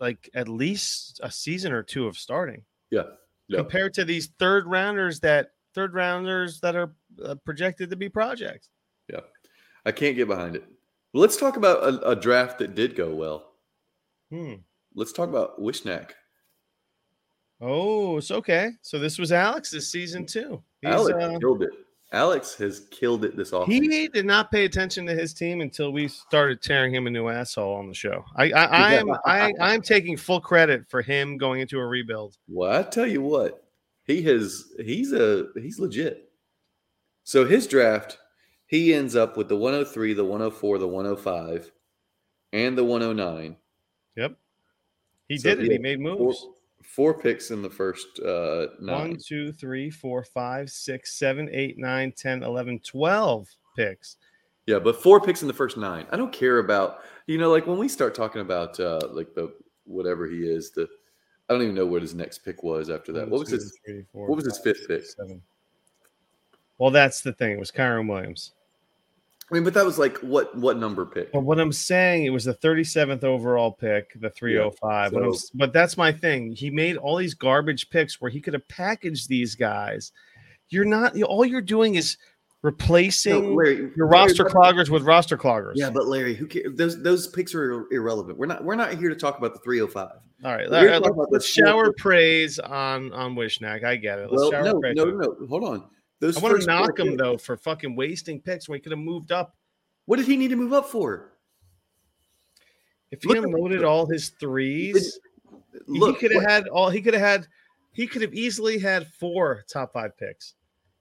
like 0.00 0.28
at 0.34 0.48
least 0.48 1.20
a 1.22 1.30
season 1.30 1.72
or 1.72 1.82
two 1.82 2.06
of 2.06 2.18
starting 2.18 2.62
yeah, 2.90 3.04
yeah. 3.48 3.58
compared 3.58 3.94
to 3.94 4.04
these 4.04 4.26
third 4.38 4.66
rounders 4.66 5.20
that 5.20 5.52
third 5.74 5.94
rounders 5.94 6.60
that 6.60 6.76
are 6.76 6.92
uh, 7.24 7.34
projected 7.44 7.90
to 7.90 7.96
be 7.96 8.08
projects. 8.08 8.68
Yeah, 9.10 9.20
I 9.84 9.92
can't 9.92 10.16
get 10.16 10.28
behind 10.28 10.56
it. 10.56 10.64
Well, 11.12 11.20
let's 11.20 11.36
talk 11.36 11.56
about 11.56 11.82
a, 11.82 12.10
a 12.10 12.16
draft 12.16 12.58
that 12.58 12.74
did 12.74 12.96
go 12.96 13.14
well. 13.14 13.52
Hmm. 14.30 14.54
Let's 14.94 15.12
talk 15.12 15.28
about 15.28 15.60
Wishnack. 15.60 16.14
Oh, 17.60 18.18
it's 18.18 18.30
okay. 18.30 18.72
So 18.82 18.98
this 18.98 19.18
was 19.18 19.32
Alex's 19.32 19.90
season 19.90 20.26
too. 20.26 20.62
He's, 20.82 20.92
Alex 20.92 21.16
uh, 21.22 21.38
killed 21.38 21.62
it. 21.62 21.70
Alex 22.12 22.54
has 22.56 22.80
killed 22.90 23.24
it 23.24 23.36
this 23.36 23.50
offseason. 23.50 23.90
he 23.90 24.08
did 24.08 24.26
not 24.26 24.50
pay 24.52 24.64
attention 24.64 25.04
to 25.06 25.14
his 25.14 25.34
team 25.34 25.60
until 25.60 25.92
we 25.92 26.06
started 26.06 26.62
tearing 26.62 26.94
him 26.94 27.06
a 27.06 27.10
new 27.10 27.28
asshole 27.28 27.74
on 27.74 27.88
the 27.88 27.94
show. 27.94 28.24
I, 28.36 28.50
I, 28.52 28.64
I 28.64 28.94
am 28.94 29.10
I, 29.24 29.52
I'm 29.60 29.82
taking 29.82 30.16
full 30.16 30.40
credit 30.40 30.88
for 30.88 31.02
him 31.02 31.36
going 31.36 31.60
into 31.60 31.78
a 31.78 31.86
rebuild. 31.86 32.36
Well, 32.48 32.78
I 32.78 32.82
tell 32.84 33.06
you 33.06 33.22
what, 33.22 33.64
he 34.04 34.22
has 34.22 34.64
he's 34.78 35.12
a 35.12 35.46
he's 35.56 35.80
legit. 35.80 36.30
So 37.24 37.44
his 37.44 37.66
draft, 37.66 38.18
he 38.66 38.94
ends 38.94 39.16
up 39.16 39.36
with 39.36 39.48
the 39.48 39.56
103, 39.56 40.12
the 40.14 40.22
104, 40.24 40.78
the 40.78 40.86
105, 40.86 41.72
and 42.52 42.78
the 42.78 42.84
109. 42.84 43.56
Yep. 44.16 44.36
He 45.28 45.38
So 45.38 45.48
did 45.50 45.58
it. 45.58 45.66
he 45.66 45.72
He 45.72 45.78
made 45.78 45.98
moves. 45.98 46.38
four 46.40 46.52
picks 47.20 47.50
in 47.50 47.62
the 47.62 47.70
first 47.70 48.18
uh 48.20 48.66
nine. 48.80 49.10
One, 49.10 49.16
two, 49.24 49.52
three, 49.52 49.90
four, 49.90 50.24
five, 50.24 50.70
six, 50.70 51.18
seven, 51.18 51.48
eight, 51.52 51.78
nine, 51.78 52.12
10, 52.16 52.42
11, 52.42 52.80
12 52.80 53.48
picks. 53.76 54.16
Yeah, 54.66 54.78
but 54.78 55.00
four 55.00 55.20
picks 55.20 55.42
in 55.42 55.48
the 55.48 55.54
first 55.54 55.76
nine. 55.76 56.06
I 56.10 56.16
don't 56.16 56.32
care 56.32 56.58
about 56.58 57.00
you 57.26 57.38
know, 57.38 57.50
like 57.50 57.66
when 57.66 57.78
we 57.78 57.88
start 57.88 58.14
talking 58.14 58.40
about 58.40 58.78
uh 58.80 59.00
like 59.10 59.34
the 59.34 59.52
whatever 59.84 60.26
he 60.26 60.38
is, 60.38 60.70
the 60.70 60.88
I 61.48 61.52
don't 61.52 61.62
even 61.62 61.74
know 61.74 61.86
what 61.86 62.02
his 62.02 62.14
next 62.14 62.38
pick 62.38 62.62
was 62.62 62.90
after 62.90 63.12
that. 63.12 63.22
One, 63.22 63.30
What 63.30 63.40
was 63.40 63.48
two, 63.50 63.54
his 63.56 63.78
three, 63.84 64.04
four, 64.12 64.28
what 64.28 64.36
was 64.36 64.44
his 64.44 64.58
fifth 64.58 64.78
six, 64.78 64.86
pick? 64.86 65.04
Seven. 65.04 65.42
Well, 66.78 66.90
that's 66.90 67.22
the 67.22 67.32
thing. 67.32 67.52
It 67.52 67.58
was 67.58 67.70
Kyren 67.70 68.08
Williams. 68.08 68.52
I 69.50 69.54
mean, 69.54 69.62
but 69.62 69.74
that 69.74 69.84
was 69.84 69.96
like 69.98 70.16
what 70.18 70.56
what 70.56 70.76
number 70.76 71.06
pick? 71.06 71.30
But 71.32 71.40
what 71.44 71.60
I'm 71.60 71.72
saying, 71.72 72.24
it 72.24 72.30
was 72.30 72.44
the 72.46 72.54
37th 72.54 73.22
overall 73.22 73.70
pick, 73.70 74.18
the 74.20 74.30
305. 74.30 75.12
But, 75.12 75.22
I'm, 75.22 75.34
so- 75.34 75.48
but 75.54 75.72
that's 75.72 75.96
my 75.96 76.10
thing. 76.10 76.52
He 76.52 76.68
made 76.70 76.96
all 76.96 77.16
these 77.16 77.34
garbage 77.34 77.88
picks 77.90 78.20
where 78.20 78.30
he 78.30 78.40
could 78.40 78.54
have 78.54 78.66
packaged 78.68 79.28
these 79.28 79.54
guys. 79.54 80.10
You're 80.68 80.84
not. 80.84 81.20
All 81.22 81.44
you're 81.44 81.60
doing 81.60 81.94
is 81.94 82.16
replacing 82.62 83.50
No, 83.50 83.54
Larry, 83.54 83.76
your 83.96 84.08
Larry, 84.08 84.10
roster 84.10 84.42
but- 84.44 84.52
cloggers 84.52 84.88
with 84.88 85.04
roster 85.04 85.36
cloggers. 85.38 85.72
Yeah, 85.76 85.90
but 85.90 86.06
Larry, 86.08 86.34
who 86.34 86.46
cares? 86.48 86.74
Those 86.74 87.00
those 87.02 87.28
picks 87.28 87.54
are 87.54 87.86
irrelevant. 87.92 88.38
We're 88.38 88.46
not 88.46 88.64
we're 88.64 88.74
not 88.74 88.94
here 88.94 89.08
to 89.10 89.14
talk 89.14 89.38
about 89.38 89.52
the 89.54 89.60
305. 89.60 90.08
all 90.44 90.52
right. 90.52 90.68
We're 90.68 90.76
all 90.78 90.84
right, 90.86 91.02
talking 91.02 91.16
let's, 91.18 91.30
let's 91.32 91.46
shower 91.46 91.86
oh 91.86 91.92
praise 91.96 92.58
on 92.58 93.12
on 93.12 93.36
Wishnack. 93.36 93.84
I 93.84 93.94
get 93.94 94.18
it. 94.18 94.22
Let's 94.32 94.42
Well, 94.42 94.50
shower 94.50 94.64
no, 94.64 94.80
praise. 94.80 94.96
no, 94.96 95.04
no. 95.04 95.36
Hold 95.48 95.64
on. 95.64 95.84
Those 96.20 96.36
I 96.36 96.40
want 96.40 96.60
to 96.60 96.66
knock 96.66 96.98
him 96.98 97.16
though 97.16 97.36
for 97.36 97.56
fucking 97.56 97.94
wasting 97.94 98.40
picks 98.40 98.68
when 98.68 98.78
he 98.78 98.80
could 98.82 98.92
have 98.92 98.98
moved 98.98 99.32
up. 99.32 99.56
What 100.06 100.16
did 100.16 100.26
he 100.26 100.36
need 100.36 100.48
to 100.48 100.56
move 100.56 100.72
up 100.72 100.88
for? 100.88 101.32
If 103.10 103.22
he 103.22 103.28
Look 103.28 103.84
all 103.84 104.06
his 104.06 104.30
threes, 104.40 105.18
he 105.86 105.98
Look, 105.98 106.18
could 106.20 106.32
have 106.32 106.42
had 106.42 106.68
all. 106.68 106.90
He 106.90 107.00
could 107.00 107.14
have 107.14 107.22
had. 107.22 107.46
He 107.92 108.06
could 108.06 108.22
have 108.22 108.34
easily 108.34 108.78
had 108.78 109.06
four 109.14 109.64
top 109.68 109.92
five 109.92 110.16
picks 110.18 110.54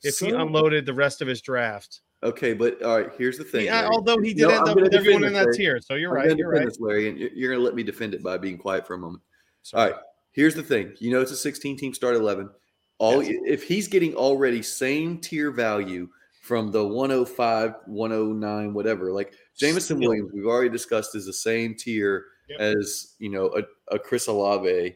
if 0.03 0.17
he 0.19 0.29
unloaded 0.29 0.85
the 0.85 0.93
rest 0.93 1.21
of 1.21 1.27
his 1.27 1.41
draft. 1.41 2.01
Okay, 2.23 2.53
but 2.53 2.81
all 2.83 2.97
right. 3.01 3.11
Here's 3.17 3.37
the 3.37 3.43
thing. 3.43 3.63
He- 3.63 3.69
although 3.69 4.19
he 4.19 4.33
did 4.33 4.43
No, 4.43 4.49
end 4.49 4.59
I'm 4.63 4.69
up 4.69 4.75
with 4.81 4.93
everyone 4.93 5.23
in 5.25 5.33
that 5.33 5.45
Larry. 5.45 5.57
tier, 5.57 5.79
so 5.81 5.95
you're 5.95 6.17
I'm 6.17 6.27
right. 6.27 6.37
You're 6.37 6.49
right. 6.49 6.65
this, 6.65 6.79
Larry, 6.79 7.09
and 7.09 7.19
you're- 7.19 7.31
you're 7.35 7.51
going 7.51 7.59
to 7.59 7.65
let 7.65 7.75
me 7.75 7.83
defend 7.83 8.13
it 8.13 8.23
by 8.23 8.37
being 8.37 8.57
quiet 8.57 8.87
for 8.87 8.93
a 8.93 8.97
moment. 8.97 9.21
Sorry. 9.61 9.83
All 9.83 9.91
right. 9.97 10.01
Here's 10.31 10.55
the 10.55 10.63
thing. 10.63 10.93
You 10.99 11.11
know, 11.11 11.21
it's 11.21 11.31
a 11.31 11.35
16 11.37 11.77
team 11.77 11.93
start 11.93 12.15
11. 12.15 12.49
All 12.97 13.21
Yes. 13.23 13.41
if 13.45 13.63
he's 13.63 13.87
getting 13.87 14.15
already 14.15 14.61
same 14.61 15.19
tier 15.19 15.51
value 15.51 16.07
from 16.41 16.71
the 16.71 16.85
105, 16.85 17.73
109, 17.87 18.73
whatever. 18.73 19.11
Like 19.11 19.33
Jameson 19.57 19.97
Steal. 19.97 20.09
Williams, 20.09 20.31
we've 20.33 20.45
already 20.45 20.69
discussed 20.69 21.15
is 21.15 21.25
the 21.25 21.33
same 21.33 21.75
tier 21.75 22.25
Yep. 22.49 22.59
as 22.59 23.15
you 23.19 23.29
know 23.29 23.51
a, 23.57 23.95
a 23.95 23.97
Chris 23.99 24.27
Olave 24.27 24.95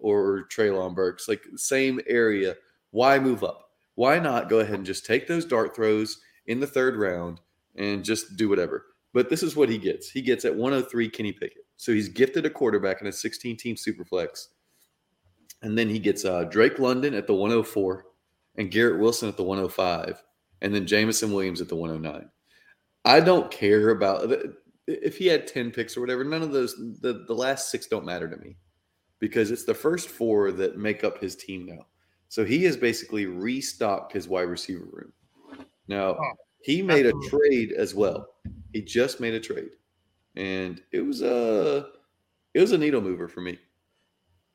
or 0.00 0.48
Treylon 0.48 0.94
Burks, 0.94 1.28
like 1.28 1.42
same 1.56 2.00
area. 2.06 2.56
Why 2.90 3.18
move 3.18 3.44
up? 3.44 3.70
Why 3.94 4.18
not 4.18 4.48
go 4.48 4.58
ahead 4.60 4.74
and 4.76 4.86
just 4.86 5.06
take 5.06 5.26
those 5.26 5.44
dart 5.44 5.74
throws 5.76 6.20
in 6.46 6.60
the 6.60 6.66
third 6.66 6.96
round 6.96 7.40
and 7.76 8.04
just 8.04 8.36
do 8.36 8.48
whatever? 8.48 8.86
But 9.12 9.30
this 9.30 9.42
is 9.42 9.56
what 9.56 9.68
he 9.68 9.78
gets. 9.78 10.10
He 10.10 10.20
gets 10.22 10.44
at 10.44 10.54
103 10.54 11.08
Kenny 11.08 11.32
Pickett. 11.32 11.66
So 11.76 11.92
he's 11.92 12.08
gifted 12.08 12.44
a 12.46 12.50
quarterback 12.50 13.00
in 13.00 13.06
a 13.06 13.12
16 13.12 13.56
team 13.56 13.76
superflex. 13.76 14.48
And 15.62 15.76
then 15.76 15.88
he 15.88 15.98
gets 15.98 16.24
uh, 16.24 16.44
Drake 16.44 16.78
London 16.78 17.14
at 17.14 17.26
the 17.26 17.34
104 17.34 18.04
and 18.56 18.70
Garrett 18.70 19.00
Wilson 19.00 19.28
at 19.28 19.36
the 19.36 19.42
105 19.42 20.22
and 20.62 20.74
then 20.74 20.86
Jameson 20.86 21.32
Williams 21.32 21.60
at 21.60 21.68
the 21.68 21.76
109. 21.76 22.28
I 23.04 23.20
don't 23.20 23.50
care 23.50 23.90
about 23.90 24.32
if 24.86 25.16
he 25.16 25.26
had 25.26 25.46
10 25.46 25.70
picks 25.70 25.96
or 25.96 26.00
whatever. 26.00 26.24
None 26.24 26.42
of 26.42 26.52
those, 26.52 26.74
the, 27.00 27.24
the 27.26 27.34
last 27.34 27.70
six 27.70 27.86
don't 27.86 28.04
matter 28.04 28.28
to 28.28 28.36
me 28.36 28.56
because 29.18 29.50
it's 29.50 29.64
the 29.64 29.74
first 29.74 30.08
four 30.08 30.52
that 30.52 30.78
make 30.78 31.04
up 31.04 31.18
his 31.18 31.36
team 31.36 31.66
now. 31.66 31.86
So 32.28 32.44
he 32.44 32.64
has 32.64 32.76
basically 32.76 33.26
restocked 33.26 34.12
his 34.12 34.28
wide 34.28 34.42
receiver 34.42 34.86
room. 34.92 35.12
Now, 35.88 36.18
he 36.62 36.82
made 36.82 37.06
a 37.06 37.12
trade 37.28 37.72
as 37.72 37.94
well. 37.94 38.28
He 38.72 38.82
just 38.82 39.20
made 39.20 39.34
a 39.34 39.40
trade. 39.40 39.70
And 40.36 40.82
it 40.92 41.00
was 41.00 41.22
a 41.22 41.88
it 42.54 42.60
was 42.60 42.72
a 42.72 42.78
needle 42.78 43.00
mover 43.00 43.28
for 43.28 43.40
me. 43.40 43.58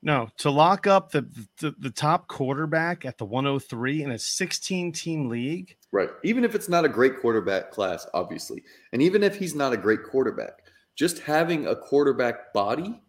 No, 0.06 0.28
to 0.36 0.50
lock 0.50 0.86
up 0.86 1.10
the, 1.10 1.22
the 1.60 1.74
the 1.78 1.88
top 1.90 2.28
quarterback 2.28 3.06
at 3.06 3.16
the 3.16 3.24
103 3.24 4.02
in 4.02 4.10
a 4.10 4.18
16 4.18 4.92
team 4.92 5.30
league. 5.30 5.74
Right. 5.92 6.10
Even 6.22 6.44
if 6.44 6.54
it's 6.54 6.68
not 6.68 6.84
a 6.84 6.88
great 6.90 7.18
quarterback 7.20 7.70
class, 7.70 8.06
obviously. 8.12 8.62
And 8.92 9.00
even 9.00 9.22
if 9.22 9.34
he's 9.34 9.54
not 9.54 9.72
a 9.72 9.78
great 9.78 10.02
quarterback, 10.04 10.58
just 10.94 11.20
having 11.20 11.66
a 11.68 11.74
quarterback 11.74 12.52
body 12.52 13.00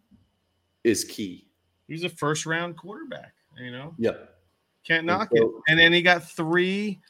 is 0.84 1.04
key. 1.04 1.46
He's 1.86 2.02
a 2.02 2.08
first 2.08 2.46
round 2.46 2.78
quarterback. 2.78 3.34
You 3.58 3.72
know, 3.72 3.94
Yep. 3.98 4.34
can't 4.86 4.98
And 5.00 5.06
knock 5.06 5.28
it. 5.32 5.46
And 5.68 5.78
then 5.78 5.92
he 5.92 6.00
got 6.00 6.22
three 6.24 7.00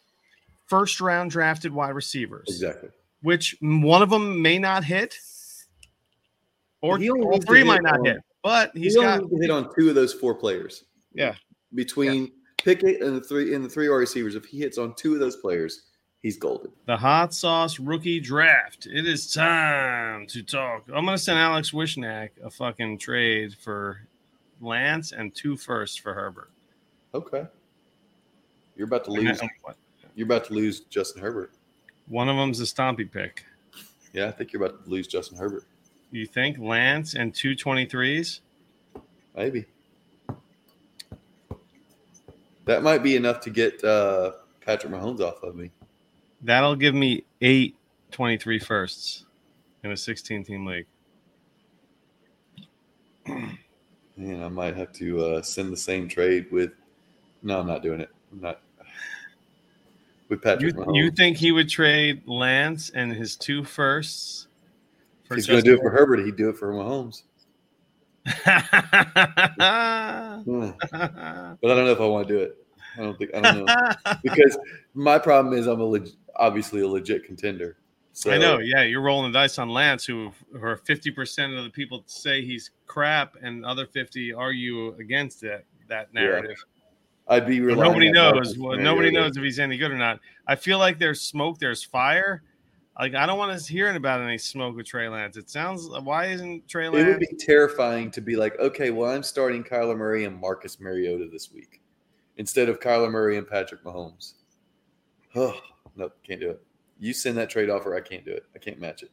first 0.66 1.00
round 1.00 1.30
drafted 1.30 1.72
wide 1.72 1.90
receivers, 1.94 2.46
Exactly. 2.48 2.88
which 3.22 3.56
one 3.60 4.02
of 4.02 4.10
them 4.10 4.42
may 4.42 4.58
not 4.58 4.82
hit, 4.82 5.14
or 6.80 6.98
all 7.00 7.40
three 7.40 7.62
might 7.62 7.82
not 7.82 8.00
on- 8.00 8.04
hit. 8.04 8.16
But 8.46 8.70
he's 8.74 8.94
he's 8.94 8.96
got 9.02 9.28
to 9.28 9.38
hit 9.40 9.50
on 9.50 9.74
two 9.74 9.88
of 9.88 9.96
those 9.96 10.12
four 10.12 10.32
players. 10.32 10.84
Yeah. 11.12 11.34
Between 11.74 12.30
Pickett 12.58 13.02
and 13.02 13.16
the 13.16 13.20
three 13.20 13.52
and 13.56 13.64
the 13.64 13.68
three 13.68 13.88
receivers, 13.88 14.36
if 14.36 14.44
he 14.44 14.58
hits 14.60 14.78
on 14.78 14.94
two 14.94 15.14
of 15.14 15.18
those 15.18 15.34
players, 15.34 15.86
he's 16.22 16.36
golden. 16.36 16.70
the 16.86 16.96
hot 16.96 17.34
sauce 17.34 17.80
rookie 17.80 18.20
draft. 18.20 18.86
It 18.86 19.04
is 19.04 19.32
time 19.32 20.28
to 20.28 20.44
talk. 20.44 20.84
I'm 20.86 21.04
gonna 21.04 21.18
send 21.18 21.40
Alex 21.40 21.72
Wishnak 21.72 22.30
a 22.40 22.48
fucking 22.48 22.98
trade 22.98 23.52
for 23.52 24.06
Lance 24.60 25.10
and 25.10 25.34
two 25.34 25.56
firsts 25.56 25.96
for 25.96 26.14
Herbert. 26.14 26.52
Okay. 27.14 27.48
You're 28.76 28.86
about 28.86 29.06
to 29.06 29.10
lose. 29.10 29.40
You're 30.14 30.26
about 30.26 30.44
to 30.44 30.54
lose 30.54 30.82
Justin 30.82 31.20
Herbert. 31.20 31.50
One 32.06 32.28
of 32.28 32.36
them's 32.36 32.60
a 32.60 32.62
stompy 32.62 33.10
pick. 33.10 33.44
Yeah, 34.12 34.28
I 34.28 34.30
think 34.30 34.52
you're 34.52 34.62
about 34.62 34.84
to 34.84 34.88
lose 34.88 35.08
Justin 35.08 35.36
Herbert. 35.36 35.64
You 36.10 36.26
think 36.26 36.58
Lance 36.58 37.14
and 37.14 37.34
two 37.34 37.54
23s? 37.54 38.40
Maybe. 39.36 39.66
That 42.64 42.82
might 42.82 43.02
be 43.02 43.16
enough 43.16 43.40
to 43.40 43.50
get 43.50 43.82
uh, 43.84 44.32
Patrick 44.60 44.92
Mahomes 44.92 45.20
off 45.20 45.42
of 45.42 45.54
me. 45.54 45.70
That'll 46.42 46.76
give 46.76 46.94
me 46.94 47.24
eight 47.40 47.76
23 48.12 48.58
firsts 48.58 49.24
in 49.84 49.92
a 49.92 49.96
16 49.96 50.44
team 50.44 50.66
league. 50.66 50.86
Man, 54.16 54.42
I 54.42 54.48
might 54.48 54.76
have 54.76 54.92
to 54.94 55.20
uh, 55.24 55.42
send 55.42 55.72
the 55.72 55.76
same 55.76 56.08
trade 56.08 56.46
with. 56.50 56.72
No, 57.42 57.60
I'm 57.60 57.66
not 57.66 57.82
doing 57.82 58.00
it. 58.00 58.08
I'm 58.32 58.40
not. 58.40 58.60
With 60.28 60.38
You, 60.38 60.42
Patrick 60.42 60.74
Mahomes. 60.74 60.96
you 60.96 61.10
think 61.10 61.36
he 61.36 61.52
would 61.52 61.68
trade 61.68 62.22
Lance 62.26 62.90
and 62.90 63.12
his 63.12 63.36
two 63.36 63.62
firsts? 63.62 64.48
If 65.30 65.36
he's 65.36 65.46
going 65.46 65.62
to 65.62 65.68
do 65.68 65.74
it 65.74 65.80
for 65.80 65.90
Herbert. 65.90 66.24
He'd 66.24 66.36
do 66.36 66.48
it 66.48 66.56
for 66.56 66.72
Mahomes. 66.72 67.22
Hmm. 70.44 70.70
But 71.60 71.70
I 71.70 71.74
don't 71.74 71.84
know 71.86 71.92
if 71.92 72.00
I 72.00 72.06
want 72.06 72.28
to 72.28 72.34
do 72.34 72.40
it. 72.40 72.56
I 72.96 73.02
don't 73.02 73.18
think. 73.18 73.34
I 73.34 73.40
don't 73.40 73.64
know 73.64 74.14
because 74.22 74.58
my 74.94 75.18
problem 75.18 75.54
is 75.54 75.66
I'm 75.66 75.80
a 75.80 75.84
leg, 75.84 76.08
obviously 76.36 76.80
a 76.80 76.88
legit 76.88 77.24
contender. 77.24 77.76
So 78.12 78.30
I 78.30 78.38
know, 78.38 78.60
yeah, 78.60 78.82
you're 78.82 79.02
rolling 79.02 79.30
the 79.30 79.38
dice 79.38 79.58
on 79.58 79.68
Lance, 79.68 80.06
who, 80.06 80.32
are 80.54 80.78
50% 80.78 81.58
of 81.58 81.64
the 81.64 81.70
people 81.70 82.02
say 82.06 82.42
he's 82.42 82.70
crap, 82.86 83.36
and 83.42 83.62
other 83.66 83.84
50 83.84 84.32
argue 84.32 84.94
against 84.94 85.42
it, 85.42 85.66
that 85.88 86.08
Yeah. 86.14 86.22
narrative. 86.22 86.56
I'd 87.28 87.46
be 87.46 87.60
nobody 87.60 88.10
knows. 88.10 88.56
Well, 88.56 88.78
nobody 88.78 89.10
knows 89.10 89.36
if 89.36 89.42
he's 89.42 89.58
any 89.58 89.76
good 89.76 89.90
or 89.90 89.98
not. 89.98 90.20
I 90.46 90.56
feel 90.56 90.78
like 90.78 90.98
there's 90.98 91.20
smoke, 91.20 91.58
there's 91.58 91.82
fire. 91.82 92.42
Like 92.98 93.14
I 93.14 93.26
don't 93.26 93.38
want 93.38 93.58
to 93.58 93.72
hearing 93.72 93.96
about 93.96 94.22
any 94.22 94.38
smoke 94.38 94.76
with 94.76 94.86
Trey 94.86 95.08
Lance. 95.08 95.36
It 95.36 95.50
sounds. 95.50 95.88
Uh, 95.92 96.00
why 96.00 96.26
isn't 96.26 96.66
Trey 96.68 96.88
Lance? 96.88 97.06
It 97.06 97.10
would 97.10 97.20
be 97.20 97.36
terrifying 97.38 98.10
to 98.12 98.20
be 98.20 98.36
like, 98.36 98.58
okay, 98.58 98.90
well, 98.90 99.10
I'm 99.10 99.22
starting 99.22 99.62
Kyler 99.62 99.96
Murray 99.96 100.24
and 100.24 100.38
Marcus 100.40 100.80
Mariota 100.80 101.28
this 101.30 101.52
week 101.52 101.82
instead 102.38 102.68
of 102.68 102.80
Kyler 102.80 103.10
Murray 103.10 103.36
and 103.36 103.46
Patrick 103.46 103.84
Mahomes. 103.84 104.34
Oh, 105.34 105.58
no, 105.96 106.10
can't 106.26 106.40
do 106.40 106.50
it. 106.50 106.62
You 106.98 107.12
send 107.12 107.36
that 107.36 107.50
trade 107.50 107.68
offer, 107.68 107.94
I 107.94 108.00
can't 108.00 108.24
do 108.24 108.32
it. 108.32 108.44
I 108.54 108.58
can't 108.58 108.80
match 108.80 109.02
it. 109.02 109.10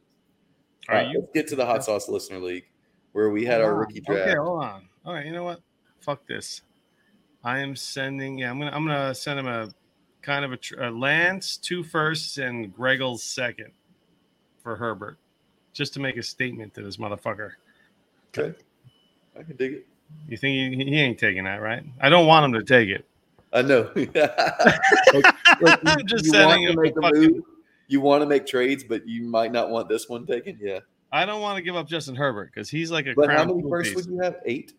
All 0.90 0.96
right, 0.96 1.10
you? 1.10 1.20
let's 1.20 1.32
get 1.34 1.48
to 1.50 1.56
the 1.58 1.66
Hot 1.66 1.84
Sauce 1.84 2.08
Listener 2.08 2.40
League 2.40 2.66
where 3.12 3.30
we 3.30 3.44
had 3.46 3.56
Hold 3.56 3.66
our 3.66 3.74
on. 3.74 3.80
rookie 3.80 4.02
draft. 4.02 4.30
Okay, 4.30 4.38
hold 4.38 4.64
on. 4.64 4.88
All 5.06 5.14
right, 5.14 5.26
you 5.26 5.34
know 5.34 5.44
what? 5.44 5.62
Fuck 6.00 6.26
this. 6.28 6.62
I 7.44 7.60
am 7.60 7.76
sending. 7.76 8.38
Yeah, 8.38 8.50
I'm 8.50 8.60
gonna. 8.60 8.72
I'm 8.72 8.86
gonna 8.86 9.14
send 9.14 9.40
him 9.40 9.48
a 9.48 9.70
kind 10.24 10.44
of 10.44 10.52
a, 10.54 10.58
tr- 10.58 10.82
a 10.82 10.90
Lance 10.90 11.58
two 11.58 11.84
firsts 11.84 12.38
and 12.40 12.74
Gregel's 12.74 13.24
second 13.24 13.72
for 14.64 14.76
Herbert, 14.76 15.18
just 15.74 15.94
to 15.94 16.00
make 16.00 16.18
a 16.18 16.24
statement 16.24 16.74
to 16.76 16.82
this 16.82 16.98
motherfucker. 16.98 17.52
Okay. 18.36 18.58
I 19.40 19.44
can 19.44 19.56
dig 19.58 19.74
it. 19.74 19.88
You 20.28 20.38
think 20.38 20.76
he, 20.80 20.86
he 20.86 21.00
ain't 21.00 21.20
taking 21.20 21.44
that, 21.44 21.62
right? 21.62 21.84
I 22.02 22.10
don't 22.10 22.26
want 22.28 22.46
him 22.46 22.54
to 22.60 22.64
take 22.64 22.90
it. 22.90 23.06
I 23.52 23.62
know. 23.62 23.92
Like- 23.96 25.62
like 25.62 25.80
you- 26.00 26.04
just 26.06 26.26
you 26.26 26.32
sending 26.32 26.64
want 26.64 26.72
to 26.76 26.82
make 26.82 26.96
a 26.96 27.00
a 27.00 27.02
fucking- 27.04 27.22
move. 27.36 27.44
You 27.88 28.02
want 28.02 28.22
to 28.24 28.26
make 28.26 28.48
trades, 28.48 28.84
but 28.84 29.08
you 29.08 29.24
might 29.24 29.52
not 29.52 29.70
want 29.70 29.90
this 29.90 30.08
one 30.10 30.26
taken. 30.26 30.58
Yeah. 30.60 30.80
I 31.12 31.26
don't 31.26 31.42
want 31.42 31.58
to 31.58 31.62
give 31.62 31.76
up 31.76 31.88
Justin 31.88 32.16
Herbert 32.16 32.50
because 32.54 32.70
he's 32.70 32.90
like 32.90 33.06
a 33.06 33.14
But 33.16 33.30
how 33.30 33.46
many 33.46 33.62
firsts 33.70 33.94
piece. 33.94 34.06
would 34.08 34.14
you 34.16 34.20
have? 34.22 34.38
Eight? 34.46 34.74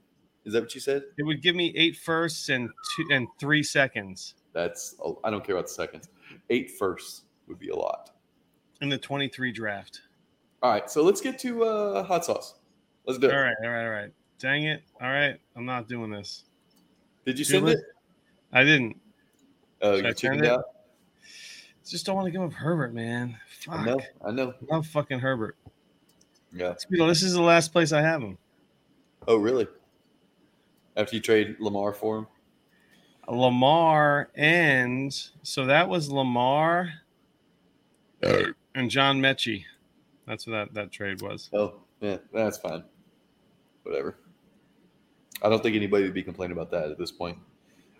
Is 0.44 0.52
that 0.54 0.62
what 0.62 0.74
you 0.74 0.80
said? 0.80 1.02
It 1.16 1.22
would 1.22 1.40
give 1.42 1.54
me 1.54 1.72
eight 1.76 1.96
firsts 1.96 2.48
and 2.48 2.70
two 2.96 3.06
and 3.12 3.28
three 3.38 3.62
seconds 3.62 4.34
That's 4.54 4.94
I 5.22 5.30
don't 5.30 5.44
care 5.44 5.56
about 5.56 5.66
the 5.66 5.72
seconds. 5.74 6.08
Eight 6.48 6.70
firsts 6.70 7.22
would 7.48 7.58
be 7.58 7.68
a 7.68 7.76
lot. 7.76 8.10
in 8.80 8.88
the 8.88 8.96
23 8.98 9.52
draft. 9.52 10.00
All 10.62 10.70
right, 10.70 10.88
so 10.90 11.02
let's 11.02 11.20
get 11.20 11.38
to 11.40 11.64
uh, 11.64 12.02
hot 12.04 12.24
sauce. 12.24 12.54
Let's 13.06 13.18
do 13.18 13.28
it. 13.28 13.34
All 13.34 13.40
right, 13.42 13.56
all 13.62 13.68
right, 13.68 13.84
all 13.84 13.90
right. 13.90 14.10
Dang 14.38 14.64
it! 14.64 14.82
All 15.00 15.08
right, 15.10 15.38
I'm 15.56 15.66
not 15.66 15.88
doing 15.88 16.10
this. 16.10 16.44
Did 17.26 17.38
you 17.38 17.44
send 17.44 17.68
it. 17.68 17.78
I 18.52 18.64
didn't. 18.64 18.98
Oh, 19.82 19.96
Should 19.96 20.04
you 20.06 20.14
chickened 20.14 20.44
it? 20.44 20.50
out. 20.50 20.64
Just 21.86 22.06
don't 22.06 22.16
want 22.16 22.26
to 22.26 22.30
give 22.30 22.40
up 22.40 22.52
Herbert, 22.52 22.94
man. 22.94 23.36
Fuck. 23.60 23.74
I 23.74 23.84
know. 23.84 24.00
I 24.24 24.30
know. 24.30 24.54
Love 24.70 24.86
fucking 24.86 25.18
Herbert. 25.18 25.56
Yeah. 26.52 26.74
Speedo, 26.74 27.08
this 27.08 27.22
is 27.22 27.34
the 27.34 27.42
last 27.42 27.72
place 27.72 27.92
I 27.92 28.00
have 28.00 28.22
him. 28.22 28.38
Oh, 29.28 29.36
really? 29.36 29.66
After 30.96 31.16
you 31.16 31.20
trade 31.20 31.56
Lamar 31.60 31.92
for 31.92 32.18
him? 32.18 32.26
Lamar 33.28 34.30
and 34.34 35.14
so 35.42 35.66
that 35.66 35.88
was 35.88 36.10
Lamar 36.10 36.92
uh, 38.22 38.44
and 38.74 38.90
John 38.90 39.20
Metchie. 39.20 39.64
That's 40.26 40.46
what 40.46 40.52
that, 40.52 40.74
that 40.74 40.92
trade 40.92 41.20
was. 41.22 41.50
Oh, 41.52 41.74
yeah, 42.00 42.18
that's 42.32 42.58
fine. 42.58 42.84
Whatever. 43.82 44.16
I 45.42 45.48
don't 45.48 45.62
think 45.62 45.76
anybody 45.76 46.04
would 46.04 46.14
be 46.14 46.22
complaining 46.22 46.56
about 46.56 46.70
that 46.70 46.90
at 46.90 46.98
this 46.98 47.12
point. 47.12 47.38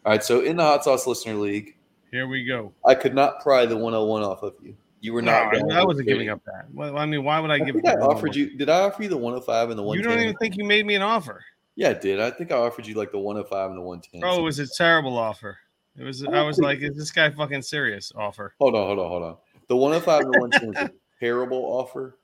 All 0.04 0.12
right, 0.12 0.22
so 0.22 0.40
in 0.40 0.56
the 0.56 0.62
hot 0.62 0.84
sauce 0.84 1.06
listener 1.06 1.34
league, 1.34 1.76
Here 2.10 2.26
we 2.26 2.44
go. 2.44 2.72
I 2.86 2.94
could 2.94 3.14
not 3.14 3.42
pry 3.42 3.66
the 3.66 3.76
101 3.76 4.22
off 4.22 4.42
of 4.42 4.54
you. 4.62 4.76
You 5.00 5.12
were 5.12 5.20
not. 5.20 5.52
No, 5.52 5.76
I 5.76 5.84
wasn't 5.84 6.08
giving 6.08 6.30
up 6.30 6.42
that. 6.46 6.64
Well, 6.72 6.96
I 6.96 7.04
mean, 7.04 7.24
why 7.24 7.38
would 7.38 7.50
I 7.50 7.56
I 7.56 7.58
give? 7.58 7.76
I 7.86 7.96
offered 7.96 8.30
oh 8.30 8.38
you. 8.38 8.56
Did 8.56 8.70
I 8.70 8.80
offer 8.80 9.02
you 9.02 9.10
the 9.10 9.18
105 9.18 9.68
and 9.68 9.78
the 9.78 9.82
one? 9.82 9.98
You 9.98 10.02
don't 10.02 10.18
even 10.18 10.34
think 10.36 10.56
you 10.56 10.64
made 10.64 10.86
me 10.86 10.94
an 10.94 11.02
offer. 11.02 11.44
Yeah, 11.76 11.90
I 11.90 11.94
did. 11.94 12.20
I 12.20 12.30
think 12.30 12.52
I 12.52 12.56
offered 12.56 12.86
you 12.86 12.94
like 12.94 13.10
the 13.10 13.18
105 13.18 13.70
and 13.70 13.78
the 13.78 13.82
110. 13.82 14.22
Oh, 14.24 14.40
it 14.40 14.42
was 14.42 14.58
a 14.58 14.66
terrible 14.66 15.18
offer. 15.18 15.58
It 15.96 16.04
was. 16.04 16.24
I 16.24 16.42
was 16.42 16.58
like, 16.58 16.80
is 16.80 16.96
this 16.96 17.10
guy 17.10 17.30
fucking 17.30 17.62
serious? 17.62 18.12
Offer. 18.16 18.54
Hold 18.60 18.74
on, 18.74 18.86
hold 18.86 18.98
on, 18.98 19.08
hold 19.08 19.22
on. 19.22 19.36
The 19.68 19.76
105 19.76 20.20
and 20.20 20.34
the 20.34 20.40
110 20.40 20.68
was 20.68 20.90
a 20.90 20.92
terrible 21.20 21.64
offer. 21.64 22.18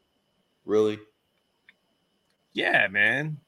Really? 0.64 0.98
Yeah, 2.52 2.88
man. 2.88 3.38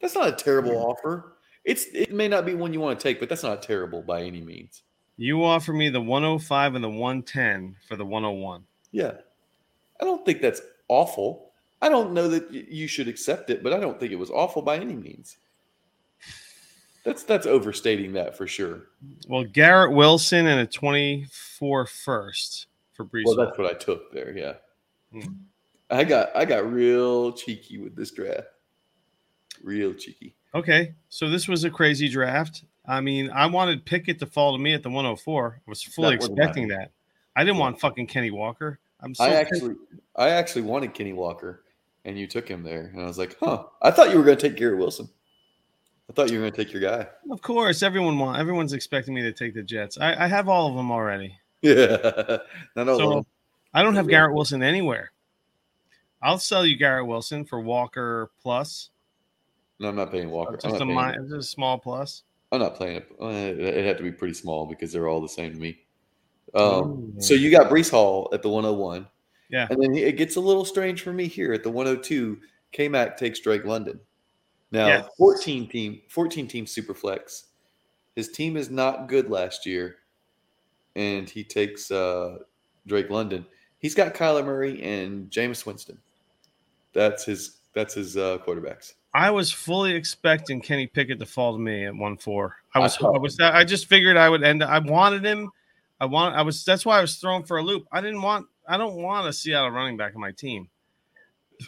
That's 0.00 0.14
not 0.14 0.28
a 0.28 0.32
terrible 0.32 0.76
offer. 0.76 1.36
It's 1.64 1.86
it 1.92 2.12
may 2.12 2.26
not 2.26 2.46
be 2.46 2.54
one 2.54 2.72
you 2.72 2.80
want 2.80 2.98
to 2.98 3.02
take, 3.02 3.20
but 3.20 3.28
that's 3.28 3.42
not 3.42 3.62
terrible 3.62 4.02
by 4.02 4.22
any 4.22 4.40
means. 4.40 4.82
You 5.16 5.44
offer 5.44 5.72
me 5.72 5.90
the 5.90 6.00
105 6.00 6.74
and 6.74 6.82
the 6.82 6.88
110 6.88 7.76
for 7.86 7.96
the 7.96 8.06
101. 8.06 8.64
Yeah. 8.90 9.12
I 10.00 10.04
don't 10.04 10.24
think 10.24 10.40
that's 10.40 10.62
awful. 10.88 11.49
I 11.82 11.88
don't 11.88 12.12
know 12.12 12.28
that 12.28 12.50
you 12.50 12.86
should 12.86 13.08
accept 13.08 13.48
it, 13.50 13.62
but 13.62 13.72
I 13.72 13.80
don't 13.80 13.98
think 13.98 14.12
it 14.12 14.18
was 14.18 14.30
awful 14.30 14.62
by 14.62 14.76
any 14.76 14.94
means. 14.94 15.38
That's 17.04 17.22
that's 17.22 17.46
overstating 17.46 18.12
that 18.12 18.36
for 18.36 18.46
sure. 18.46 18.88
Well, 19.26 19.44
Garrett 19.44 19.92
Wilson 19.92 20.46
and 20.46 20.60
a 20.60 20.66
24 20.66 21.86
first 21.86 22.66
for 22.92 23.04
Breece. 23.06 23.22
Well, 23.24 23.36
that's 23.36 23.56
what 23.56 23.70
I 23.70 23.74
took 23.74 24.12
there. 24.12 24.36
Yeah, 24.36 24.54
Hmm. 25.10 25.32
I 25.90 26.04
got 26.04 26.28
I 26.36 26.44
got 26.44 26.70
real 26.70 27.32
cheeky 27.32 27.78
with 27.78 27.96
this 27.96 28.10
draft. 28.10 28.48
Real 29.62 29.94
cheeky. 29.94 30.34
Okay, 30.54 30.94
so 31.08 31.30
this 31.30 31.48
was 31.48 31.64
a 31.64 31.70
crazy 31.70 32.08
draft. 32.08 32.64
I 32.86 33.00
mean, 33.00 33.30
I 33.30 33.46
wanted 33.46 33.84
Pickett 33.86 34.18
to 34.18 34.26
fall 34.26 34.52
to 34.56 34.58
me 34.62 34.74
at 34.74 34.82
the 34.82 34.90
104. 34.90 35.60
I 35.66 35.70
was 35.70 35.82
fully 35.82 36.16
That 36.16 36.24
expecting 36.26 36.68
that. 36.68 36.90
I 37.36 37.44
didn't 37.44 37.56
Yeah. 37.56 37.60
want 37.62 37.80
fucking 37.80 38.08
Kenny 38.08 38.30
Walker. 38.30 38.78
I'm 39.00 39.14
so 39.14 39.24
I 39.24 39.28
pissed. 39.44 39.54
actually 39.54 39.74
I 40.16 40.28
actually 40.30 40.62
wanted 40.62 40.92
Kenny 40.92 41.12
Walker, 41.14 41.62
and 42.04 42.18
you 42.18 42.26
took 42.26 42.48
him 42.48 42.62
there, 42.62 42.90
and 42.92 43.00
I 43.02 43.06
was 43.06 43.18
like, 43.18 43.36
huh. 43.40 43.64
I 43.82 43.90
thought 43.90 44.10
you 44.10 44.18
were 44.18 44.24
going 44.24 44.36
to 44.38 44.48
take 44.48 44.56
Garrett 44.58 44.78
Wilson. 44.78 45.08
I 46.08 46.12
thought 46.12 46.30
you 46.30 46.38
were 46.38 46.42
going 46.42 46.52
to 46.52 46.64
take 46.64 46.72
your 46.72 46.82
guy. 46.82 47.06
of 47.30 47.40
course, 47.40 47.82
everyone 47.82 48.18
want 48.18 48.38
everyone's 48.38 48.72
expecting 48.72 49.14
me 49.14 49.22
to 49.22 49.32
take 49.32 49.54
the 49.54 49.62
Jets. 49.62 49.96
I, 49.98 50.24
I 50.24 50.26
have 50.26 50.48
all 50.48 50.68
of 50.68 50.74
them 50.74 50.90
already. 50.90 51.36
Yeah, 51.62 52.38
not 52.76 52.88
all 52.88 52.94
of 52.94 53.00
So 53.00 53.10
them. 53.10 53.26
I 53.74 53.82
don't 53.82 53.94
have 53.94 54.06
Yeah. 54.06 54.18
Garrett 54.18 54.34
Wilson 54.34 54.62
anywhere. 54.62 55.12
I'll 56.22 56.38
sell 56.38 56.66
you 56.66 56.76
Garrett 56.76 57.06
Wilson 57.06 57.44
for 57.44 57.60
Walker 57.60 58.30
plus. 58.42 58.90
No, 59.78 59.88
I'm 59.88 59.96
not 59.96 60.10
paying 60.10 60.30
Walker. 60.30 60.58
I'm 60.64 60.70
Just 60.70 60.82
a, 60.82 60.84
mi- 60.84 61.14
just 61.28 61.32
a 61.32 61.42
small 61.42 61.78
plus. 61.78 62.24
I'm 62.52 62.58
not 62.60 62.74
playing 62.74 62.96
it. 62.96 63.08
Uh, 63.20 63.26
It 63.28 63.86
had 63.86 63.96
to 63.98 64.02
be 64.02 64.10
pretty 64.12 64.34
small 64.34 64.66
because 64.66 64.92
they're 64.92 65.06
all 65.08 65.20
the 65.22 65.28
same 65.28 65.52
to 65.52 65.58
me. 65.58 65.78
Um, 66.54 67.14
so 67.20 67.34
you 67.34 67.50
got 67.50 67.70
Breece 67.70 67.90
Hall 67.92 68.28
at 68.32 68.42
the 68.42 68.48
101. 68.48 69.06
Yeah. 69.50 69.66
And 69.70 69.82
then 69.82 69.94
it 69.94 70.16
gets 70.16 70.36
a 70.36 70.40
little 70.40 70.64
strange 70.64 71.02
for 71.02 71.12
me 71.12 71.26
here 71.26 71.52
at 71.52 71.62
the 71.62 71.70
102. 71.70 72.38
K 72.72 72.88
Mac 72.88 73.16
takes 73.16 73.40
Drake 73.40 73.64
London. 73.64 73.98
Now, 74.70 74.86
Yes. 74.86 75.08
14 75.18 75.68
team, 75.68 76.00
14 76.08 76.46
team 76.46 76.66
super 76.66 76.94
flex. 76.94 77.46
His 78.14 78.28
team 78.30 78.56
is 78.56 78.70
not 78.70 79.08
good 79.08 79.28
last 79.28 79.66
year, 79.66 79.96
and 80.94 81.28
he 81.28 81.42
takes 81.42 81.90
uh, 81.90 82.38
Drake 82.86 83.10
London. 83.10 83.44
He's 83.78 83.94
got 83.94 84.14
Kyler 84.14 84.44
Murray 84.44 84.80
and 84.82 85.28
Jameis 85.30 85.66
Winston. 85.66 85.98
That's 86.92 87.24
his. 87.24 87.56
That's 87.72 87.94
his 87.94 88.16
uh, 88.16 88.38
quarterbacks. 88.46 88.94
I 89.14 89.30
was 89.30 89.50
fully 89.52 89.92
expecting 89.94 90.60
Kenny 90.60 90.86
Pickett 90.88 91.18
to 91.20 91.26
fall 91.26 91.52
to 91.54 91.58
me 91.58 91.84
at 91.86 91.94
one 91.94 92.16
four. 92.16 92.56
I 92.74 92.78
I 92.78 92.82
was, 92.82 92.96
I, 92.96 93.00
thought- 93.00 93.20
was, 93.22 93.40
I 93.40 93.64
just 93.64 93.86
figured 93.86 94.16
I 94.16 94.28
would 94.28 94.42
end. 94.42 94.62
I 94.64 94.78
wanted 94.80 95.24
him. 95.24 95.50
I 96.00 96.06
want. 96.06 96.34
I 96.34 96.42
was. 96.42 96.64
That's 96.64 96.86
why 96.86 96.98
I 96.98 97.00
was 97.02 97.16
thrown 97.16 97.42
for 97.44 97.58
a 97.58 97.62
loop. 97.62 97.86
I 97.92 98.00
didn't 98.00 98.22
want. 98.22 98.46
I 98.66 98.76
don't 98.76 98.96
want 99.02 99.26
a 99.28 99.32
Seattle 99.32 99.70
running 99.70 99.96
back 99.96 100.14
on 100.14 100.20
my 100.20 100.32
team. 100.32 100.68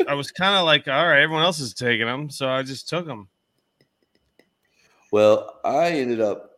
I 0.08 0.14
was 0.14 0.30
kind 0.30 0.56
of 0.56 0.64
like, 0.64 0.88
all 0.88 1.06
right, 1.06 1.20
everyone 1.20 1.44
else 1.44 1.60
is 1.60 1.74
taking 1.74 2.06
him, 2.06 2.30
so 2.30 2.48
I 2.48 2.62
just 2.62 2.88
took 2.88 3.06
him. 3.06 3.28
Well, 5.10 5.60
I 5.64 5.90
ended 5.90 6.20
up 6.20 6.50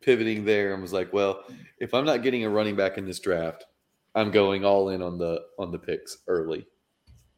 pivoting 0.00 0.44
there 0.44 0.74
and 0.74 0.82
was 0.82 0.92
like, 0.92 1.12
well, 1.12 1.44
if 1.78 1.94
I'm 1.94 2.04
not 2.04 2.22
getting 2.22 2.44
a 2.44 2.50
running 2.50 2.76
back 2.76 2.98
in 2.98 3.06
this 3.06 3.18
draft, 3.20 3.64
I'm 4.14 4.30
going 4.30 4.64
all 4.64 4.90
in 4.90 5.00
on 5.02 5.16
the 5.18 5.42
on 5.58 5.70
the 5.72 5.78
picks 5.78 6.18
early. 6.28 6.66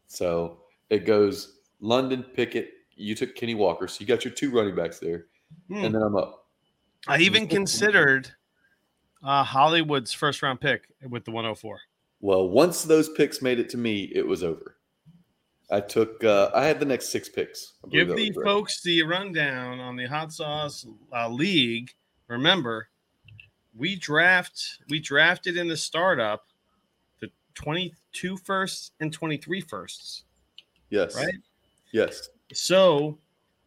So 0.09 0.59
it 0.90 1.07
goes 1.07 1.61
London 1.80 2.24
Pickett. 2.34 2.70
You 2.97 3.14
took 3.14 3.34
Kenny 3.36 3.55
Walker, 3.55 3.86
so 3.88 3.99
you 4.01 4.07
got 4.07 4.24
your 4.24 4.34
two 4.34 4.51
running 4.51 4.74
backs 4.74 4.99
there, 4.99 5.26
Hmm. 5.68 5.84
and 5.84 5.95
then 5.95 6.03
I'm 6.03 6.16
up. 6.16 6.47
I 7.07 7.18
even 7.18 7.47
considered 7.59 8.32
uh, 9.24 9.42
Hollywood's 9.42 10.12
first 10.12 10.42
round 10.42 10.60
pick 10.60 10.88
with 11.08 11.24
the 11.24 11.30
104. 11.30 11.80
Well, 12.20 12.48
once 12.48 12.82
those 12.84 13.08
picks 13.10 13.42
made 13.42 13.58
it 13.58 13.68
to 13.70 13.76
me, 13.76 14.10
it 14.14 14.26
was 14.26 14.42
over. 14.42 14.76
I 15.70 15.80
took. 15.80 16.22
Uh, 16.22 16.50
I 16.54 16.66
had 16.66 16.78
the 16.78 16.86
next 16.86 17.08
six 17.08 17.28
picks. 17.28 17.74
Give 17.90 18.08
the 18.08 18.32
right. 18.32 18.44
folks 18.44 18.82
the 18.82 19.02
rundown 19.02 19.80
on 19.80 19.96
the 19.96 20.06
hot 20.06 20.32
sauce 20.32 20.86
uh, 21.12 21.28
league. 21.28 21.90
Remember, 22.28 22.88
we 23.76 23.96
draft 23.96 24.78
we 24.88 25.00
drafted 25.00 25.56
in 25.56 25.68
the 25.68 25.76
startup 25.76 26.46
the 27.20 27.28
22 27.54 28.36
firsts 28.36 28.92
and 29.00 29.12
23 29.12 29.60
firsts, 29.62 30.24
Yes. 30.90 31.16
right? 31.16 31.34
Yes. 31.92 32.28
So 32.52 33.18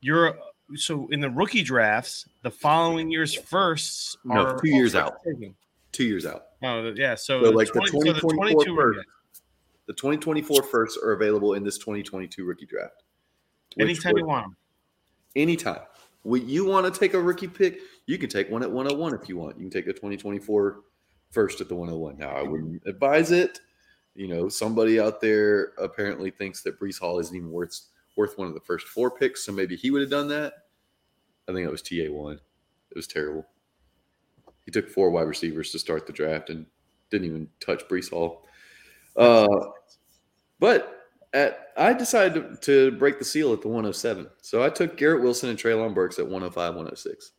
you're 0.02 0.38
so 0.76 1.08
in 1.12 1.20
the 1.20 1.30
rookie 1.30 1.64
drafts, 1.64 2.28
the 2.44 2.52
following 2.52 3.10
year's 3.12 3.34
firsts 3.34 4.18
No, 4.24 4.36
are 4.46 4.60
two 4.60 4.70
years 4.70 4.96
out. 4.96 5.24
taken. 5.24 5.56
Two 5.92 6.06
years 6.06 6.26
out. 6.26 6.48
Oh, 6.64 6.92
yeah. 6.96 7.16
So, 7.16 7.42
So, 7.42 7.46
the 7.46 7.52
like, 7.52 7.68
the 7.68 7.74
20 7.80 7.88
so 7.92 7.98
the 8.14 8.20
2024 8.20 8.52
22 8.64 8.76
were 8.76 8.94
first. 8.96 9.08
The 9.88 9.94
2024 9.94 10.64
firsts 10.64 10.98
are 11.02 11.14
available 11.14 11.54
in 11.54 11.64
this 11.64 11.78
2022 11.78 12.44
rookie 12.46 12.66
draft. 12.66 13.04
anytime 13.80 14.14
would- 14.14 14.20
you 14.22 14.26
want 14.28 14.46
'em. 14.46 14.56
anytime. 15.36 15.82
When 16.24 16.48
you 16.50 16.66
want 16.66 16.92
to 16.94 17.00
take 17.00 17.14
a 17.14 17.22
rookie 17.22 17.48
pick, 17.48 17.80
you 18.06 18.18
can 18.18 18.30
take 18.30 18.50
one 18.50 18.62
at 18.64 18.70
101 18.72 19.14
if 19.14 19.30
you 19.30 19.38
want. 19.38 19.56
You 19.58 19.62
can 19.64 19.70
take 19.70 19.88
a 19.88 19.94
2024 19.94 20.82
first 21.32 21.62
at 21.62 21.70
the 21.70 21.76
101. 21.76 22.18
Now, 22.18 22.30
I 22.32 22.42
wouldn't 22.44 22.82
advise 22.86 23.32
it. 23.32 23.60
You 24.16 24.28
know, 24.28 24.50
somebody 24.50 25.00
out 25.00 25.22
there 25.22 25.74
apparently 25.78 26.32
thinks 26.32 26.64
that 26.64 26.80
Breece 26.80 27.00
Hall 27.00 27.20
isn't 27.20 27.36
even 27.36 27.52
worth 27.52 27.80
worth 28.18 28.38
one 28.38 28.48
of 28.48 28.54
the 28.54 28.60
first 28.60 28.88
four 28.88 29.12
picks, 29.12 29.46
so 29.46 29.52
maybe 29.52 29.76
he 29.76 29.92
would 29.92 30.02
have 30.02 30.10
done 30.10 30.28
that. 30.28 30.54
I 31.48 31.54
think 31.54 31.66
it 31.66 31.72
was 31.72 31.82
TA 31.82 32.12
one. 32.12 32.40
It 32.92 32.96
was 32.96 33.08
terrible. 33.08 33.46
He 34.66 34.72
took 34.72 34.90
four 34.90 35.10
wide 35.12 35.22
receivers 35.28 35.72
to 35.72 35.80
start 35.80 36.06
the 36.06 36.14
draft 36.14 36.50
and 36.50 36.66
didn't 37.10 37.28
even 37.28 37.48
touch 37.60 37.88
Breece 37.88 38.10
Hall. 38.10 38.46
Uh, 39.16 39.48
but 40.60 40.98
at 41.34 41.70
I 41.78 41.94
decided 41.94 42.62
to, 42.64 42.92
break 42.92 43.20
the 43.20 43.26
seal 43.26 43.54
at 43.54 43.62
the 43.62 43.68
107. 43.68 44.28
So 44.42 44.64
I 44.64 44.70
took 44.70 44.98
Garrett 44.98 45.22
Wilson 45.22 45.50
and 45.50 45.58
Treylon 45.58 45.94
Burks 45.94 46.18
at 46.18 46.26
105, 46.26 46.56
106. 46.56 47.32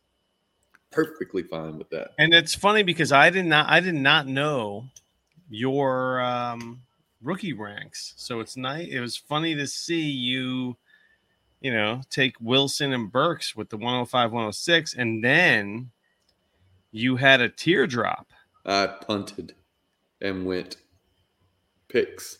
Perfectly 0.91 1.43
fine 1.43 1.77
with 1.77 1.89
that. 1.89 2.11
And 2.17 2.33
it's 2.33 2.55
funny 2.55 2.83
because 2.83 3.11
I 3.11 3.29
did 3.29 3.45
not 3.45 3.69
I 3.69 3.79
did 3.79 3.95
not 3.95 4.27
know 4.27 4.85
your 5.49 6.21
um, 6.21 6.81
rookie 7.21 7.53
ranks. 7.53 8.13
So 8.17 8.39
it's 8.39 8.57
nice. 8.57 8.87
It 8.89 8.99
was 8.99 9.17
funny 9.17 9.55
to 9.55 9.67
see 9.67 10.01
you, 10.01 10.77
you 11.61 11.73
know, 11.73 12.01
take 12.09 12.35
Wilson 12.39 12.93
and 12.93 13.11
Burks 13.11 13.55
with 13.55 13.69
the 13.69 13.77
105, 13.77 14.31
106, 14.31 14.93
and 14.95 15.23
then 15.23 15.91
you 16.91 17.15
had 17.15 17.41
a 17.41 17.49
teardrop. 17.49 18.27
I 18.65 18.87
punted 18.87 19.55
and 20.21 20.45
went 20.45 20.77
picks, 21.87 22.39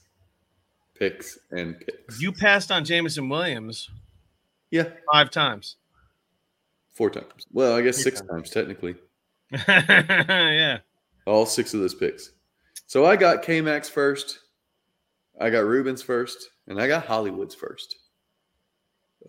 picks, 0.95 1.37
and 1.51 1.79
picks. 1.79 2.21
You 2.21 2.31
passed 2.31 2.71
on 2.71 2.85
Jameson 2.85 3.29
Williams 3.29 3.89
yeah, 4.71 4.89
five 5.11 5.31
times. 5.31 5.77
four 6.93 7.09
times. 7.09 7.47
Well, 7.51 7.75
I 7.75 7.81
guess 7.81 7.95
Three 7.95 8.03
six 8.03 8.19
times. 8.21 8.29
times 8.29 8.49
technically. 8.51 8.95
yeah. 9.67 10.79
All 11.25 11.45
six 11.45 11.73
of 11.73 11.79
those 11.79 11.95
picks. 11.95 12.31
So 12.85 13.05
I 13.05 13.15
got 13.15 13.41
K 13.43 13.61
Max 13.61 13.89
first, 13.89 14.39
I 15.39 15.49
got 15.49 15.65
Rubens 15.65 16.01
first, 16.01 16.49
and 16.67 16.81
I 16.81 16.87
got 16.87 17.05
Hollywood's 17.05 17.55
first. 17.55 17.95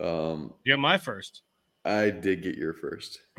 Um, 0.01 0.55
You 0.65 0.73
got 0.75 0.81
my 0.81 0.99
first. 0.99 1.43
I 1.85 2.11
did 2.11 2.43
get 2.43 2.57
your 2.57 2.75
first. 2.75 3.19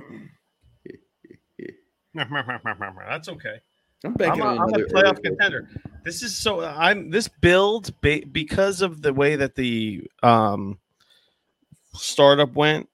That's 2.13 3.29
okay. 3.29 3.61
I'm 4.03 4.15
I'm 4.19 4.41
a, 4.41 4.45
I'm 4.45 4.73
a 4.73 4.77
playoff 4.87 5.13
early- 5.13 5.21
contender. 5.21 5.69
This 6.03 6.23
is 6.23 6.35
so 6.35 6.63
I'm 6.65 7.11
this 7.11 7.27
build 7.27 7.93
ba- 8.01 8.25
because 8.31 8.81
of 8.81 9.01
the 9.01 9.13
way 9.13 9.35
that 9.35 9.55
the 9.55 10.03
um 10.23 10.79
startup 11.93 12.53
went 12.53 12.89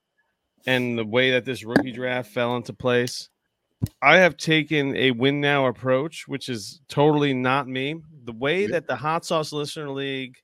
and 0.65 0.97
the 0.97 1.05
way 1.05 1.31
that 1.31 1.45
this 1.45 1.63
rookie 1.63 1.93
draft 1.93 2.31
fell 2.31 2.57
into 2.57 2.73
place. 2.73 3.29
I 4.01 4.17
have 4.17 4.35
taken 4.37 4.95
a 4.97 5.11
win 5.11 5.39
now 5.39 5.67
approach, 5.67 6.27
which 6.27 6.49
is 6.49 6.81
totally 6.89 7.33
not 7.33 7.67
me. 7.67 8.01
The 8.27 8.33
way 8.33 8.63
Yeah. 8.63 8.67
that 8.73 8.87
the 8.87 8.95
Hot 8.95 9.23
Sauce 9.23 9.53
Listener 9.53 9.89
League 9.89 10.37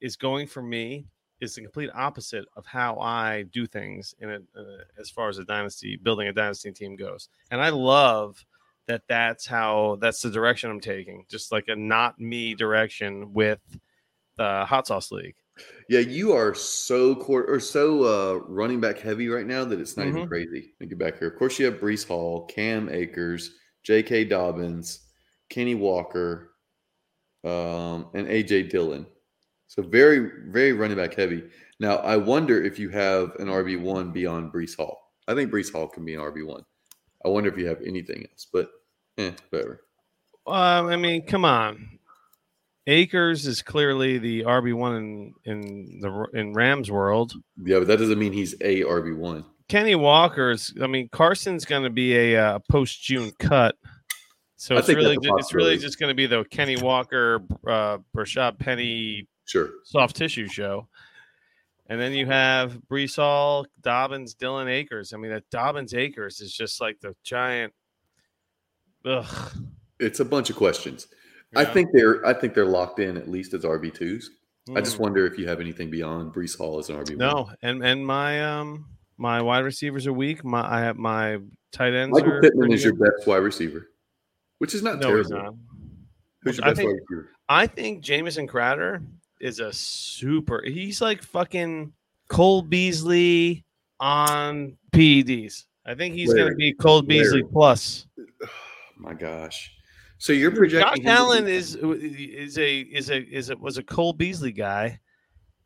is 0.00 0.14
going 0.16 0.46
for 0.46 0.62
me 0.62 1.06
is 1.40 1.56
the 1.56 1.62
complete 1.62 1.90
opposite 1.92 2.44
of 2.54 2.64
how 2.66 3.00
I 3.00 3.42
do 3.50 3.66
things 3.66 4.14
in 4.20 4.30
it 4.30 4.44
uh, 4.56 4.84
as 4.96 5.10
far 5.10 5.28
as 5.28 5.38
a 5.38 5.44
dynasty 5.44 5.96
building 5.96 6.28
a 6.28 6.32
dynasty 6.32 6.70
team 6.70 6.94
goes. 6.94 7.28
And 7.50 7.60
I 7.60 7.70
love 7.70 8.46
that 8.86 9.02
that's 9.08 9.44
how 9.44 9.98
that's 10.00 10.22
the 10.22 10.30
direction 10.30 10.70
I'm 10.70 10.78
taking, 10.80 11.24
just 11.28 11.50
like 11.50 11.66
a 11.66 11.74
not 11.74 12.20
me 12.20 12.54
direction 12.54 13.32
with 13.32 13.60
the 14.36 14.64
Hot 14.66 14.86
Sauce 14.86 15.10
League. 15.10 15.34
Yeah, 15.88 16.00
you 16.00 16.30
are 16.32 16.54
so 16.54 17.16
court 17.16 17.46
or 17.50 17.58
so 17.58 18.04
uh, 18.04 18.34
running 18.46 18.80
back 18.80 19.00
heavy 19.00 19.28
right 19.28 19.46
now 19.46 19.64
that 19.64 19.80
it's 19.80 19.96
not 19.96 20.06
even 20.06 20.22
Mhm. 20.22 20.28
crazy. 20.28 20.74
Let 20.78 20.80
me 20.80 20.86
get 20.86 20.98
back 20.98 21.18
here. 21.18 21.26
Of 21.28 21.36
course, 21.36 21.58
you 21.58 21.66
have 21.66 21.80
Breece 21.80 22.06
Hall, 22.06 22.46
Cam 22.46 22.88
Akers, 22.88 23.58
J.K. 23.82 24.26
Dobbins, 24.26 25.08
Kenny 25.48 25.74
Walker, 25.74 26.49
um, 27.44 28.08
and 28.14 28.28
A.J. 28.28 28.64
Dillon. 28.64 29.06
So 29.68 29.82
very, 29.82 30.30
very 30.48 30.72
running 30.72 30.96
back 30.96 31.14
heavy. 31.14 31.44
Now, 31.78 31.96
I 31.96 32.16
wonder 32.16 32.62
if 32.62 32.78
you 32.78 32.88
have 32.90 33.34
an 33.36 33.46
RB 33.46 33.80
one 33.80 34.10
beyond 34.10 34.52
Breece 34.52 34.76
Hall. 34.76 34.98
I 35.28 35.34
think 35.34 35.50
Breece 35.50 35.72
Hall 35.72 35.86
can 35.86 36.04
be 36.04 36.14
an 36.14 36.20
RB 36.20 36.44
one. 36.44 36.64
I 37.24 37.28
wonder 37.28 37.50
if 37.50 37.56
you 37.56 37.66
have 37.66 37.80
anything 37.82 38.26
else, 38.30 38.46
but 38.52 38.70
Eh, 39.20 39.32
whatever. 39.50 39.82
Um, 40.46 40.86
I 40.86 40.96
mean, 40.96 41.26
come 41.26 41.44
on. 41.44 41.98
Akers 42.86 43.46
is 43.46 43.62
clearly 43.62 44.18
the 44.18 44.42
RB 44.44 44.74
one 44.74 44.96
in 44.96 45.34
in 45.44 46.00
the 46.00 46.26
in 46.32 46.54
Rams 46.54 46.90
world. 46.90 47.34
Yeah, 47.62 47.80
but 47.80 47.88
that 47.88 47.98
doesn't 47.98 48.18
mean 48.18 48.32
he's 48.32 48.54
a 48.62 48.80
RB 48.82 49.16
one. 49.16 49.44
Kenny 49.68 49.94
Walker's. 49.94 50.72
I 50.82 50.86
mean, 50.86 51.08
Carson's 51.10 51.64
going 51.64 51.84
to 51.84 51.90
be 51.90 52.16
a 52.16 52.42
uh, 52.42 52.58
post 52.70 53.02
June 53.02 53.32
cut, 53.38 53.76
so 54.60 54.74
I 54.76 54.78
it's 54.80 54.88
really 54.90 55.14
that's 55.16 55.26
a 55.26 55.28
ju- 55.30 55.36
it's 55.38 55.54
really 55.54 55.78
just 55.78 55.98
going 55.98 56.10
to 56.10 56.14
be 56.14 56.26
the 56.26 56.44
Kenny 56.50 56.76
Walker, 56.76 57.42
uh, 57.66 57.98
Rashaad 58.14 58.58
Penny 58.58 59.26
Sure. 59.46 59.70
soft 59.84 60.16
tissue 60.16 60.46
show. 60.48 60.86
And 61.88 61.98
then 62.00 62.12
you 62.12 62.26
have 62.26 62.78
Breece 62.90 63.16
Hall, 63.16 63.66
Dobbins, 63.80 64.34
Dillon 64.34 64.68
Akers. 64.68 65.12
I 65.12 65.16
mean, 65.16 65.30
that 65.32 65.48
Dobbins 65.50 65.94
Akers 65.94 66.40
is 66.40 66.52
just 66.54 66.80
like 66.80 67.00
the 67.00 67.16
giant. 67.24 67.72
Ugh. 69.06 69.52
It's 69.98 70.20
a 70.20 70.24
bunch 70.24 70.50
of 70.50 70.56
questions. 70.56 71.08
I 71.56 71.64
think 71.64 71.88
they're 71.92 72.24
I 72.24 72.32
think 72.34 72.54
they're 72.54 72.64
locked 72.66 73.00
in 73.00 73.16
at 73.16 73.28
least 73.28 73.54
as 73.54 73.64
RB 73.64 73.92
twos. 73.92 74.30
I 74.76 74.80
just 74.82 74.98
Mm. 74.98 75.00
wonder 75.00 75.26
if 75.26 75.36
you 75.38 75.48
have 75.48 75.60
anything 75.60 75.90
beyond 75.90 76.32
Breece 76.32 76.56
Hall 76.56 76.78
as 76.78 76.90
an 76.90 76.96
RB 76.96 77.16
no, 77.16 77.50
and 77.62 77.82
and 77.84 78.06
my 78.06 78.44
um 78.44 78.86
my 79.16 79.42
wide 79.42 79.64
receivers 79.64 80.06
are 80.06 80.12
weak. 80.12 80.44
My 80.44 80.60
I 80.62 80.80
have 80.82 80.96
my 80.96 81.38
tight 81.72 81.92
ends 81.94 82.12
Michael 82.12 82.40
Pittman 82.40 82.72
is 82.72 82.84
your 82.84 82.94
best 82.94 83.26
wide 83.26 83.38
receiver, 83.38 83.88
which 84.60 84.74
is 84.74 84.82
not 84.82 84.98
No, 85.00 85.08
terrible. 85.08 85.30
not. 85.30 85.54
Who's 86.42 86.56
your 86.58 86.66
I 86.66 86.70
best 86.70 86.78
think- 86.80 87.00
wide? 87.10 87.24
I 87.48 87.66
think 87.66 88.02
Jamison 88.04 88.46
Crowder 88.46 89.02
is 89.40 89.58
a 89.58 89.72
super. 89.72 90.62
He's 90.64 91.00
like 91.00 91.22
fucking 91.22 91.92
Cole 92.28 92.62
Beasley 92.62 93.64
on 93.98 94.76
PEDs. 94.92 95.64
I 95.84 95.94
think 95.94 96.14
he's 96.14 96.32
going 96.32 96.48
to 96.50 96.54
be 96.54 96.72
Cole 96.74 97.02
Beasley 97.02 97.40
Larry. 97.42 97.52
plus. 97.52 98.06
my 98.96 99.14
gosh. 99.14 99.72
So 100.18 100.32
you're 100.32 100.50
projecting 100.54 101.02
Josh 101.04 101.12
Allen 101.12 101.44
be- 101.46 101.52
is 101.52 101.74
is 101.76 102.58
a 102.58 102.80
is 102.80 103.10
a 103.10 103.18
is 103.22 103.50
a 103.50 103.56
was 103.56 103.78
a 103.78 103.82
Cole 103.82 104.12
Beasley 104.12 104.52
guy. 104.52 105.00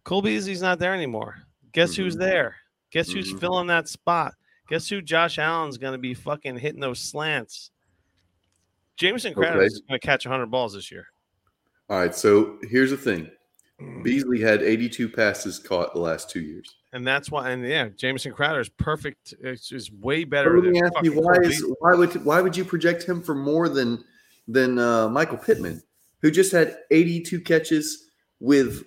Cole 0.04 0.22
Beasley's 0.22 0.62
not 0.62 0.78
there 0.78 0.94
anymore. 0.94 1.36
Guess 1.72 1.96
who's 1.96 2.14
Mhm. 2.16 2.20
there? 2.20 2.56
Guess 2.92 3.10
who's 3.10 3.32
Mhm. 3.32 3.40
filling 3.40 3.66
that 3.66 3.88
spot? 3.88 4.34
Guess 4.68 4.88
who 4.88 5.02
Josh 5.02 5.38
Allen's 5.38 5.76
going 5.78 5.92
to 5.94 5.98
be 5.98 6.14
fucking 6.14 6.56
hitting 6.58 6.80
those 6.80 7.00
slants? 7.00 7.70
Jamison 8.96 9.34
Crowder 9.34 9.58
Okay. 9.58 9.66
is 9.66 9.82
going 9.88 9.98
to 9.98 10.06
catch 10.06 10.24
100 10.26 10.46
balls 10.50 10.74
this 10.74 10.90
year. 10.90 11.06
All 11.90 11.98
right, 11.98 12.14
so 12.14 12.58
here's 12.62 12.90
the 12.90 12.96
thing. 12.96 13.30
Beasley 14.02 14.40
had 14.40 14.62
82 14.62 15.08
passes 15.08 15.58
caught 15.58 15.92
the 15.94 16.00
last 16.00 16.30
two 16.30 16.40
years. 16.40 16.74
And 16.92 17.04
that's 17.06 17.30
why, 17.30 17.50
and 17.50 17.66
yeah, 17.66 17.88
Jamison 17.96 18.32
Crowder 18.32 18.60
is 18.60 18.68
perfect. 18.68 19.34
It's 19.40 19.72
is 19.72 19.90
way 19.90 20.22
better 20.24 20.54
let 20.54 20.62
than 20.64 20.72
me 20.72 20.80
ask 20.82 20.92
you, 21.02 21.12
why 21.20 21.34
is 21.42 21.48
Beasley. 21.48 21.74
why 21.80 21.94
would 21.94 22.24
why 22.24 22.40
would 22.40 22.56
you 22.56 22.64
project 22.64 23.02
him 23.02 23.20
for 23.20 23.34
more 23.34 23.68
than 23.68 24.04
than 24.46 24.78
uh, 24.78 25.08
Michael 25.08 25.38
Pittman, 25.38 25.82
who 26.22 26.30
just 26.30 26.52
had 26.52 26.78
82 26.92 27.40
catches 27.40 28.04
with 28.38 28.84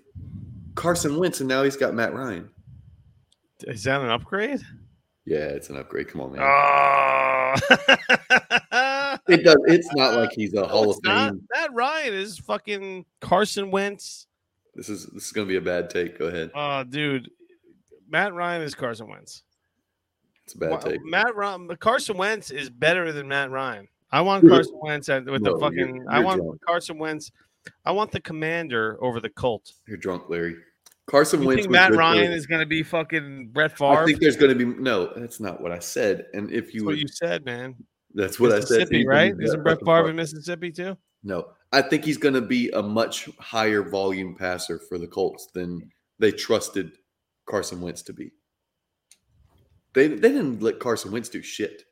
Carson 0.76 1.18
Wentz, 1.18 1.41
and 1.41 1.49
now 1.49 1.64
he's 1.64 1.76
got 1.76 1.93
Matt 1.93 2.14
Ryan? 2.14 2.49
Is 3.64 3.84
that 3.84 3.99
an 4.01 4.10
upgrade? 4.10 4.62
Yeah, 5.26 5.39
it's 5.47 5.70
an 5.70 5.76
upgrade. 5.76 6.08
Come 6.08 6.22
on, 6.22 6.32
man. 6.32 6.41
Oh, 6.41 7.55
it 9.28 9.43
does. 9.43 9.57
It's 9.65 9.89
not 9.95 10.15
like 10.15 10.32
he's 10.32 10.53
a 10.53 10.57
No, 10.57 10.65
Hall 10.67 10.89
of 10.91 10.99
not. 11.03 11.32
Fame. 11.32 11.47
Matt 11.53 11.73
Ryan 11.73 12.13
is 12.13 12.38
fucking 12.39 13.05
Carson 13.21 13.71
Wentz. 13.71 14.28
This 14.75 14.89
is 14.89 15.05
this 15.07 15.25
is 15.25 15.32
going 15.32 15.47
to 15.47 15.51
be 15.51 15.57
a 15.57 15.61
bad 15.61 15.89
take. 15.89 16.17
Go 16.19 16.25
ahead. 16.28 16.51
Oh, 16.53 16.84
dude, 16.84 17.30
Matt 18.09 18.34
Ryan 18.34 18.61
is 18.61 18.75
Carson 18.75 19.09
Wentz. 19.09 19.43
It's 20.45 20.53
a 20.53 20.57
bad 20.59 20.69
Wa- 20.71 20.78
take. 20.80 21.03
Matt 21.03 21.36
Ryan, 21.36 21.67
Carson 21.80 22.17
Wentz 22.17 22.51
is 22.51 22.69
better 22.69 23.11
than 23.11 23.28
Matt 23.28 23.49
Ryan. 23.51 23.88
I 24.11 24.21
want 24.21 24.47
Carson 24.47 24.80
Wentz 24.82 25.09
at, 25.09 25.25
with 25.25 25.41
No, 25.41 25.55
the 25.55 25.59
fucking. 25.59 25.78
you're- 25.95 26.05
I 26.09 26.17
you're 26.17 26.25
want 26.25 26.41
drunk. 26.41 26.61
Carson 26.65 26.97
Wentz. 26.97 27.32
I 27.84 27.91
want 27.91 28.11
the 28.11 28.21
commander 28.21 28.97
over 29.03 29.19
the 29.19 29.30
Colt. 29.30 29.73
You're 29.88 29.97
drunk, 29.97 30.30
Larry. 30.30 30.55
Carson 31.07 31.41
You 31.41 31.47
Wentz. 31.47 31.63
think 31.63 31.71
Matt 31.71 31.89
good 31.89 31.95
for- 31.95 31.99
Ryan 31.99 32.32
is 32.32 32.45
going 32.45 32.61
to 32.61 32.65
be 32.65 32.84
fucking 32.84 33.49
Brett 33.49 33.78
Favre. 33.78 34.03
I 34.03 34.05
think 34.05 34.19
there's 34.21 34.38
going 34.38 34.57
to 34.57 34.65
be 34.65 34.80
no. 34.80 35.11
That's 35.15 35.39
not 35.41 35.59
what 35.61 35.71
I 35.73 35.80
said. 35.80 36.28
And 36.34 36.49
if 36.51 36.73
you 36.73 36.82
That's 36.82 36.86
would, 36.86 36.91
what 36.93 36.97
you 36.99 37.07
said, 37.09 37.43
man. 37.45 37.75
That's 38.18 38.39
what 38.39 38.51
I 38.51 38.59
said. 38.59 38.89
Right? 39.05 39.34
Isn't 39.39 39.63
Brett 39.63 39.80
Favre 39.86 40.09
in 40.09 40.15
Mississippi 40.15 40.72
too? 40.72 40.97
No, 41.24 41.49
I 41.72 41.82
think 41.82 42.03
he's 42.03 42.18
going 42.18 42.34
to 42.34 42.41
be 42.41 42.70
a 42.72 42.82
much 42.82 43.30
higher 43.39 43.84
volume 43.84 44.36
passer 44.36 44.80
for 44.80 44.97
the 44.97 45.07
Colts 45.07 45.47
than 45.53 45.89
they 46.20 46.32
trusted 46.32 46.91
Carson 47.45 47.82
Wentz 47.82 48.01
to 48.03 48.13
be. 48.13 48.32
They 49.93 50.07
they 50.07 50.30
didn't 50.30 50.61
let 50.61 50.80
Carson 50.80 51.11
Wentz 51.11 51.30
do 51.30 51.41
shit 51.41 51.84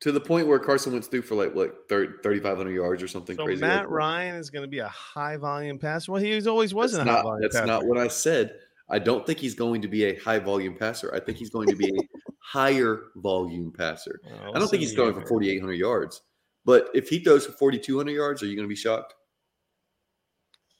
to 0.00 0.12
the 0.12 0.20
point 0.20 0.46
where 0.46 0.58
Carson 0.58 0.92
Wentz 0.92 1.08
threw 1.08 1.22
for 1.22 1.34
like 1.34 1.54
what 1.54 1.88
3,500 1.88 2.70
yards 2.70 3.02
or 3.02 3.08
something 3.08 3.36
So 3.36 3.44
crazy. 3.44 3.60
Matt 3.60 3.82
like. 3.82 3.90
Ryan 3.90 4.36
is 4.36 4.50
going 4.50 4.62
to 4.62 4.68
be 4.68 4.78
a 4.78 4.88
high 4.88 5.36
volume 5.36 5.78
passer. 5.78 6.12
Well, 6.12 6.22
he 6.22 6.46
always 6.46 6.74
was 6.74 6.92
That's 6.92 7.06
a 7.06 7.10
high 7.10 7.16
not, 7.16 7.22
volume 7.24 7.42
that's 7.42 7.54
passer. 7.54 7.66
not 7.66 7.84
what 7.84 7.98
I 7.98 8.08
said. 8.08 8.54
I 8.88 8.98
don't 8.98 9.24
think 9.26 9.38
he's 9.38 9.54
going 9.54 9.82
to 9.82 9.88
be 9.88 10.04
a 10.04 10.18
high 10.18 10.38
volume 10.38 10.74
passer. 10.74 11.14
I 11.14 11.20
think 11.20 11.38
he's 11.38 11.50
going 11.50 11.68
to 11.68 11.76
be 11.76 11.88
a 11.88 12.29
higher 12.50 13.10
volume 13.14 13.70
passer. 13.70 14.20
Well, 14.24 14.56
I 14.56 14.58
don't 14.58 14.68
think 14.68 14.82
he's 14.82 14.94
going 14.94 15.14
for 15.14 15.24
4,800 15.24 15.74
yards. 15.74 16.22
But 16.64 16.90
if 16.94 17.08
he 17.08 17.20
throws 17.20 17.46
for 17.46 17.52
4,200 17.52 18.10
yards, 18.10 18.42
are 18.42 18.46
you 18.46 18.56
going 18.56 18.66
to 18.66 18.68
be 18.68 18.74
shocked? 18.74 19.14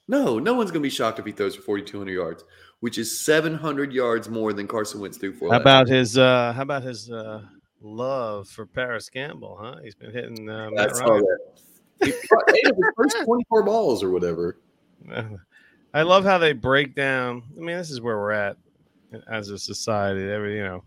No, 0.09 0.37
no 0.37 0.53
one's 0.53 0.69
going 0.69 0.81
to 0.81 0.85
be 0.85 0.89
shocked 0.89 1.19
if 1.19 1.25
he 1.25 1.31
throws 1.31 1.55
for 1.55 1.61
4,200 1.61 2.11
yards, 2.11 2.43
which 2.81 2.97
is 2.97 3.21
700 3.21 3.93
yards 3.93 4.27
more 4.27 4.51
than 4.51 4.67
Carson 4.67 4.99
Wentz 4.99 5.17
threw 5.17 5.31
for. 5.31 5.49
How 5.49 5.61
about 5.61 5.87
his? 5.87 6.17
uh 6.17 6.51
How 6.51 6.63
about 6.63 6.83
his 6.83 7.09
uh 7.09 7.43
love 7.81 8.49
for 8.49 8.65
Parris 8.65 9.09
Campbell? 9.09 9.57
Huh? 9.61 9.77
He's 9.81 9.95
been 9.95 10.11
hitting 10.11 10.49
uh, 10.49 10.71
Matt 10.71 10.97
saw 10.97 11.05
Ryan. 11.05 11.23
that. 11.23 12.05
He 12.05 12.11
caught 12.27 12.53
eight 12.53 12.69
of 12.69 12.75
his 12.75 12.85
first 12.97 13.17
24 13.23 13.63
balls 13.63 14.03
or 14.03 14.09
whatever. 14.09 14.59
I 15.93 16.01
love 16.01 16.25
how 16.25 16.37
they 16.37 16.51
break 16.51 16.95
down. 16.95 17.43
I 17.55 17.61
mean, 17.61 17.77
this 17.77 17.91
is 17.91 18.01
where 18.01 18.17
we're 18.17 18.31
at 18.31 18.57
as 19.29 19.49
a 19.49 19.57
society. 19.57 20.29
Every 20.29 20.57
you 20.57 20.63
know, 20.63 20.83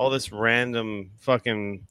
all 0.00 0.08
this 0.08 0.32
random 0.32 1.10
fucking 1.18 1.86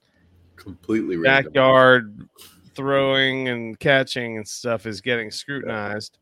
Completely 0.55 1.15
random. 1.15 1.53
backyard 1.53 2.29
throwing 2.73 3.49
and 3.49 3.79
catching 3.79 4.37
and 4.37 4.47
stuff 4.47 4.87
is 4.87 4.99
getting 4.99 5.29
scrutinized. 5.29 6.17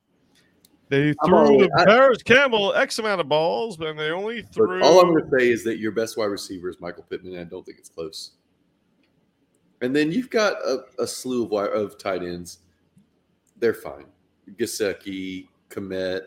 They 0.90 1.14
threw 1.26 1.60
the 1.60 1.86
Parris 1.88 2.22
Campbell 2.24 2.74
X 2.74 3.00
amount 3.00 3.22
of 3.22 3.30
balls, 3.30 3.78
but 3.78 3.96
they 3.96 4.12
only 4.12 4.42
threw. 4.42 4.84
all 4.84 5.00
I'm 5.00 5.14
going 5.14 5.24
to 5.24 5.40
say 5.40 5.50
is 5.50 5.64
that 5.64 5.80
your 5.80 5.94
best 5.94 6.18
wide 6.18 6.26
receiver 6.26 6.68
is 6.70 6.76
Michael 6.82 7.04
Pittman, 7.10 7.34
and 7.36 7.42
I 7.42 7.46
don't 7.46 7.66
think 7.66 7.78
it's 7.78 7.90
close. 7.90 8.32
And 9.82 9.96
then 9.96 10.12
you've 10.12 10.30
got 10.30 10.58
a, 10.66 10.84
a 11.00 11.08
slew 11.08 11.46
of, 11.46 11.52
wide, 11.52 11.70
of 11.70 11.98
tight 11.98 12.22
ends. 12.22 12.60
They're 13.60 13.74
fine. 13.74 14.08
Gesicki, 14.58 15.48
Kmet. 15.70 16.24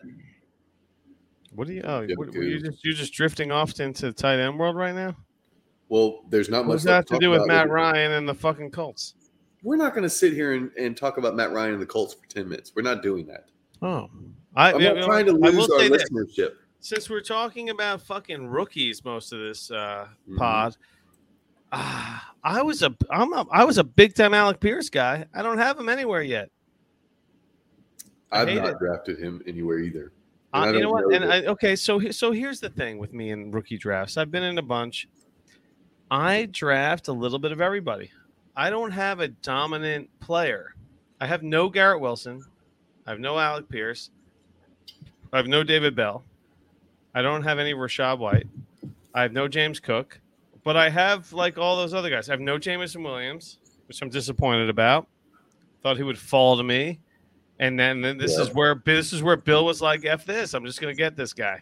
What 1.53 1.69
are 1.69 1.73
you? 1.73 1.83
Oh, 1.83 2.07
what, 2.15 2.33
you 2.33 2.59
just 2.59 2.83
you're 2.83 2.95
just 2.95 3.13
drifting 3.13 3.51
off 3.51 3.79
into 3.79 4.07
the 4.07 4.13
tight 4.13 4.39
end 4.39 4.57
world 4.57 4.75
right 4.75 4.95
now. 4.95 5.15
Well, 5.91 6.23
there's 6.29 6.47
not 6.47 6.65
much 6.65 6.83
that 6.83 6.93
have 6.93 7.05
to 7.07 7.19
do 7.19 7.29
with 7.31 7.45
Matt 7.47 7.67
it. 7.67 7.69
Ryan 7.69 8.13
and 8.13 8.27
the 8.27 8.33
fucking 8.33 8.71
Colts? 8.71 9.15
We're 9.61 9.75
not 9.75 9.91
going 9.93 10.03
to 10.03 10.09
sit 10.09 10.31
here 10.31 10.53
and, 10.53 10.71
and 10.77 10.95
talk 10.95 11.17
about 11.17 11.35
Matt 11.35 11.51
Ryan 11.51 11.73
and 11.73 11.81
the 11.81 11.85
Colts 11.85 12.13
for 12.13 12.25
10 12.29 12.47
minutes. 12.47 12.71
We're 12.73 12.81
not 12.81 13.03
doing 13.03 13.27
that. 13.27 13.49
Oh, 13.81 14.09
I, 14.55 14.71
I'm 14.71 14.81
not 14.81 14.95
know, 14.95 15.05
trying 15.05 15.25
to 15.25 15.33
lose 15.33 15.69
our 15.69 15.79
listenership. 15.81 16.51
since 16.79 17.09
we're 17.09 17.19
talking 17.19 17.71
about 17.71 18.01
fucking 18.03 18.47
rookies 18.47 19.03
most 19.03 19.33
of 19.33 19.39
this 19.39 19.69
uh, 19.69 20.07
Mhm. 20.29 20.37
pod, 20.37 20.77
ah, 21.73 22.31
I 22.41 22.61
was 22.61 22.83
a 22.83 22.95
I'm 23.09 23.33
a, 23.33 23.45
I 23.51 23.65
was 23.65 23.77
a 23.77 23.83
big 23.83 24.15
time 24.15 24.33
Alec 24.33 24.61
Pierce 24.61 24.89
guy. 24.89 25.25
I 25.33 25.41
don't 25.43 25.57
have 25.57 25.77
him 25.77 25.89
anywhere 25.89 26.21
yet. 26.21 26.49
I 28.31 28.43
I've 28.43 28.55
not 28.55 28.69
it. 28.69 28.77
drafted 28.79 29.19
him 29.19 29.41
anywhere 29.45 29.79
either. 29.79 30.13
And 30.53 30.69
Uh, 30.69 30.73
you 30.73 30.83
know 30.83 30.91
what? 30.91 31.09
know 31.09 31.15
and 31.17 31.25
I, 31.25 31.41
okay, 31.47 31.75
so 31.75 31.99
so 32.11 32.31
here's 32.31 32.61
the 32.61 32.69
thing 32.69 32.97
with 32.97 33.13
me 33.13 33.31
in 33.31 33.51
rookie 33.51 33.77
drafts. 33.77 34.15
I've 34.15 34.31
been 34.31 34.43
in 34.43 34.57
a 34.57 34.61
bunch. 34.63 35.09
I 36.11 36.47
draft 36.51 37.07
a 37.07 37.13
little 37.13 37.39
bit 37.39 37.53
of 37.53 37.61
everybody. 37.61 38.11
I 38.55 38.69
don't 38.69 38.91
have 38.91 39.21
a 39.21 39.29
dominant 39.29 40.09
player. 40.19 40.75
I 41.21 41.25
have 41.25 41.41
no 41.41 41.69
Garrett 41.69 42.01
Wilson. 42.01 42.43
I 43.07 43.11
have 43.11 43.19
no 43.19 43.39
Alec 43.39 43.69
Pierce. 43.69 44.09
I 45.31 45.37
have 45.37 45.47
no 45.47 45.63
David 45.63 45.95
Bell. 45.95 46.23
I 47.15 47.21
don't 47.21 47.43
have 47.43 47.59
any 47.59 47.73
Rachaad 47.73 48.19
White. 48.19 48.47
I 49.13 49.21
have 49.21 49.31
no 49.31 49.47
James 49.47 49.79
Cook. 49.79 50.19
But 50.63 50.75
I 50.75 50.89
have 50.89 51.31
like 51.31 51.57
all 51.57 51.77
those 51.77 51.93
other 51.93 52.09
guys. 52.09 52.29
I 52.29 52.33
have 52.33 52.41
no 52.41 52.57
Jameson 52.57 53.01
Williams, 53.03 53.59
which 53.87 54.01
I'm 54.01 54.09
disappointed 54.09 54.69
about. 54.69 55.07
Thought 55.81 55.97
he 55.97 56.03
would 56.03 56.19
fall 56.19 56.57
to 56.57 56.63
me. 56.63 56.99
And 57.59 57.79
then, 57.79 58.01
then 58.01 58.17
this 58.17 58.35
Yeah. 58.35 58.43
is 58.43 58.53
where 58.53 58.81
this 58.85 59.13
is 59.13 59.23
where 59.23 59.37
Bill 59.37 59.65
was 59.65 59.81
like, 59.81 60.05
"F 60.05 60.25
this! 60.25 60.53
I'm 60.53 60.65
just 60.65 60.81
gonna 60.81 60.93
get 60.93 61.15
this 61.15 61.33
guy." 61.33 61.61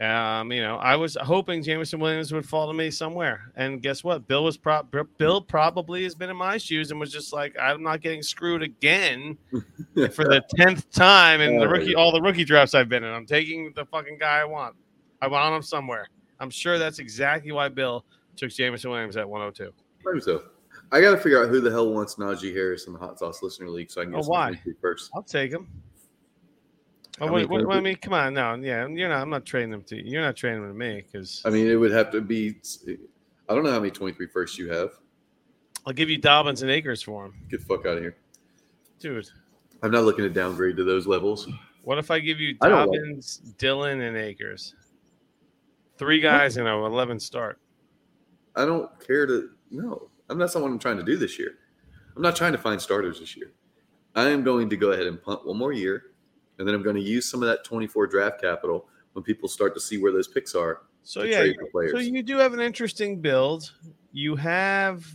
Um, 0.00 0.52
you 0.52 0.62
know, 0.62 0.76
I 0.76 0.94
was 0.94 1.16
hoping 1.20 1.60
Jameson 1.62 1.98
Williams 1.98 2.32
would 2.32 2.46
fall 2.48 2.68
to 2.68 2.72
me 2.72 2.88
somewhere, 2.90 3.50
and 3.56 3.82
guess 3.82 4.04
what? 4.04 4.28
Bill 4.28 4.44
was 4.44 4.56
pro- 4.56 4.84
Bill 5.18 5.40
probably 5.40 6.04
has 6.04 6.14
been 6.14 6.30
in 6.30 6.36
my 6.36 6.56
shoes 6.56 6.92
and 6.92 7.00
was 7.00 7.10
just 7.10 7.32
like, 7.32 7.56
"I'm 7.60 7.82
not 7.82 8.00
getting 8.00 8.22
screwed 8.22 8.62
again 8.62 9.36
for 10.12 10.24
the 10.24 10.40
tenth 10.54 10.88
time 10.92 11.40
in 11.40 11.58
the 11.58 11.66
Oh, 11.66 11.70
rookie 11.70 11.96
all 11.96 12.12
the 12.12 12.22
rookie 12.22 12.44
drafts 12.44 12.74
I've 12.74 12.88
been 12.88 13.02
in. 13.02 13.12
I'm 13.12 13.26
taking 13.26 13.72
the 13.74 13.84
fucking 13.86 14.18
guy 14.18 14.38
I 14.38 14.44
want. 14.44 14.76
I 15.20 15.26
want 15.26 15.56
him 15.56 15.62
somewhere. 15.62 16.06
I'm 16.38 16.50
sure 16.50 16.78
that's 16.78 17.00
exactly 17.00 17.50
why 17.50 17.68
Bill 17.68 18.04
took 18.36 18.50
Jameson 18.50 18.90
Williams 18.92 19.16
at 19.16 19.28
102. 19.28 19.72
Maybe 20.04 20.20
so. 20.20 20.44
I 20.92 21.00
got 21.00 21.10
to 21.10 21.16
figure 21.16 21.42
out 21.42 21.48
who 21.50 21.60
the 21.60 21.70
hell 21.72 21.92
wants 21.92 22.14
Najee 22.14 22.54
Harris 22.54 22.86
in 22.86 22.92
the 22.92 22.98
Hot 23.00 23.18
Sauce 23.18 23.42
Listener 23.42 23.68
League 23.68 23.90
so 23.90 24.00
I 24.00 24.04
can 24.04 24.12
get 24.12 24.22
Oh, 24.24 24.28
why? 24.28 24.58
first. 24.80 25.10
I'll 25.14 25.24
take 25.24 25.50
him. 25.50 25.68
Oh 27.20 27.26
How 27.26 27.32
wait, 27.34 27.48
wait, 27.48 27.64
I 27.68 27.80
mean, 27.80 27.96
come 27.96 28.12
on, 28.12 28.34
no, 28.34 28.54
yeah, 28.54 28.86
you're 28.86 29.08
not. 29.08 29.22
I'm 29.22 29.30
not 29.30 29.44
trading 29.44 29.70
them 29.70 29.82
to 29.84 29.96
you. 29.96 30.02
You're 30.04 30.22
not 30.22 30.36
trading 30.36 30.62
them 30.62 30.72
to 30.72 30.78
me 30.78 31.02
because 31.02 31.42
I 31.44 31.50
mean, 31.50 31.66
it 31.66 31.74
would 31.74 31.90
have 31.90 32.10
to 32.12 32.20
be. 32.20 32.56
I 33.48 33.54
don't 33.54 33.64
know 33.64 33.72
how 33.72 33.80
many 33.80 33.90
23 33.90 34.26
firsts 34.28 34.58
you 34.58 34.70
have. 34.70 34.90
I'll 35.86 35.92
give 35.92 36.10
you 36.10 36.18
Dobbins 36.18 36.62
and 36.62 36.70
Akers 36.70 37.02
for 37.02 37.26
him, 37.26 37.34
Get 37.48 37.60
the 37.60 37.66
fuck 37.66 37.86
out 37.86 37.96
of 37.96 38.02
here. 38.02 38.16
dude. 39.00 39.28
I'm 39.82 39.90
not 39.90 40.04
looking 40.04 40.24
to 40.24 40.30
downgrade 40.30 40.76
to 40.76 40.84
those 40.84 41.06
levels. 41.06 41.48
What 41.82 41.98
if 41.98 42.10
I 42.10 42.18
give 42.18 42.38
you 42.40 42.56
I 42.60 42.68
don't 42.68 42.88
like- 42.90 43.00
Dobbins, 43.00 43.38
Dillon, 43.56 44.00
and 44.00 44.16
Akers? 44.16 44.74
Three 45.96 46.20
guys 46.20 46.56
in 46.56 46.66
a 46.66 46.84
11 46.86 47.18
start. 47.18 47.58
I 48.54 48.64
don't 48.64 48.90
care 49.06 49.26
to. 49.26 49.50
No, 49.70 50.10
I'm 50.28 50.36
not 50.38 50.50
someone 50.50 50.72
I'm 50.72 50.78
trying 50.78 50.98
to 50.98 51.02
do 51.02 51.16
this 51.16 51.38
year. 51.38 51.54
I'm 52.14 52.22
not 52.22 52.36
trying 52.36 52.52
to 52.52 52.58
find 52.58 52.80
starters 52.80 53.20
this 53.20 53.36
year. 53.36 53.52
I 54.14 54.28
am 54.28 54.42
going 54.42 54.68
to 54.70 54.76
go 54.76 54.90
ahead 54.92 55.06
and 55.06 55.22
punt 55.22 55.46
one 55.46 55.56
more 55.56 55.72
year, 55.72 56.02
and 56.58 56.66
then 56.66 56.74
I'm 56.74 56.82
going 56.82 56.96
to 56.96 57.02
use 57.02 57.28
some 57.30 57.42
of 57.42 57.48
that 57.48 57.64
24 57.64 58.06
draft 58.06 58.40
capital 58.40 58.88
when 59.12 59.22
people 59.22 59.48
start 59.48 59.74
to 59.74 59.80
see 59.80 59.98
where 59.98 60.12
those 60.12 60.28
picks 60.28 60.54
are. 60.54 60.82
So 61.02 61.22
to 61.22 61.28
yeah, 61.28 61.38
trade 61.38 61.56
for 61.58 61.66
players. 61.70 61.92
so 61.92 61.98
you 61.98 62.22
do 62.22 62.36
have 62.38 62.52
an 62.52 62.60
interesting 62.60 63.20
build. 63.20 63.72
You 64.12 64.36
have 64.36 65.06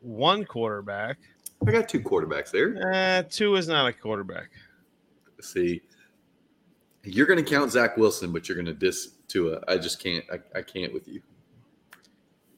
one 0.00 0.44
quarterback. 0.44 1.18
I 1.66 1.70
got 1.70 1.88
two 1.88 2.00
quarterbacks 2.00 2.50
there. 2.50 2.92
Uh, 2.92 3.22
two 3.28 3.54
is 3.54 3.68
not 3.68 3.86
a 3.86 3.92
quarterback. 3.92 4.50
See, 5.40 5.80
you're 7.04 7.26
going 7.26 7.42
to 7.42 7.48
count 7.48 7.72
Zach 7.72 7.96
Wilson, 7.96 8.32
but 8.32 8.48
you're 8.48 8.56
going 8.56 8.66
to 8.66 8.74
diss 8.74 9.14
Tua. 9.28 9.60
I 9.68 9.76
just 9.78 10.02
can't. 10.02 10.24
I, 10.30 10.58
I 10.58 10.62
can't 10.62 10.92
with 10.92 11.08
you. 11.08 11.22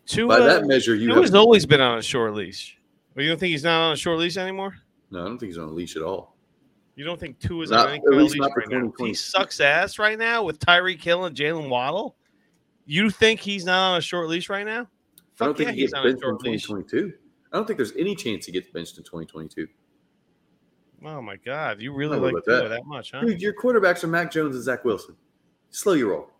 Two. 0.06 0.26
By 0.26 0.40
that 0.40 0.66
measure, 0.66 0.94
you 0.94 1.08
Tua 1.08 1.16
have. 1.16 1.24
has 1.24 1.34
always 1.34 1.66
been 1.66 1.80
on 1.80 1.98
a 1.98 2.02
short 2.02 2.34
leash. 2.34 2.78
Well, 3.14 3.24
you 3.24 3.30
don't 3.30 3.38
think 3.38 3.52
he's 3.52 3.64
not 3.64 3.88
on 3.88 3.92
a 3.92 3.96
short 3.96 4.18
leash 4.18 4.36
anymore? 4.36 4.74
No, 5.10 5.20
I 5.20 5.24
don't 5.24 5.38
think 5.38 5.50
he's 5.50 5.58
on 5.58 5.68
a 5.68 5.72
leash 5.72 5.96
at 5.96 6.02
all. 6.02 6.33
You 6.96 7.04
don't 7.04 7.18
think 7.18 7.38
two 7.40 7.62
is 7.62 7.70
Not- 7.70 7.86
on 7.86 7.94
any 7.94 7.98
at 7.98 8.04
kind 8.04 8.16
least 8.22 8.34
leash 8.34 8.40
not 8.40 8.52
for 8.52 8.60
right 8.60 8.82
now? 8.82 8.92
He 9.04 9.14
sucks 9.14 9.60
ass 9.60 9.98
right 9.98 10.18
now 10.18 10.44
with 10.44 10.58
Tyreek 10.60 11.02
Hill 11.02 11.24
and 11.24 11.36
Jaylen 11.36 11.68
Waddle. 11.68 12.16
You 12.86 13.10
think 13.10 13.40
he's 13.40 13.64
not 13.64 13.92
on 13.92 13.98
a 13.98 14.00
short 14.00 14.28
leash 14.28 14.48
right 14.48 14.64
now? 14.64 14.86
I 15.40 15.44
don't 15.46 15.56
think 15.56 15.68
yeah, 15.70 15.74
he 15.74 15.80
gets 15.80 15.92
benched 15.92 16.06
in 16.06 16.20
short 16.20 16.42
leash. 16.42 16.62
2022. 16.66 17.12
I 17.52 17.56
don't 17.56 17.66
think 17.66 17.76
there's 17.78 17.94
any 17.96 18.14
chance 18.14 18.46
he 18.46 18.52
gets 18.52 18.68
benched 18.68 18.98
in 18.98 19.04
2022. 19.04 19.66
Oh 21.06 21.20
my 21.20 21.36
god, 21.36 21.80
you 21.82 21.92
really 21.92 22.16
I 22.16 22.20
don't 22.20 22.28
know 22.28 22.34
like 22.34 22.44
that. 22.44 22.68
that 22.68 22.86
much, 22.86 23.10
huh? 23.12 23.20
Dude, 23.20 23.40
your 23.40 23.52
quarterbacks 23.54 24.04
are 24.04 24.06
Mac 24.06 24.30
Jones 24.30 24.54
and 24.54 24.64
Zach 24.64 24.84
Wilson. 24.84 25.16
Slow 25.70 25.92
your 25.94 26.10
roll. 26.10 26.30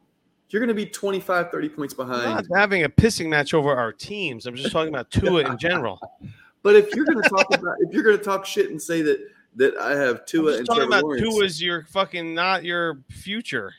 You're 0.50 0.61
going 0.61 0.68
to 0.68 0.74
be 0.74 0.86
25, 0.86 1.50
30 1.50 1.68
points 1.70 1.94
I'm 1.98 2.07
behind. 2.07 2.48
not 2.48 2.59
having 2.59 2.84
a 2.84 2.88
pissing 2.88 3.28
match 3.28 3.55
over 3.55 3.74
our 3.74 3.92
teams. 3.92 4.46
I'm 4.46 4.55
just 4.55 4.70
talking 4.70 4.88
about 4.94 5.11
Tua 5.11 5.40
in 5.50 5.59
general. 5.59 5.98
But 6.62 6.76
if 6.76 6.94
you're 6.94 7.05
going 7.05 7.22
to 7.22 7.28
talk 7.28 7.44
about, 7.52 7.74
if 7.80 7.92
you're 7.92 8.02
going 8.02 8.16
to 8.16 8.24
talk 8.24 8.46
shit 8.46 8.70
and 8.70 8.80
say 8.80 9.02
that 9.02 9.18
that 9.57 9.76
I 9.76 9.96
have 9.96 10.20
I'm 10.20 10.24
Tua 10.26 10.57
and 10.59 10.66
talking 10.66 10.80
Trevor 10.82 10.88
about 10.88 11.05
Lawrence, 11.05 11.22
Tua's 11.22 11.62
your 11.62 11.84
fucking 11.84 12.34
not 12.34 12.64
your 12.64 13.00
future. 13.11 13.72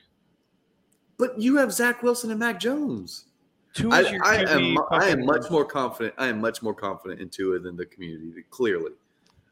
but 1.17 1.39
you 1.39 1.57
have 1.57 1.71
Zach 1.73 2.03
Wilson 2.03 2.31
and 2.31 2.39
Mac 2.39 2.59
Jones. 2.59 3.25
I, 3.77 3.81
Tua's 3.81 4.11
your 4.11 4.23
I 4.25 4.35
am 4.51 4.77
I 4.91 5.05
am 5.09 5.25
much 5.25 5.49
more 5.51 5.65
confident. 5.65 6.15
I 6.17 6.27
am 6.27 6.39
much 6.39 6.61
more 6.61 6.73
confident 6.73 7.21
in 7.21 7.29
Tua 7.29 7.59
than 7.59 7.75
the 7.75 7.85
community. 7.85 8.43
Clearly, 8.49 8.91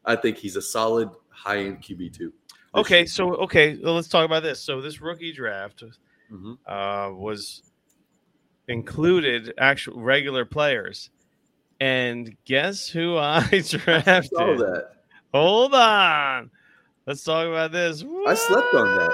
I 0.04 0.16
think 0.16 0.38
he's 0.38 0.56
a 0.56 0.62
solid 0.62 1.10
high 1.30 1.58
end 1.58 1.82
QB 1.82 2.16
two. 2.16 2.32
Okay, 2.74 3.06
so 3.06 3.34
okay, 3.36 3.78
well, 3.82 3.94
let's 3.94 4.08
talk 4.08 4.24
about 4.24 4.42
this. 4.42 4.60
So 4.60 4.80
this 4.80 5.00
rookie 5.00 5.32
draft 5.32 5.84
hmm 6.30 6.54
uh, 6.66 7.10
was 7.12 7.62
included 8.66 9.52
actual 9.58 10.00
regular 10.00 10.44
players, 10.46 11.10
and 11.80 12.34
guess 12.46 12.88
who 12.88 13.18
I 13.18 13.42
drafted? 13.68 14.30
saw 14.32 14.56
that. 14.56 14.90
Hold 15.34 15.74
on, 15.74 16.48
let's 17.08 17.24
talk 17.24 17.48
about 17.48 17.72
this. 17.72 18.04
I 18.24 18.34
slept 18.34 18.72
on 18.72 19.08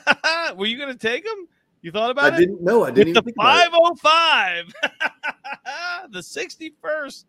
that. 0.00 0.54
Were 0.56 0.64
you 0.64 0.78
gonna 0.78 0.94
take 0.94 1.26
him? 1.26 1.46
You 1.82 1.92
thought 1.92 2.10
about 2.10 2.24
I 2.24 2.28
it? 2.28 2.32
I 2.32 2.38
didn't 2.38 2.62
know. 2.62 2.84
I 2.84 2.90
didn't 2.90 3.08
even 3.08 3.14
the 3.14 3.22
think 3.22 3.36
about 3.36 3.66
it. 3.66 3.98
505, 4.00 4.72
the 6.12 6.20
61st 6.20 7.24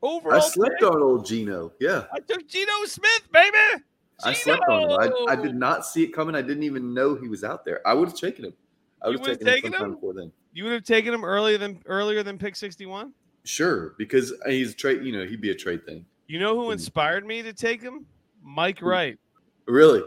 overall. 0.00 0.36
I 0.36 0.38
slept 0.38 0.78
pick. 0.78 0.88
on 0.88 1.02
old 1.02 1.26
Geno. 1.26 1.72
Yeah, 1.80 2.04
I 2.14 2.20
took 2.20 2.46
Geno 2.46 2.84
Smith, 2.84 3.28
baby. 3.32 3.82
I 4.22 4.32
slept 4.32 4.62
on 4.68 4.88
him. 4.88 5.12
I, 5.28 5.32
I 5.32 5.34
did 5.34 5.56
not 5.56 5.84
see 5.84 6.04
it 6.04 6.12
coming. 6.12 6.36
I 6.36 6.42
didn't 6.42 6.62
even 6.62 6.94
know 6.94 7.16
he 7.16 7.26
was 7.26 7.42
out 7.42 7.64
there. 7.64 7.80
I 7.84 7.94
would 7.94 8.10
have 8.10 8.16
taken 8.16 8.44
him. 8.44 8.54
I 9.02 9.08
would 9.08 9.26
have 9.26 9.40
taken, 9.40 9.44
taken 9.44 9.74
him 9.74 9.82
him? 9.82 9.94
before 9.94 10.14
then. 10.14 10.30
You 10.52 10.62
would 10.62 10.72
have 10.72 10.84
taken 10.84 11.12
him 11.12 11.24
earlier 11.24 11.58
than 11.58 11.82
earlier 11.86 12.22
than 12.22 12.38
pick 12.38 12.54
61. 12.54 13.12
Sure, 13.42 13.96
because 13.98 14.32
he's 14.46 14.70
a 14.70 14.76
trade. 14.76 15.04
You 15.04 15.10
know, 15.10 15.26
he'd 15.26 15.40
be 15.40 15.50
a 15.50 15.56
trade 15.56 15.84
thing. 15.84 16.06
You 16.28 16.38
know 16.38 16.54
who 16.54 16.70
inspired 16.70 17.26
me 17.26 17.42
to 17.42 17.52
take 17.52 17.82
him? 17.82 18.06
Mike 18.42 18.80
Wright. 18.82 19.18
Really, 19.66 20.02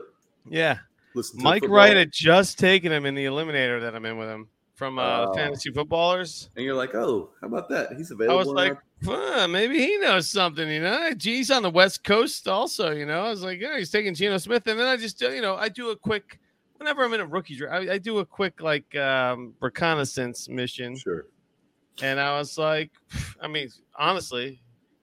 Yeah, 0.49 0.77
listen. 1.13 1.37
To 1.39 1.43
Mike 1.43 1.67
Wright 1.67 1.95
had 1.97 2.11
just 2.11 2.57
taken 2.57 2.91
him 2.91 3.05
in 3.05 3.13
the 3.15 3.25
eliminator 3.25 3.81
that 3.81 3.95
I'm 3.95 4.05
in 4.05 4.17
with 4.17 4.29
him 4.29 4.47
from 4.75 4.97
uh, 4.97 5.25
Oh. 5.27 5.33
fantasy 5.33 5.71
footballers. 5.71 6.49
and 6.55 6.65
you're 6.65 6.73
like, 6.75 6.95
oh, 6.95 7.29
how 7.41 7.47
about 7.47 7.69
that? 7.69 7.93
He's 7.97 8.09
available. 8.11 8.35
I 8.35 8.39
was 8.39 8.47
like, 8.47 8.71
our- 8.71 8.83
"Huh, 9.03 9.47
maybe 9.47 9.77
he 9.79 9.97
knows 9.97 10.29
something, 10.29 10.67
you 10.67 10.81
know. 10.81 11.11
Geez, 11.13 11.51
on 11.51 11.61
the 11.63 11.69
West 11.69 12.03
Coast 12.03 12.47
also, 12.47 12.91
you 12.91 13.05
know. 13.05 13.21
I 13.25 13.29
was 13.29 13.43
like, 13.43 13.59
yeah, 13.59 13.77
he's 13.77 13.91
taking 13.91 14.15
Geno 14.15 14.37
Smith, 14.37 14.65
and 14.67 14.79
then 14.79 14.87
I 14.87 14.97
just, 14.97 15.21
uh, 15.21 15.29
you 15.29 15.41
know, 15.41 15.55
I 15.55 15.69
do 15.69 15.89
a 15.89 15.95
quick. 15.95 16.39
Whenever 16.77 17.03
I'm 17.03 17.13
in 17.13 17.19
a 17.21 17.25
rookie 17.27 17.55
draft, 17.55 17.87
I, 17.89 17.93
I 17.93 17.97
do 17.99 18.17
a 18.19 18.25
quick 18.25 18.59
like 18.61 18.95
um, 18.95 19.53
reconnaissance 19.59 20.49
mission, 20.49 20.95
sure. 20.97 21.27
and 22.01 22.19
I 22.19 22.39
was 22.39 22.57
like, 22.57 22.89
I 23.41 23.47
mean, 23.47 23.69
honestly, 23.95 24.59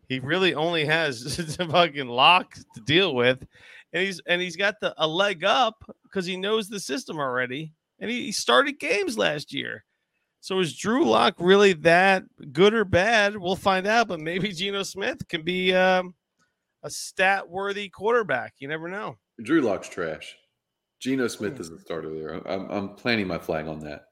he 0.09 0.21
really 0.21 0.55
only 0.55 0.85
has 0.87 1.37
the 1.57 1.67
fucking 1.67 2.09
lock 2.09 2.55
to 2.75 2.81
deal 2.81 3.15
with, 3.15 3.47
and 3.93 4.03
he's 4.03 4.21
and 4.27 4.41
he's 4.41 4.57
got 4.57 4.81
the 4.81 4.95
a 4.97 5.07
leg 5.07 5.45
up 5.45 5.85
because 6.05 6.27
he 6.27 6.37
knows 6.37 6.69
the 6.69 6.81
system 6.81 7.19
already, 7.19 7.73
and 8.01 8.11
he, 8.11 8.27
he 8.27 8.33
started 8.33 8.81
games 8.81 9.19
last 9.19 9.53
year. 9.53 9.85
So 10.41 10.61
is 10.61 10.77
Drew 10.77 11.05
Lock 11.05 11.35
really 11.39 11.73
that 11.75 12.23
good 12.53 12.73
or 12.73 12.85
bad? 12.85 13.37
We'll 13.37 13.57
find 13.57 13.87
out. 13.87 14.09
But 14.09 14.21
maybe 14.21 14.53
Geno 14.53 14.83
Smith 14.83 15.27
can 15.29 15.43
be 15.43 15.75
um, 15.75 16.15
a 16.83 16.91
stat 16.91 17.49
worthy 17.49 17.89
quarterback. 17.89 18.55
You 18.59 18.69
never 18.69 18.89
know. 18.89 19.17
Drew 19.43 19.61
Lock's 19.61 19.89
trash. 19.89 20.37
Geno 21.01 21.25
Hmm. 21.25 21.29
Smith 21.29 21.61
is 21.61 21.71
the 21.71 21.79
starter 21.79 22.13
there. 22.15 22.35
I'm, 22.49 22.71
I'm 22.71 22.89
planting 22.95 23.27
my 23.27 23.39
flag 23.39 23.67
on 23.67 23.81
that. 23.81 24.05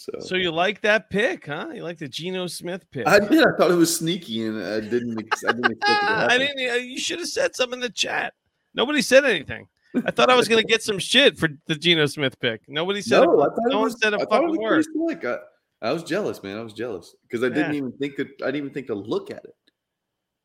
So, 0.00 0.12
So 0.20 0.34
you 0.36 0.50
like 0.50 0.80
that 0.80 1.10
pick, 1.10 1.44
huh? 1.44 1.68
You 1.74 1.82
like 1.82 1.98
the 1.98 2.08
Geno 2.08 2.46
Smith 2.46 2.90
pick? 2.90 3.06
I 3.06 3.18
did. 3.18 3.44
I 3.44 3.50
thought 3.58 3.70
it 3.70 3.74
was 3.74 3.94
sneaky, 3.94 4.46
and 4.46 4.56
I 4.64 4.80
didn't. 4.80 5.18
I 5.46 5.52
didn't 5.52 5.78
I 6.08 6.38
didn't. 6.38 6.70
uh, 6.70 6.74
You 6.76 6.98
should 6.98 7.18
have 7.18 7.28
said 7.28 7.54
something 7.54 7.76
in 7.76 7.80
the 7.82 7.90
chat. 7.90 8.32
Nobody 8.74 9.02
said 9.02 9.26
anything. 9.26 9.68
I 10.06 10.10
thought 10.10 10.30
I 10.30 10.36
was 10.36 10.48
going 10.48 10.62
to 10.62 10.66
get 10.66 10.82
some 10.82 10.98
shit 11.12 11.36
for 11.38 11.50
the 11.66 11.74
Geno 11.74 12.06
Smith 12.06 12.40
pick. 12.40 12.62
Nobody 12.66 13.02
said. 13.02 13.20
No, 13.24 13.40
a, 13.40 13.42
I 13.42 13.44
thought 13.48 13.58
it 13.66 13.72
no 13.72 13.80
one 13.80 13.90
said 13.90 14.14
a 14.14 14.20
I 14.20 14.24
fucking 14.24 14.48
was 14.48 14.58
word. 14.58 14.84
slick. 14.94 15.24
I, 15.26 15.36
I 15.82 15.92
was 15.92 16.02
jealous, 16.02 16.42
man. 16.42 16.56
I 16.56 16.62
was 16.62 16.72
jealous 16.72 17.14
because 17.28 17.44
I 17.44 17.50
didn't 17.50 17.74
even 17.74 17.92
think. 17.92 18.18
It, 18.18 18.28
I 18.42 18.46
didn't 18.46 18.56
even 18.56 18.70
think 18.70 18.86
to 18.86 18.94
look 18.94 19.30
at 19.30 19.44
it. 19.44 19.54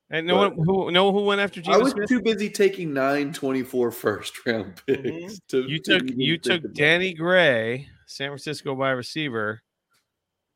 And 0.09 0.27
no 0.27 0.35
one 0.35 0.51
who 0.65 0.91
no 0.91 1.13
who 1.13 1.23
went 1.23 1.39
after 1.39 1.61
I 1.65 1.77
was 1.77 1.93
Smith. 1.93 2.09
too 2.09 2.21
busy 2.21 2.49
taking 2.49 2.93
nine 2.93 3.31
24 3.31 3.89
first 3.91 4.45
round 4.45 4.81
picks. 4.85 5.01
Mhm. 5.01 5.39
To, 5.47 5.61
You 5.61 5.79
to 5.79 5.99
took 5.99 6.09
you 6.13 6.37
took. 6.37 6.73
Danny 6.73 7.13
Gray, 7.13 7.87
San 8.05 8.29
Francisco 8.29 8.73
wide 8.73 8.91
receiver, 8.91 9.61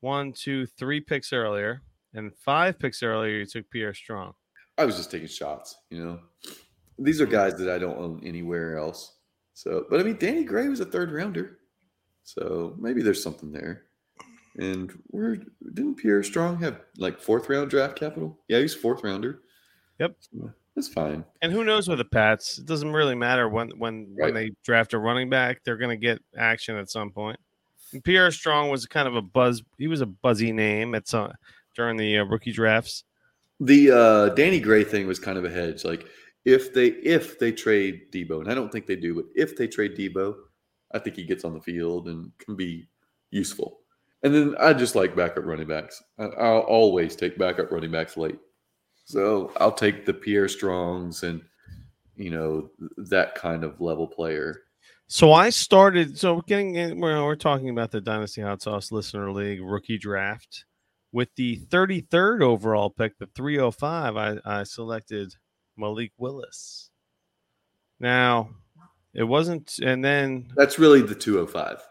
one, 0.00 0.32
two, 0.32 0.66
three 0.66 1.00
picks 1.00 1.32
earlier, 1.32 1.82
and 2.14 2.34
five 2.36 2.78
picks 2.78 3.02
earlier. 3.02 3.38
You 3.38 3.46
took 3.46 3.70
Pierre 3.70 3.94
Strong. 3.94 4.34
I 4.78 4.84
was 4.84 4.96
just 4.96 5.10
taking 5.10 5.28
shots. 5.28 5.76
You 5.90 6.04
know, 6.04 6.20
these 6.98 7.20
are 7.20 7.26
guys 7.26 7.56
that 7.56 7.68
I 7.68 7.78
don't 7.78 7.98
own 7.98 8.22
anywhere 8.24 8.78
else. 8.78 9.16
So, 9.54 9.86
but 9.90 10.00
I 10.00 10.02
mean, 10.02 10.16
Danny 10.16 10.44
Gray 10.44 10.68
was 10.68 10.80
a 10.80 10.86
third 10.86 11.12
rounder, 11.12 11.58
so 12.22 12.74
maybe 12.78 13.02
there's 13.02 13.22
something 13.22 13.52
there. 13.52 13.82
And 14.56 14.92
where 15.08 15.36
didn't 15.74 15.96
Pierre 15.96 16.22
Strong 16.22 16.60
have 16.60 16.80
like 16.96 17.20
fourth 17.20 17.48
round 17.48 17.70
draft 17.70 17.96
capital? 17.96 18.38
Yeah, 18.48 18.58
he's 18.58 18.74
fourth 18.74 19.04
rounder. 19.04 19.42
Yep. 19.98 20.16
So, 20.20 20.50
that's 20.76 20.88
fine. 20.88 21.24
And 21.42 21.52
who 21.52 21.64
knows 21.64 21.88
with 21.88 21.98
the 21.98 22.04
Pats? 22.04 22.58
It 22.58 22.66
doesn't 22.66 22.92
really 22.92 23.14
matter 23.14 23.48
when 23.48 23.70
when 23.78 24.12
when 24.14 24.34
they 24.34 24.50
draft 24.64 24.94
a 24.94 24.98
running 24.98 25.28
back. 25.28 25.62
They're 25.64 25.76
going 25.76 25.90
to 25.90 26.06
get 26.06 26.22
action 26.36 26.76
at 26.76 26.90
some 26.90 27.10
point. 27.10 27.38
And 27.92 28.04
Pierre 28.04 28.30
Strong 28.30 28.70
was 28.70 28.86
kind 28.86 29.08
of 29.08 29.16
a 29.16 29.22
buzz. 29.22 29.62
He 29.78 29.88
was 29.88 30.00
a 30.00 30.06
buzzy 30.06 30.52
name 30.52 30.94
at 30.94 31.08
some 31.08 31.32
during 31.74 31.96
the 31.96 32.18
uh, 32.18 32.24
rookie 32.24 32.52
drafts. 32.52 33.04
The 33.58 33.90
uh, 33.90 34.28
Danny 34.30 34.60
Gray 34.60 34.84
thing 34.84 35.06
was 35.06 35.18
kind 35.18 35.36
of 35.36 35.44
a 35.44 35.50
hedge. 35.50 35.84
Like 35.84 36.06
if 36.44 36.72
they 36.72 36.86
if 36.86 37.38
they 37.38 37.52
trade 37.52 38.12
Deebo, 38.12 38.40
and 38.40 38.50
I 38.50 38.54
don't 38.54 38.70
think 38.70 38.86
they 38.86 38.96
do, 38.96 39.14
but 39.14 39.24
if 39.34 39.56
they 39.56 39.66
trade 39.66 39.96
Deebo, 39.96 40.34
I 40.92 40.98
think 40.98 41.16
he 41.16 41.24
gets 41.24 41.44
on 41.44 41.52
the 41.52 41.60
field 41.60 42.08
and 42.08 42.30
can 42.38 42.56
be 42.56 42.88
useful. 43.30 43.80
And 44.22 44.34
then 44.34 44.54
I 44.60 44.72
just 44.72 44.94
like 44.94 45.16
backup 45.16 45.44
running 45.44 45.68
backs. 45.68 46.02
I, 46.18 46.24
I'll 46.24 46.60
always 46.60 47.16
take 47.16 47.38
backup 47.38 47.70
running 47.70 47.90
backs 47.90 48.16
late. 48.16 48.38
So 49.10 49.52
I'll 49.56 49.72
take 49.72 50.06
the 50.06 50.14
Pierre 50.14 50.48
Strongs 50.48 51.22
and 51.22 51.42
you 52.16 52.30
know 52.30 52.70
that 52.96 53.34
kind 53.34 53.64
of 53.64 53.80
level 53.80 54.06
player. 54.06 54.62
So 55.08 55.32
I 55.32 55.50
started. 55.50 56.16
So 56.18 56.40
getting 56.42 56.76
in, 56.76 57.00
we're, 57.00 57.22
we're 57.24 57.34
talking 57.36 57.70
about 57.70 57.90
the 57.90 58.00
Dynasty 58.00 58.40
Hot 58.40 58.62
Sauce 58.62 58.92
Listener 58.92 59.32
League 59.32 59.62
rookie 59.62 59.98
draft. 59.98 60.64
With 61.12 61.34
the 61.34 61.58
33rd 61.70 62.40
overall 62.40 62.88
pick, 62.88 63.18
the 63.18 63.26
305, 63.34 64.16
I, 64.16 64.36
I 64.44 64.62
selected 64.62 65.34
Malik 65.76 66.12
Willis. 66.18 66.90
Now, 67.98 68.50
it 69.12 69.24
wasn't, 69.24 69.80
and 69.82 70.04
then 70.04 70.52
That's 70.54 70.78
really 70.78 71.02
the 71.02 71.16
205 71.16 71.82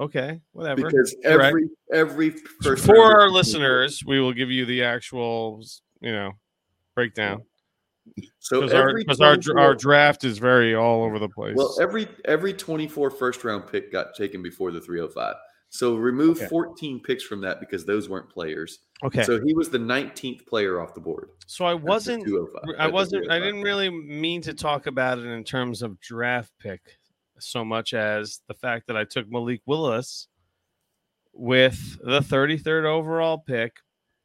okay, 0.00 0.40
whatever. 0.52 0.82
because 0.82 1.16
Correct. 1.24 1.44
every 1.44 1.68
every 1.92 2.30
first 2.62 2.84
For 2.84 2.98
our 2.98 3.28
listeners, 3.28 4.02
we 4.04 4.20
will 4.20 4.32
give 4.32 4.50
you 4.50 4.66
the 4.66 4.84
actual, 4.84 5.64
you 6.06 6.12
know, 6.12 6.32
breakdown 6.94 7.42
so 8.38 8.60
because 8.60 8.72
our, 8.72 8.88
every 8.90 9.04
'cause 9.04 9.20
our, 9.20 9.36
our 9.58 9.74
draft 9.74 10.22
is 10.22 10.38
very 10.38 10.76
all 10.76 11.02
over 11.02 11.18
the 11.18 11.28
place. 11.28 11.56
well 11.56 11.74
every 11.80 12.06
every 12.24 12.52
24 12.54 13.10
first 13.10 13.42
round 13.42 13.66
pick 13.66 13.90
got 13.90 14.14
taken 14.14 14.42
before 14.42 14.70
the 14.70 14.80
305. 14.80 15.34
So 15.70 15.96
remove 15.96 16.36
Okay. 16.38 16.46
14 16.46 17.02
picks 17.02 17.24
from 17.24 17.40
that 17.40 17.58
because 17.58 17.84
those 17.84 18.08
weren't 18.08 18.30
players. 18.30 18.78
okay, 19.02 19.24
So 19.24 19.42
he 19.44 19.52
was 19.52 19.68
the 19.70 19.78
19th 19.78 20.46
player 20.46 20.80
off 20.80 20.94
the 20.94 21.00
board. 21.00 21.30
so 21.46 21.64
I 21.64 21.74
wasn't 21.74 22.24
oh 22.28 22.74
I 22.78 22.86
wasn't. 22.86 23.26
Oh 23.28 23.34
I 23.34 23.40
didn't 23.40 23.62
really 23.62 23.90
mean 23.90 24.40
to 24.42 24.54
talk 24.54 24.86
about 24.86 25.18
it 25.18 25.26
in 25.26 25.42
terms 25.42 25.82
of 25.82 25.98
draft 26.00 26.52
pick 26.60 26.80
so 27.40 27.64
much 27.64 27.92
as 27.92 28.40
the 28.46 28.54
fact 28.54 28.86
that 28.86 28.96
I 28.96 29.02
took 29.04 29.28
Malik 29.28 29.62
Willis 29.66 30.28
with 31.32 31.98
the 32.02 32.20
33rd 32.20 32.84
overall 32.84 33.36
pick, 33.38 33.72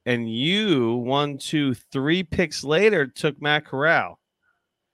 and 0.05 0.31
you 0.33 0.95
one, 0.95 1.37
two, 1.37 1.73
three 1.73 2.23
picks 2.23 2.63
later 2.63 3.07
took 3.07 3.41
Matt 3.41 3.65
Corral. 3.65 4.19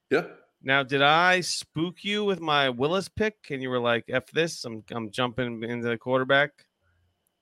Yeah. 0.10 0.26
Now, 0.64 0.84
did 0.84 1.02
I 1.02 1.42
spook 1.42 2.04
you 2.04 2.26
with 2.26 2.40
my 2.42 2.70
Willis 2.70 3.08
pick? 3.08 3.36
And 3.52 3.62
you 3.62 3.70
were 3.70 3.80
like, 3.80 4.06
"F 4.10 4.30
this, 4.32 4.66
I'm 4.66 4.84
I'm 4.92 5.12
jumping 5.12 5.64
into 5.64 5.88
the 5.88 5.98
quarterback." 5.98 6.52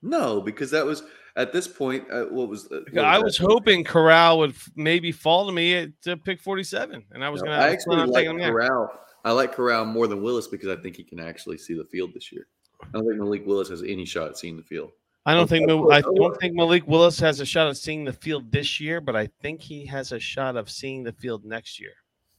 No, 0.01 0.41
because 0.41 0.69
that 0.71 0.85
was 0.85 1.03
at 1.35 1.51
this 1.53 1.67
point. 1.67 2.05
Uh, 2.11 2.25
what 2.25 2.49
was 2.49 2.69
uh, 2.71 2.81
what 2.91 3.05
I 3.05 3.17
that? 3.17 3.23
was 3.23 3.37
hoping 3.37 3.83
Corral 3.83 4.39
would 4.39 4.51
f- 4.51 4.69
maybe 4.75 5.11
fall 5.11 5.47
to 5.47 5.51
me 5.53 5.73
at 5.75 5.89
uh, 6.07 6.15
pick 6.23 6.39
47, 6.41 7.05
and 7.11 7.23
I 7.23 7.29
was 7.29 7.41
No, 7.41 7.47
gonna. 7.47 7.61
I 7.63 7.69
actually 7.69 8.05
like 8.05 8.25
him 8.27 8.37
there. 8.37 8.51
Corral. 8.51 8.99
I 9.23 9.31
like 9.31 9.53
Corral 9.53 9.85
more 9.85 10.05
than 10.05 10.21
Willis 10.21 10.47
because 10.47 10.69
I 10.69 10.79
think 10.79 10.95
he 10.97 11.03
can 11.03 11.19
actually 11.19 11.57
see 11.57 11.73
the 11.73 11.85
field 11.85 12.13
this 12.13 12.31
year. 12.31 12.45
I 12.83 12.87
don't 12.93 13.07
think 13.07 13.17
Malik 13.19 13.47
Willis 13.47 13.69
has 13.69 13.81
any 13.81 14.05
shot 14.05 14.37
seeing 14.37 14.57
the 14.57 14.63
field. 14.63 14.91
I 15.25 15.33
don't 15.33 15.47
think 15.49 15.69
I 15.69 16.01
don't 16.01 16.39
think 16.39 16.55
Malik 16.55 16.87
Willis 16.87 17.19
has 17.19 17.39
a 17.39 17.45
shot 17.45 17.67
at 17.67 17.77
seeing 17.77 18.03
the 18.05 18.13
field 18.13 18.51
this 18.51 18.79
year, 18.79 19.01
but 19.01 19.15
I 19.15 19.27
think 19.41 19.61
he 19.61 19.85
has 19.87 20.11
a 20.11 20.19
shot 20.19 20.55
of 20.55 20.69
seeing 20.69 21.03
the 21.03 21.13
field 21.13 21.45
next 21.45 21.79
year. 21.79 21.93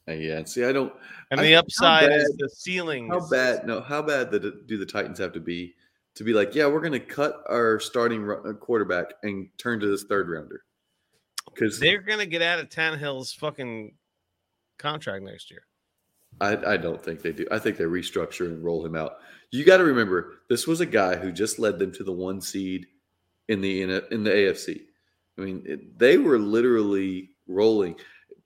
Uh, 0.08 0.12
yeah, 0.12 0.44
see, 0.44 0.64
I 0.64 0.70
don't. 0.72 0.92
And 1.32 1.40
I- 1.40 1.42
the 1.44 1.52
how 1.54 1.58
upside 1.60 2.12
is 2.12 2.36
the 2.38 2.48
ceiling. 2.48 3.08
How 3.08 3.18
is- 3.18 3.28
bad? 3.28 3.66
No, 3.66 3.80
how 3.80 4.02
bad 4.02 4.30
did, 4.30 4.66
do 4.68 4.78
the 4.78 4.86
Titans 4.86 5.18
have 5.18 5.32
to 5.32 5.40
be 5.40 5.74
to 6.14 6.22
be 6.22 6.32
like, 6.32 6.54
yeah, 6.54 6.66
we're 6.66 6.80
going 6.80 6.92
to 6.92 7.00
cut 7.00 7.42
our 7.48 7.80
starting 7.80 8.22
ru- 8.22 8.48
uh, 8.48 8.52
quarterback 8.54 9.14
and 9.24 9.48
turn 9.58 9.80
to 9.80 9.86
this 9.88 10.04
third 10.04 10.28
rounder? 10.28 10.62
Because 11.52 11.80
They're 11.80 12.02
gonna 12.02 12.26
get 12.26 12.42
out 12.42 12.58
of 12.60 12.68
Tannehill's 12.68 13.32
fucking 13.32 13.94
contract 14.78 15.24
next 15.24 15.50
year. 15.50 15.62
I, 16.40 16.74
I 16.74 16.76
don't 16.76 17.02
think 17.02 17.22
they 17.22 17.32
do. 17.32 17.46
I 17.50 17.58
think 17.58 17.76
they 17.76 17.84
restructure 17.84 18.46
and 18.46 18.62
roll 18.62 18.84
him 18.84 18.94
out. 18.94 19.18
You 19.50 19.64
got 19.64 19.78
to 19.78 19.84
remember, 19.84 20.34
this 20.48 20.66
was 20.66 20.80
a 20.80 20.86
guy 20.86 21.16
who 21.16 21.32
just 21.32 21.58
led 21.58 21.78
them 21.78 21.92
to 21.92 22.04
the 22.04 22.12
one 22.12 22.40
seed 22.40 22.86
in 23.48 23.60
the 23.60 23.82
in, 23.82 23.90
in 24.10 24.24
the 24.24 24.30
AFC. 24.30 24.80
I 25.38 25.40
mean, 25.40 25.62
it, 25.64 25.98
they 25.98 26.18
were 26.18 26.38
literally 26.38 27.30
rolling, 27.46 27.96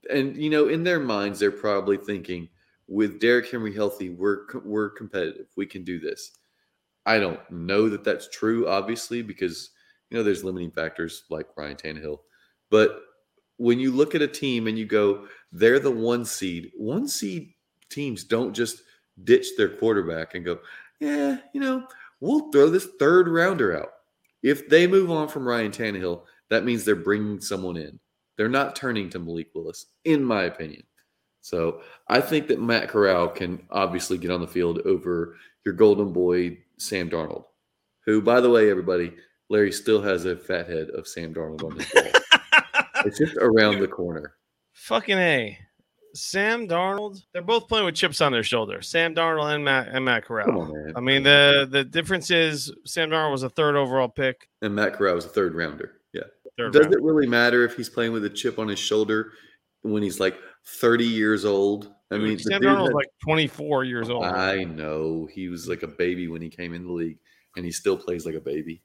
and 0.09 0.35
you 0.37 0.49
know, 0.49 0.67
in 0.67 0.83
their 0.83 0.99
minds, 0.99 1.39
they're 1.39 1.51
probably 1.51 1.97
thinking, 1.97 2.49
with 2.87 3.19
Derrick 3.19 3.49
Henry 3.49 3.73
healthy, 3.73 4.09
we're 4.09 4.45
we're 4.63 4.89
competitive. 4.89 5.47
We 5.55 5.65
can 5.65 5.83
do 5.83 5.99
this. 5.99 6.31
I 7.05 7.19
don't 7.19 7.39
know 7.49 7.89
that 7.89 8.03
that's 8.03 8.29
true, 8.29 8.67
obviously, 8.67 9.21
because 9.21 9.71
you 10.09 10.17
know 10.17 10.23
there's 10.23 10.43
limiting 10.43 10.71
factors 10.71 11.23
like 11.29 11.47
Ryan 11.57 11.75
Tannehill. 11.75 12.19
But 12.69 13.01
when 13.57 13.79
you 13.79 13.91
look 13.91 14.15
at 14.15 14.21
a 14.21 14.27
team 14.27 14.67
and 14.67 14.77
you 14.77 14.85
go, 14.85 15.27
they're 15.51 15.79
the 15.79 15.91
one 15.91 16.25
seed. 16.25 16.71
One 16.75 17.07
seed 17.07 17.53
teams 17.91 18.23
don't 18.23 18.53
just 18.53 18.81
ditch 19.23 19.49
their 19.57 19.69
quarterback 19.69 20.35
and 20.35 20.45
go, 20.45 20.59
yeah, 20.99 21.37
you 21.53 21.61
know, 21.61 21.85
we'll 22.19 22.51
throw 22.51 22.69
this 22.69 22.87
third 22.99 23.27
rounder 23.27 23.77
out. 23.77 23.93
If 24.43 24.69
they 24.69 24.87
move 24.87 25.11
on 25.11 25.27
from 25.27 25.47
Ryan 25.47 25.71
Tannehill, 25.71 26.23
that 26.49 26.63
means 26.63 26.83
they're 26.83 26.95
bringing 26.95 27.39
someone 27.39 27.77
in. 27.77 27.99
They're 28.37 28.49
not 28.49 28.75
turning 28.75 29.09
to 29.11 29.19
Malik 29.19 29.49
Willis, 29.53 29.87
in 30.05 30.23
my 30.23 30.43
opinion. 30.43 30.83
So 31.41 31.81
I 32.07 32.21
think 32.21 32.47
that 32.47 32.61
Matt 32.61 32.89
Corral 32.89 33.27
can 33.27 33.63
obviously 33.71 34.17
get 34.17 34.31
on 34.31 34.41
the 34.41 34.47
field 34.47 34.79
over 34.79 35.37
your 35.65 35.73
golden 35.73 36.13
boy, 36.13 36.57
Sam 36.77 37.09
Darnold, 37.09 37.45
who, 38.05 38.21
by 38.21 38.41
the 38.41 38.49
way, 38.49 38.69
everybody, 38.69 39.13
Larry 39.49 39.71
still 39.71 40.01
has 40.01 40.25
a 40.25 40.37
fat 40.37 40.69
head 40.69 40.89
of 40.91 41.07
Sam 41.07 41.33
Darnold 41.33 41.63
on 41.63 41.77
his 41.77 41.91
wall. 41.93 42.21
it's 43.05 43.17
just 43.17 43.35
around 43.37 43.79
the 43.79 43.87
corner. 43.87 44.35
Fucking 44.73 45.17
a. 45.17 45.57
Sam 46.13 46.67
Darnold. 46.67 47.21
They're 47.33 47.41
both 47.41 47.67
playing 47.67 47.85
with 47.85 47.95
chips 47.95 48.21
on 48.21 48.31
their 48.31 48.43
shoulder. 48.43 48.81
Sam 48.81 49.15
Darnold 49.15 49.53
and 49.55 49.63
Matt 49.63 49.87
and 49.89 50.03
Matt 50.05 50.25
Corral. 50.25 50.61
On. 50.61 50.93
I 50.95 50.99
mean 50.99 51.23
the 51.23 51.67
the 51.69 51.83
difference 51.83 52.31
is 52.31 52.71
Sam 52.85 53.09
Darnold 53.09 53.31
was 53.31 53.43
a 53.43 53.49
third 53.49 53.75
overall 53.75 54.09
pick. 54.09 54.47
And 54.61 54.75
Matt 54.75 54.93
Corral 54.93 55.15
was 55.15 55.25
a 55.25 55.29
third 55.29 55.55
rounder. 55.55 55.93
Yeah. 56.13 56.23
Third 56.57 56.73
Does 56.73 56.81
round. 56.83 56.93
it 56.95 57.01
really 57.01 57.27
matter 57.27 57.63
if 57.63 57.75
he's 57.75 57.89
playing 57.89 58.11
with 58.11 58.25
a 58.25 58.29
chip 58.29 58.59
on 58.59 58.67
his 58.67 58.79
shoulder 58.79 59.31
when 59.83 60.03
he's 60.03 60.19
like 60.19 60.37
30 60.65 61.05
years 61.05 61.45
old? 61.45 61.91
I 62.11 62.17
mean, 62.17 62.37
Sam 62.37 62.59
dude 62.61 62.69
Darnold's 62.69 62.89
had- 62.89 62.95
like 62.95 63.07
24 63.23 63.83
years 63.85 64.09
old. 64.09 64.25
I 64.25 64.65
know 64.65 65.27
he 65.31 65.47
was 65.47 65.67
like 65.69 65.81
a 65.83 65.87
baby 65.87 66.27
when 66.27 66.41
he 66.41 66.49
came 66.49 66.73
in 66.73 66.85
the 66.85 66.91
league, 66.91 67.17
and 67.55 67.63
he 67.65 67.71
still 67.71 67.95
plays 67.97 68.25
like 68.25 68.35
a 68.35 68.41
baby. 68.41 68.83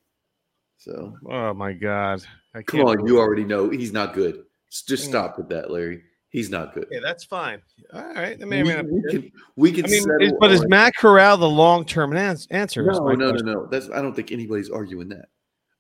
So 0.78 1.16
oh 1.28 1.54
my 1.54 1.72
god! 1.72 2.22
I 2.54 2.62
come 2.62 2.82
on, 2.82 3.06
you 3.06 3.18
already 3.18 3.44
know 3.44 3.68
he's 3.70 3.92
not 3.92 4.14
good. 4.14 4.44
Just 4.86 5.06
Mm. 5.06 5.08
stop 5.08 5.38
with 5.38 5.48
that, 5.48 5.70
Larry. 5.70 6.02
He's 6.30 6.50
not 6.50 6.74
good. 6.74 6.86
Yeah, 6.90 7.00
that's 7.02 7.24
fine. 7.24 7.62
All 7.92 8.02
right. 8.02 8.40
I 8.40 8.44
we, 8.44 8.62
mean, 8.62 8.76
I 8.76 8.82
mean, 8.82 9.02
we 9.02 9.10
can 9.10 9.32
we 9.56 9.72
can 9.72 9.86
I 9.86 9.88
mean, 9.88 10.04
is, 10.20 10.32
but 10.38 10.50
is 10.50 10.66
Matt 10.66 10.94
Corral 10.96 11.36
the 11.36 11.48
long 11.48 11.84
term 11.84 12.16
ans- 12.16 12.46
answer? 12.50 12.90
is 12.90 12.98
no 12.98 13.12
no 13.12 13.30
no 13.30 13.52
no. 13.52 13.66
That's 13.66 13.88
I 13.90 14.02
don't 14.02 14.14
think 14.14 14.32
anybody's 14.32 14.70
arguing 14.70 15.08
that. 15.10 15.26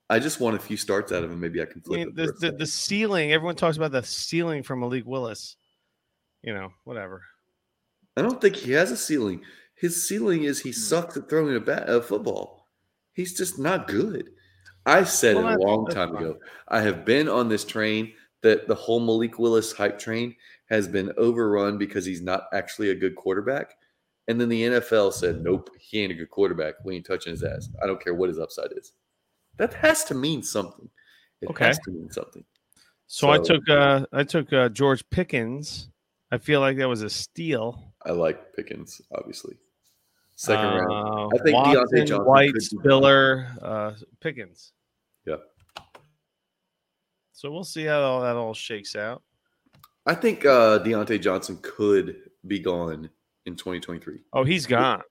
I 0.08 0.20
just 0.20 0.40
want 0.40 0.54
a 0.54 0.58
few 0.60 0.76
starts 0.76 1.10
out 1.10 1.24
of 1.24 1.32
him. 1.32 1.40
Maybe 1.40 1.60
I 1.60 1.64
can 1.64 1.82
I 1.90 1.94
mean, 1.96 2.14
the, 2.14 2.32
the, 2.38 2.52
the 2.52 2.66
ceiling, 2.66 3.32
everyone 3.32 3.56
talks 3.56 3.76
about 3.76 3.90
the 3.90 4.04
ceiling 4.04 4.62
from 4.62 4.80
Malik 4.80 5.04
Willis. 5.04 5.56
You 6.42 6.54
know, 6.54 6.70
whatever. 6.84 7.24
I 8.16 8.22
don't 8.22 8.40
think 8.40 8.54
he 8.54 8.72
has 8.72 8.92
a 8.92 8.96
ceiling. 8.96 9.42
His 9.74 10.08
ceiling 10.08 10.44
is 10.44 10.60
he 10.60 10.70
hmm. 10.70 10.74
sucks 10.74 11.16
at 11.16 11.28
throwing 11.28 11.56
a 11.56 11.60
bat 11.60 11.88
a 11.88 12.00
football. 12.00 12.66
He's 13.12 13.36
just 13.36 13.58
not 13.58 13.88
good. 13.88 14.30
I 14.84 15.02
said 15.04 15.36
Well, 15.36 15.48
it 15.48 15.56
a 15.56 15.66
long 15.66 15.86
time 15.86 16.14
fine. 16.14 16.22
ago. 16.22 16.38
I 16.68 16.80
have 16.80 17.04
been 17.04 17.28
on 17.28 17.48
this 17.48 17.64
train 17.64 18.12
that 18.42 18.68
the 18.68 18.74
whole 18.74 19.00
Malik 19.00 19.38
Willis 19.38 19.72
hype 19.72 19.98
train 19.98 20.34
has 20.68 20.88
been 20.88 21.12
overrun 21.16 21.78
because 21.78 22.04
he's 22.04 22.22
not 22.22 22.44
actually 22.52 22.90
a 22.90 22.94
good 22.94 23.14
quarterback. 23.16 23.74
And 24.28 24.40
then 24.40 24.48
the 24.48 24.62
NFL 24.62 25.12
said, 25.12 25.42
"Nope, 25.42 25.70
he 25.78 26.00
ain't 26.00 26.12
a 26.12 26.14
good 26.16 26.30
quarterback. 26.30 26.74
We 26.84 26.96
ain't 26.96 27.06
touching 27.06 27.30
his 27.30 27.44
ass. 27.44 27.68
I 27.82 27.86
don't 27.86 28.02
care 28.02 28.14
what 28.14 28.28
his 28.28 28.38
upside 28.38 28.72
is." 28.76 28.92
That 29.56 29.72
has 29.74 30.04
to 30.04 30.14
mean 30.14 30.42
something. 30.42 30.88
It 31.40 31.50
Okay. 31.50 31.66
has 31.66 31.78
to 31.80 31.90
mean 31.90 32.10
something. 32.10 32.44
So, 33.06 33.30
I 33.30 33.38
took 33.38 33.68
uh 33.68 34.04
I 34.12 34.24
took 34.24 34.52
uh, 34.52 34.68
George 34.68 35.08
Pickens. 35.10 35.90
I 36.32 36.38
feel 36.38 36.58
like 36.60 36.76
that 36.78 36.88
was 36.88 37.02
a 37.02 37.10
steal. 37.10 37.94
I 38.04 38.10
like 38.10 38.52
Pickens, 38.54 39.00
obviously. 39.16 39.56
Second 40.34 40.64
round. 40.64 40.92
Uh, 40.92 41.26
I 41.28 41.42
think 41.44 41.56
Diontae 41.56 42.06
Johnson 42.06 42.24
White, 42.26 42.52
Spiller, 42.58 43.46
uh, 43.62 43.92
Pickens. 44.20 44.72
Yep. 45.24 45.40
So 47.36 47.50
we'll 47.52 47.64
see 47.64 47.84
how 47.84 48.00
all 48.00 48.22
that 48.22 48.34
all 48.34 48.54
shakes 48.54 48.96
out. 48.96 49.22
I 50.06 50.14
think 50.14 50.46
uh, 50.46 50.78
Diontae 50.78 51.20
Johnson 51.20 51.58
could 51.60 52.16
be 52.46 52.58
gone 52.58 53.10
in 53.44 53.56
2023. 53.56 54.20
Oh, 54.32 54.42
he's 54.42 54.64
gone. 54.64 55.02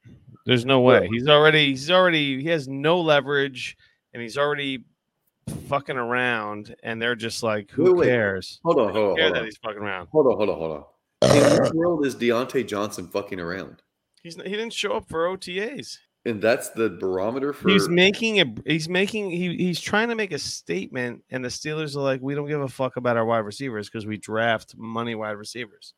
There's 0.47 0.65
no 0.65 0.81
way. 0.81 1.07
He's 1.11 1.27
already 1.27 1.67
he's 1.67 1.91
already 1.91 2.41
he 2.41 2.49
has 2.49 2.67
no 2.67 2.99
leverage 2.99 3.77
and 4.13 4.23
he's 4.23 4.39
already 4.39 4.85
fucking 5.69 5.97
around 5.97 6.75
and 6.81 6.99
they're 6.99 7.15
just 7.15 7.43
like, 7.43 7.69
who 7.69 7.83
Wait, 7.83 7.95
wait. 7.95 8.05
cares? 8.07 8.59
Hold 8.63 8.79
on, 8.79 8.91
hold 8.91 9.11
on, 9.11 9.15
care 9.17 9.25
hold 9.25 9.35
that 9.35 9.39
on. 9.41 9.45
he's 9.45 9.57
fucking 9.57 9.81
around. 9.83 10.07
Hold 10.11 10.25
on, 10.25 10.37
hold 10.37 10.49
on, 10.49 10.57
hold 10.57 10.71
on. 10.71 11.37
In 11.37 11.61
what 11.61 11.75
world 11.75 12.05
is 12.07 12.15
Diontae 12.15 12.67
Johnson 12.67 13.07
fucking 13.07 13.39
around? 13.39 13.83
He's 14.23 14.35
he 14.35 14.41
didn't 14.49 14.73
show 14.73 14.93
up 14.93 15.07
for 15.09 15.27
OTAs. 15.27 15.99
And 16.25 16.41
that's 16.41 16.69
the 16.69 16.89
barometer 16.89 17.53
for. 17.53 17.69
He's 17.69 17.87
making 17.87 18.39
a 18.41 18.45
he's 18.65 18.89
making 18.89 19.29
he 19.29 19.55
he's 19.57 19.79
trying 19.79 20.09
to 20.09 20.15
make 20.15 20.31
a 20.31 20.39
statement 20.39 21.23
and 21.29 21.45
the 21.45 21.49
Steelers 21.49 21.95
are 21.95 21.99
like, 22.01 22.21
we 22.21 22.33
don't 22.33 22.47
give 22.47 22.61
a 22.61 22.67
fuck 22.67 22.97
about 22.97 23.15
our 23.15 23.25
wide 23.25 23.39
receivers 23.39 23.89
because 23.89 24.05
we 24.07 24.17
draft 24.17 24.75
money 24.75 25.13
wide 25.13 25.31
receivers. 25.37 25.93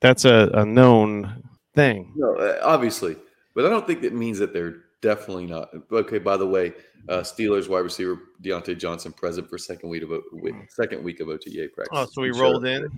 That's 0.00 0.24
a, 0.24 0.50
a 0.54 0.64
known 0.64 1.42
thing. 1.74 2.12
no, 2.16 2.36
uh, 2.36 2.60
obviously, 2.62 3.16
but 3.54 3.66
I 3.66 3.68
don't 3.70 3.86
think 3.86 4.02
that 4.02 4.12
means 4.12 4.38
that 4.38 4.52
they're 4.52 4.76
definitely 5.00 5.46
not. 5.46 5.70
Okay, 5.90 6.18
by 6.18 6.36
the 6.36 6.46
way, 6.46 6.72
uh, 7.08 7.18
Steelers 7.20 7.68
wide 7.68 7.80
receiver 7.80 8.18
Diontae 8.42 8.78
Johnson 8.78 9.12
present 9.12 9.48
for 9.48 9.58
second 9.58 9.88
week 9.88 10.04
of 10.04 10.10
week- 10.32 10.54
second 10.70 11.02
week 11.02 11.18
of 11.20 11.28
OTA 11.28 11.68
practice. 11.74 11.88
Oh, 11.92 12.06
so 12.10 12.22
He 12.22 12.30
rolled 12.30 12.66
in. 12.66 12.88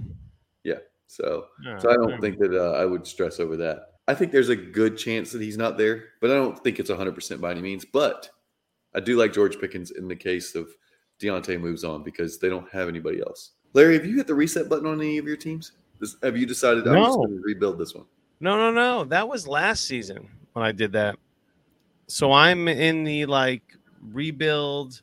So, 1.06 1.46
Yeah, 1.62 1.78
so 1.78 1.90
I 1.90 1.94
don't 1.94 2.20
think 2.20 2.38
that 2.38 2.54
uh, 2.58 2.72
I 2.72 2.86
would 2.86 3.06
stress 3.06 3.38
over 3.38 3.56
that. 3.58 3.90
I 4.06 4.14
think 4.14 4.32
there's 4.32 4.50
a 4.50 4.56
good 4.56 4.96
chance 4.98 5.32
that 5.32 5.40
he's 5.40 5.56
not 5.56 5.78
there, 5.78 6.04
but 6.20 6.30
I 6.30 6.34
don't 6.34 6.62
think 6.62 6.78
it's 6.78 6.90
100% 6.90 7.40
by 7.40 7.50
any 7.50 7.62
means. 7.62 7.84
But 7.84 8.28
I 8.94 9.00
do 9.00 9.16
like 9.16 9.32
George 9.32 9.58
Pickens 9.58 9.92
in 9.92 10.08
the 10.08 10.16
case 10.16 10.54
of 10.54 10.68
Diontae 11.20 11.58
moves 11.60 11.84
on 11.84 12.02
because 12.02 12.38
they 12.38 12.48
don't 12.48 12.68
have 12.70 12.88
anybody 12.88 13.20
else. 13.20 13.52
Larry, 13.72 13.94
have 13.94 14.04
you 14.06 14.16
hit 14.16 14.26
the 14.26 14.34
reset 14.34 14.68
button 14.68 14.86
on 14.86 15.00
any 15.00 15.18
of 15.18 15.26
your 15.26 15.36
teams? 15.36 15.72
This, 16.00 16.16
have 16.22 16.36
you 16.36 16.44
decided 16.46 16.86
I'm 16.86 16.96
just 17.02 17.16
going 17.16 17.30
to 17.30 17.42
rebuild 17.42 17.78
this 17.78 17.94
one? 17.94 18.04
No, 18.40 18.56
no, 18.56 18.70
no. 18.70 19.04
That 19.04 19.26
was 19.28 19.48
last 19.48 19.86
season 19.86 20.28
when 20.52 20.64
I 20.64 20.72
did 20.72 20.92
that. 20.92 21.16
So 22.06 22.32
I'm 22.32 22.68
in 22.68 23.04
the 23.04 23.24
like 23.26 23.62
rebuild. 24.12 25.00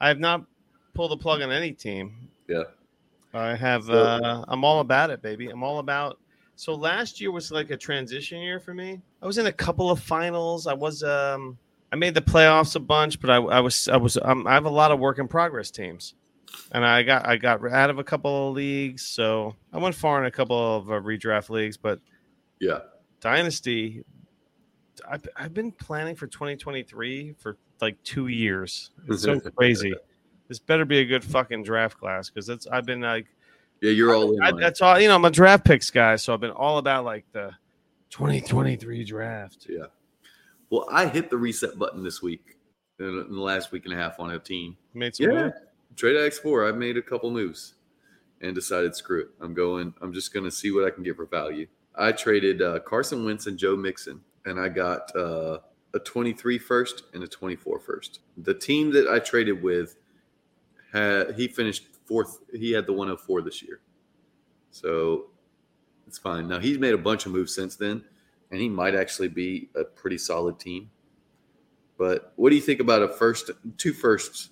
I 0.00 0.08
have 0.08 0.20
not 0.20 0.44
pulled 0.94 1.10
the 1.10 1.16
plug 1.16 1.42
on 1.42 1.50
any 1.50 1.72
team. 1.72 2.28
Yeah. 2.48 2.64
I 3.34 3.54
have. 3.56 3.84
So- 3.84 3.92
uh 3.92 4.44
I'm 4.46 4.64
all 4.64 4.80
about 4.80 5.10
it, 5.10 5.20
baby. 5.20 5.48
I'm 5.48 5.62
all 5.62 5.78
about. 5.80 6.18
So 6.56 6.74
last 6.74 7.20
year 7.20 7.30
was 7.30 7.52
like 7.52 7.70
a 7.70 7.76
transition 7.76 8.40
year 8.40 8.58
for 8.58 8.74
me. 8.74 9.00
I 9.22 9.26
was 9.26 9.38
in 9.38 9.46
a 9.46 9.52
couple 9.52 9.90
of 9.90 10.00
finals. 10.00 10.66
I 10.66 10.72
was. 10.74 11.02
um 11.02 11.58
I 11.92 11.96
made 11.96 12.14
the 12.14 12.20
playoffs 12.20 12.74
a 12.74 12.80
bunch, 12.80 13.20
but 13.20 13.30
I, 13.30 13.36
I 13.36 13.60
was. 13.60 13.88
I 13.88 13.96
was. 13.96 14.18
Um, 14.20 14.46
I 14.46 14.54
have 14.54 14.64
a 14.64 14.70
lot 14.70 14.90
of 14.90 14.98
work 14.98 15.18
in 15.18 15.28
progress 15.28 15.70
teams, 15.70 16.14
and 16.72 16.84
I 16.84 17.02
got. 17.02 17.26
I 17.26 17.36
got 17.36 17.64
out 17.70 17.90
of 17.90 17.98
a 17.98 18.04
couple 18.04 18.48
of 18.48 18.54
leagues, 18.54 19.06
so 19.06 19.54
I 19.72 19.78
went 19.78 19.94
far 19.94 20.18
in 20.18 20.26
a 20.26 20.30
couple 20.30 20.76
of 20.76 20.90
uh, 20.90 20.94
redraft 20.94 21.50
leagues, 21.50 21.76
but 21.76 22.00
Yeah. 22.58 22.80
Dynasty. 23.20 24.04
I've, 25.08 25.28
I've 25.36 25.54
been 25.54 25.72
planning 25.72 26.16
for 26.16 26.26
2023 26.26 27.34
for 27.38 27.58
like 27.82 28.02
two 28.02 28.28
years. 28.28 28.90
It's 29.08 29.22
so 29.22 29.38
crazy. 29.56 29.94
This 30.48 30.58
better 30.58 30.84
be 30.84 30.98
a 30.98 31.04
good 31.04 31.22
fucking 31.22 31.64
draft 31.64 31.98
class 31.98 32.30
because 32.30 32.46
that's 32.46 32.66
I've 32.66 32.86
been 32.86 33.02
like 33.02 33.26
Yeah, 33.80 33.90
you're 33.90 34.14
all 34.14 34.32
in. 34.34 34.42
I, 34.42 34.52
that's 34.52 34.80
all 34.80 34.98
you 34.98 35.08
know. 35.08 35.14
I'm 35.16 35.24
a 35.24 35.30
draft 35.30 35.64
picks 35.64 35.90
guy, 35.90 36.16
so 36.16 36.32
I've 36.34 36.40
been 36.40 36.50
all 36.50 36.78
about 36.78 37.04
like 37.04 37.24
the 37.32 37.52
2023 38.10 39.04
draft. 39.04 39.66
Yeah. 39.68 39.86
Well, 40.70 40.86
I 40.90 41.06
hit 41.06 41.30
the 41.30 41.36
reset 41.36 41.78
button 41.78 42.02
this 42.02 42.22
week 42.22 42.56
in 42.98 43.06
in 43.06 43.34
the 43.34 43.40
last 43.40 43.72
week 43.72 43.84
and 43.84 43.92
a 43.94 43.96
half 43.96 44.18
on 44.18 44.30
a 44.30 44.38
team. 44.38 44.76
Made 44.94 45.14
some 45.14 45.30
Yeah. 45.30 45.42
moves. 45.44 45.54
Trade 45.96 46.16
X4, 46.16 46.68
I 46.68 46.76
made 46.76 46.96
a 46.98 47.02
couple 47.02 47.30
moves 47.30 47.74
and 48.42 48.54
decided 48.54 48.94
screw 48.94 49.22
it. 49.22 49.28
I'm 49.40 49.54
going, 49.54 49.94
I'm 50.02 50.12
just 50.12 50.32
going 50.34 50.44
to 50.44 50.50
see 50.50 50.70
what 50.70 50.84
I 50.84 50.90
can 50.90 51.02
get 51.02 51.16
for 51.16 51.24
value. 51.24 51.66
I 51.94 52.12
traded 52.12 52.60
uh, 52.60 52.80
Carson 52.80 53.24
Wentz 53.24 53.46
and 53.46 53.56
Joe 53.56 53.76
Mixon, 53.76 54.20
and 54.44 54.60
I 54.60 54.68
got 54.68 55.14
uh, 55.16 55.60
a 55.94 55.98
23 55.98 56.58
first 56.58 57.04
and 57.14 57.22
a 57.24 57.26
24 57.26 57.80
first. 57.80 58.20
The 58.36 58.52
team 58.52 58.90
that 58.92 59.08
I 59.08 59.18
traded 59.18 59.62
with 59.62 59.96
had, 60.92 61.34
he 61.34 61.48
finished 61.48 61.86
fourth. 62.06 62.38
He 62.52 62.72
had 62.72 62.86
the 62.86 62.92
104 62.92 63.42
this 63.42 63.62
year. 63.62 63.80
So 64.70 65.26
it's 66.06 66.18
fine. 66.18 66.48
Now 66.48 66.58
he's 66.58 66.78
made 66.78 66.94
a 66.94 66.98
bunch 66.98 67.26
of 67.26 67.32
moves 67.32 67.54
since 67.54 67.76
then, 67.76 68.04
and 68.50 68.60
he 68.60 68.68
might 68.68 68.94
actually 68.94 69.28
be 69.28 69.70
a 69.74 69.84
pretty 69.84 70.18
solid 70.18 70.58
team. 70.58 70.90
But 71.98 72.32
what 72.36 72.50
do 72.50 72.56
you 72.56 72.62
think 72.62 72.80
about 72.80 73.02
a 73.02 73.08
first, 73.08 73.50
two 73.78 73.92
firsts 73.92 74.50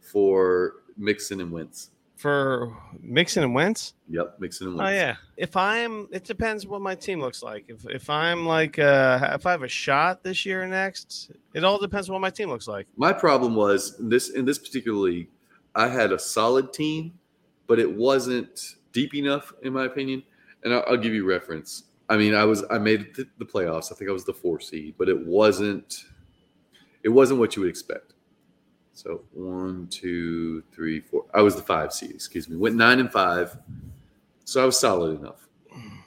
for 0.00 0.74
Mixon 0.96 1.40
and 1.40 1.50
Wentz? 1.50 1.90
for 2.22 2.72
Mixon 3.00 3.42
and 3.42 3.52
Wentz. 3.52 3.94
Yep, 4.08 4.36
Mixon 4.38 4.68
and 4.68 4.76
Wentz. 4.76 4.88
Oh 4.88 4.94
yeah. 4.94 5.16
If 5.36 5.56
I'm, 5.56 6.08
it 6.12 6.22
depends 6.22 6.64
what 6.64 6.80
my 6.80 6.94
team 6.94 7.20
looks 7.20 7.42
like. 7.42 7.64
If 7.66 7.84
if 7.90 8.08
I'm 8.08 8.46
like, 8.46 8.78
uh 8.78 9.32
if 9.34 9.44
I 9.44 9.50
have 9.50 9.64
a 9.64 9.68
shot 9.68 10.22
this 10.22 10.46
year 10.46 10.62
or 10.62 10.68
next, 10.68 11.32
it 11.52 11.64
all 11.64 11.78
depends 11.78 12.08
what 12.08 12.20
my 12.20 12.30
team 12.30 12.48
looks 12.48 12.68
like. 12.68 12.86
My 12.96 13.12
problem 13.12 13.56
was 13.56 13.96
this 13.98 14.30
in 14.30 14.44
this 14.44 14.58
particular 14.58 14.98
league, 14.98 15.30
I 15.74 15.88
had 15.88 16.12
a 16.12 16.18
solid 16.18 16.72
team, 16.72 17.18
but 17.66 17.78
it 17.78 17.90
wasn't 17.90 18.76
deep 18.92 19.14
enough, 19.14 19.52
in 19.62 19.72
my 19.72 19.86
opinion. 19.86 20.22
And 20.64 20.72
I'll, 20.74 20.84
I'll 20.88 20.96
give 20.96 21.14
you 21.14 21.24
reference. 21.26 21.84
I 22.08 22.16
mean, 22.16 22.34
I 22.34 22.44
was 22.44 22.64
I 22.70 22.78
made 22.78 23.14
the 23.16 23.44
playoffs. 23.44 23.90
I 23.90 23.94
think 23.96 24.10
I 24.10 24.12
was 24.12 24.24
the 24.24 24.34
four 24.34 24.60
seed, 24.60 24.94
but 24.98 25.08
it 25.08 25.26
wasn't 25.26 26.04
it 27.02 27.08
wasn't 27.08 27.40
what 27.40 27.56
you 27.56 27.62
would 27.62 27.70
expect. 27.70 28.12
So 28.92 29.22
one, 29.32 29.86
two, 29.88 30.62
three, 30.74 31.00
four. 31.00 31.24
I 31.32 31.40
was 31.40 31.56
the 31.56 31.62
five 31.62 31.92
seed. 31.92 32.10
Excuse 32.10 32.48
me. 32.48 32.56
Went 32.56 32.76
nine 32.76 33.00
and 33.00 33.10
five. 33.10 33.56
So 34.44 34.62
I 34.62 34.66
was 34.66 34.78
solid 34.78 35.18
enough. 35.18 35.48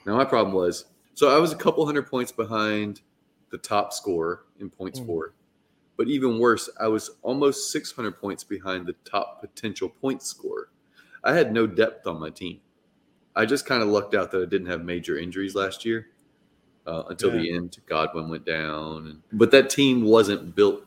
Now 0.05 0.15
my 0.15 0.25
problem 0.25 0.53
was 0.55 0.85
so 1.15 1.35
I 1.35 1.39
was 1.39 1.51
a 1.51 1.55
couple 1.55 1.85
hundred 1.85 2.07
points 2.07 2.31
behind 2.31 3.01
the 3.49 3.57
top 3.57 3.91
scorer 3.93 4.43
in 4.59 4.69
points 4.69 4.99
Mm. 4.99 5.05
for. 5.07 5.33
But 5.97 6.07
even 6.07 6.39
worse, 6.39 6.69
I 6.79 6.87
was 6.87 7.11
almost 7.21 7.71
600 7.71 8.19
points 8.19 8.43
behind 8.43 8.85
the 8.85 8.95
top 9.05 9.41
potential 9.41 9.89
point 9.89 10.21
scorer. 10.21 10.69
I 11.23 11.33
had 11.33 11.53
no 11.53 11.65
depth 11.67 12.05
on 12.05 12.19
my 12.19 12.29
team. 12.29 12.59
I 13.35 13.45
just 13.45 13.65
kind 13.65 13.81
of 13.81 13.89
lucked 13.89 14.13
out 14.13 14.31
that 14.31 14.41
I 14.41 14.45
didn't 14.45 14.67
have 14.67 14.83
major 14.83 15.17
injuries 15.17 15.55
last 15.55 15.85
year 15.85 16.07
uh, 16.85 17.03
until 17.09 17.31
the 17.31 17.53
end. 17.53 17.77
Godwin 17.85 18.29
went 18.29 18.45
down, 18.45 19.23
but 19.31 19.51
that 19.51 19.69
team 19.69 20.03
wasn't 20.03 20.55
built 20.55 20.85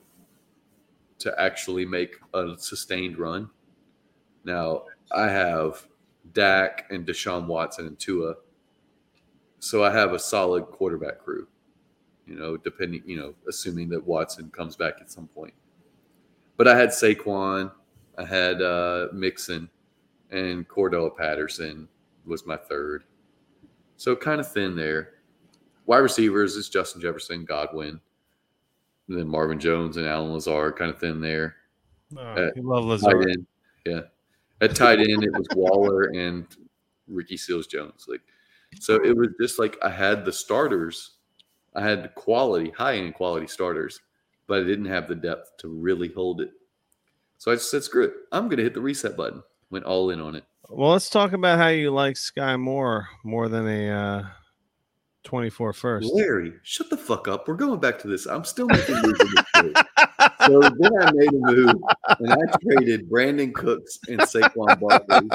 to 1.21 1.35
actually 1.41 1.85
make 1.85 2.17
a 2.33 2.55
sustained 2.57 3.19
run. 3.19 3.51
Now 4.45 4.85
I 5.13 5.29
have 5.29 5.87
Dak 6.33 6.87
and 6.91 7.07
Deshaun 7.07 7.47
Watson 7.47 7.87
and 7.87 7.99
Tua, 7.99 8.37
so 9.59 9.83
I 9.83 9.91
have 9.91 10.13
a 10.13 10.19
solid 10.19 10.67
quarterback 10.67 11.19
crew 11.19 11.49
you 12.29 12.37
know, 12.37 12.57
depending, 12.57 13.03
you 13.07 13.17
know, 13.19 13.35
assuming 13.49 13.89
that 13.91 14.07
Watson 14.07 14.51
comes 14.51 14.77
back 14.77 14.95
at 15.01 15.11
some 15.11 15.27
point. 15.29 15.55
But 16.57 16.69
I 16.69 16.77
had 16.77 16.91
Saquon, 16.91 17.73
I 18.19 18.25
had 18.25 18.61
uh, 18.61 19.09
Mixon, 19.13 19.71
and 20.31 20.69
Cordell 20.69 21.17
Patterson 21.17 21.89
was 22.27 22.47
my 22.47 22.57
third. 22.57 23.05
So 23.97 24.15
kind 24.15 24.41
of 24.41 24.51
thin 24.53 24.77
there. 24.77 25.15
Wide 25.87 25.99
receivers 25.99 26.55
is 26.57 26.69
Justin 26.69 27.01
Jefferson, 27.01 27.45
Godwin, 27.45 28.01
and 29.09 29.19
then 29.19 29.27
Marvin 29.27 29.59
Jones 29.59 29.97
and 29.97 30.07
Allen 30.07 30.33
Lazard, 30.33 30.77
kind 30.77 30.91
of 30.91 30.99
thin 30.99 31.21
there. 31.21 31.57
Oh, 32.17 32.21
Uh, 32.21 32.51
you 32.55 32.63
love 32.63 32.85
Lazard. 32.85 33.31
end, 33.31 33.47
yeah. 33.87 34.01
At 34.61 34.75
tight 34.75 34.99
end, 34.99 35.25
it 35.25 35.33
was 35.33 35.47
Waller 35.55 36.05
and 36.15 36.47
Ricky 37.07 37.37
Seals 37.37 37.67
Jones. 37.69 38.07
Like, 38.09 38.21
so 38.81 38.97
it 38.97 39.17
was 39.17 39.29
just 39.41 39.59
like 39.59 39.79
I 39.83 39.89
had 39.89 40.25
the 40.25 40.33
starters, 40.33 41.18
I 41.75 41.83
had 41.83 42.15
quality, 42.15 42.71
high 42.71 42.97
end 42.97 43.15
quality 43.15 43.47
starters, 43.47 44.01
but 44.47 44.61
I 44.61 44.65
didn't 44.65 44.87
have 44.87 45.09
the 45.09 45.15
depth 45.15 45.57
to 45.59 45.69
really 45.69 46.09
hold 46.09 46.41
it. 46.41 46.51
So 47.39 47.53
I 47.53 47.55
just 47.55 47.71
said, 47.71 47.85
screw 47.85 48.05
it. 48.05 48.15
I'm 48.33 48.47
going 48.47 48.57
to 48.57 48.65
hit 48.65 48.75
the 48.75 48.81
reset 48.81 49.17
button. 49.17 49.43
Went 49.71 49.85
all 49.85 50.11
in 50.11 50.21
on 50.21 50.35
it. 50.35 50.45
Well, 50.69 50.91
let's 50.91 51.09
talk 51.09 51.33
about 51.33 51.59
how 51.59 51.69
you 51.69 51.91
like 51.91 52.17
Skyy 52.17 52.59
Moore 52.59 53.09
more 53.25 53.49
than 53.49 53.67
a 53.69 53.91
uh, 53.91 54.27
24 55.25 55.73
first. 55.73 56.11
Larry, 56.13 56.55
shut 56.63 56.91
the 56.91 56.97
fuck 56.97 57.29
up. 57.29 57.47
We're 57.47 57.55
going 57.55 57.81
back 57.81 57.99
to 58.01 58.09
this. 58.09 58.27
I'm 58.27 58.45
still 58.45 58.67
making 58.67 58.97
moves. 59.03 59.21
So 60.47 60.61
then 60.61 60.97
I 61.01 61.13
made 61.13 61.29
a 61.29 61.33
move 61.33 61.75
and 62.21 62.33
I 62.33 62.37
traded 62.63 63.11
Brandin 63.11 63.53
Cooks 63.53 63.99
and 64.09 64.21
Saquon 64.21 64.81
Barkley. 64.81 65.29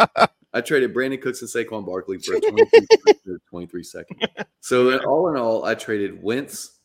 I 0.53 0.61
traded 0.61 0.93
Brandin 0.93 1.21
Cooks 1.21 1.41
and 1.41 1.49
Saquon 1.49 1.85
Barkley 1.85 2.19
for 2.19 2.35
a 2.35 2.39
23, 2.49 2.79
first 3.05 3.25
and 3.25 3.35
a 3.35 3.39
23 3.49 3.83
second. 3.83 4.27
So 4.61 4.89
in- 4.91 4.99
all 4.99 5.29
in 5.29 5.37
all, 5.37 5.65
I 5.65 5.75
traded 5.75 6.21
Wentz 6.21 6.79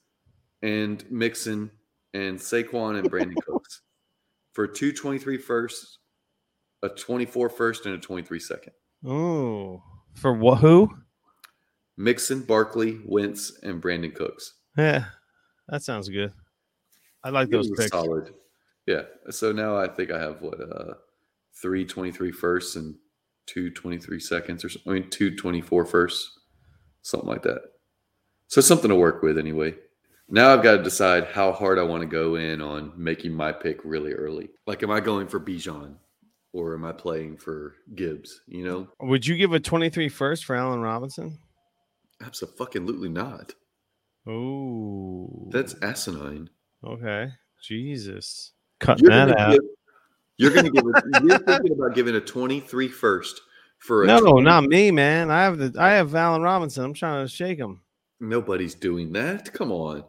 and 0.63 1.05
Mixon 1.11 1.71
and 2.15 2.39
Saquon 2.39 2.99
and 2.99 3.11
Brandin 3.11 3.37
Cooks 3.47 3.83
for 4.53 4.67
two 4.67 4.93
23 4.93 5.37
firsts, 5.39 5.99
a 6.83 6.89
24 6.89 7.51
first, 7.51 7.87
and 7.87 7.95
a 7.95 7.99
23 7.99 8.39
second. 8.41 8.73
Oh, 9.05 9.83
for 10.15 10.33
what? 10.33 10.59
Who? 10.59 10.91
Mixon, 11.97 12.43
Barkley, 12.43 13.01
Wentz, 13.05 13.59
and 13.63 13.81
Brandon 13.81 14.13
Cooks. 14.13 14.55
Yeah, 14.77 15.05
that 15.69 15.83
sounds 15.83 16.09
good. 16.09 16.33
I 17.25 17.31
like 17.31 17.51
those 17.51 17.71
picks. 17.71 17.91
solid. 17.91 18.33
Yeah. 18.87 19.03
So 19.31 19.53
now 19.53 19.77
I 19.77 19.89
think 19.89 20.11
I 20.11 20.19
have 20.21 20.41
what 20.41 20.61
uh 20.61 20.95
three 21.61 21.85
23 21.85 22.31
firsts 22.33 22.77
and 22.77 22.95
two 23.49 23.71
23 23.71 24.21
seconds 24.21 24.65
or 24.65 24.69
something. 24.69 24.93
I 24.93 24.95
mean 25.01 25.11
two 25.11 25.35
24 25.35 25.87
firsts, 25.87 26.39
something 27.03 27.29
like 27.29 27.43
that. 27.43 27.63
So 28.47 28.61
something 28.61 28.91
to 28.91 28.95
work 28.95 29.23
with 29.23 29.39
anyway. 29.39 29.75
Now 30.29 30.53
I've 30.53 30.63
got 30.63 30.77
to 30.77 30.83
decide 30.83 31.25
how 31.25 31.53
hard 31.53 31.79
I 31.79 31.83
want 31.83 32.03
to 32.03 32.07
go 32.07 32.35
in 32.37 32.61
on 32.61 32.93
making 32.97 33.33
my 33.33 33.51
pick 33.51 33.81
really 33.85 34.13
early. 34.13 34.51
Like 34.67 34.83
am 34.83 34.91
I 34.91 35.01
going 35.01 35.27
for 35.27 35.41
Bijan 35.41 35.97
or 36.53 36.75
am 36.75 36.85
I 36.85 36.93
playing 36.93 37.39
for 37.39 37.75
Gibbs, 37.95 38.41
you 38.47 38.65
know? 38.65 38.89
Would 39.01 39.27
you 39.27 39.37
give 39.37 39.53
a 39.53 39.61
23 39.61 40.09
first 40.09 40.45
for 40.45 40.55
Allen 40.57 40.81
Robinson? 40.81 41.39
Absolutely 42.21 43.09
not. 43.09 43.55
Oh, 44.27 45.49
That's 45.51 45.75
asinine. 45.83 46.51
okay. 46.85 47.29
Jesus, 47.63 48.53
cutting 48.81 49.09
that 49.09 49.37
out. 49.39 49.53
give, 49.53 49.61
you're 50.39 50.53
gonna 50.53 50.71
give 50.71 50.85
a, 50.85 51.03
you're 51.25 51.39
thinking 51.39 51.73
about 51.73 51.95
giving 51.95 52.15
a 52.17 52.21
23 52.21 52.89
first 52.89 53.41
for 53.79 54.05
a 54.05 54.07
No, 54.07 54.21
20 54.21 54.43
not 54.43 54.65
me, 54.65 54.91
man. 54.91 55.31
I 55.31 55.43
have 55.43 55.59
the 55.59 55.75
I 55.79 55.91
have 55.91 56.15
Allen 56.15 56.43
Robinson. 56.43 56.85
I'm 56.85 56.95
trying 56.95 57.25
to 57.27 57.31
shake 57.33 57.59
him. 57.59 57.81
Nobody's 58.21 58.75
doing 58.75 59.13
that. 59.13 59.53
Come 59.53 59.71
on. 59.73 60.05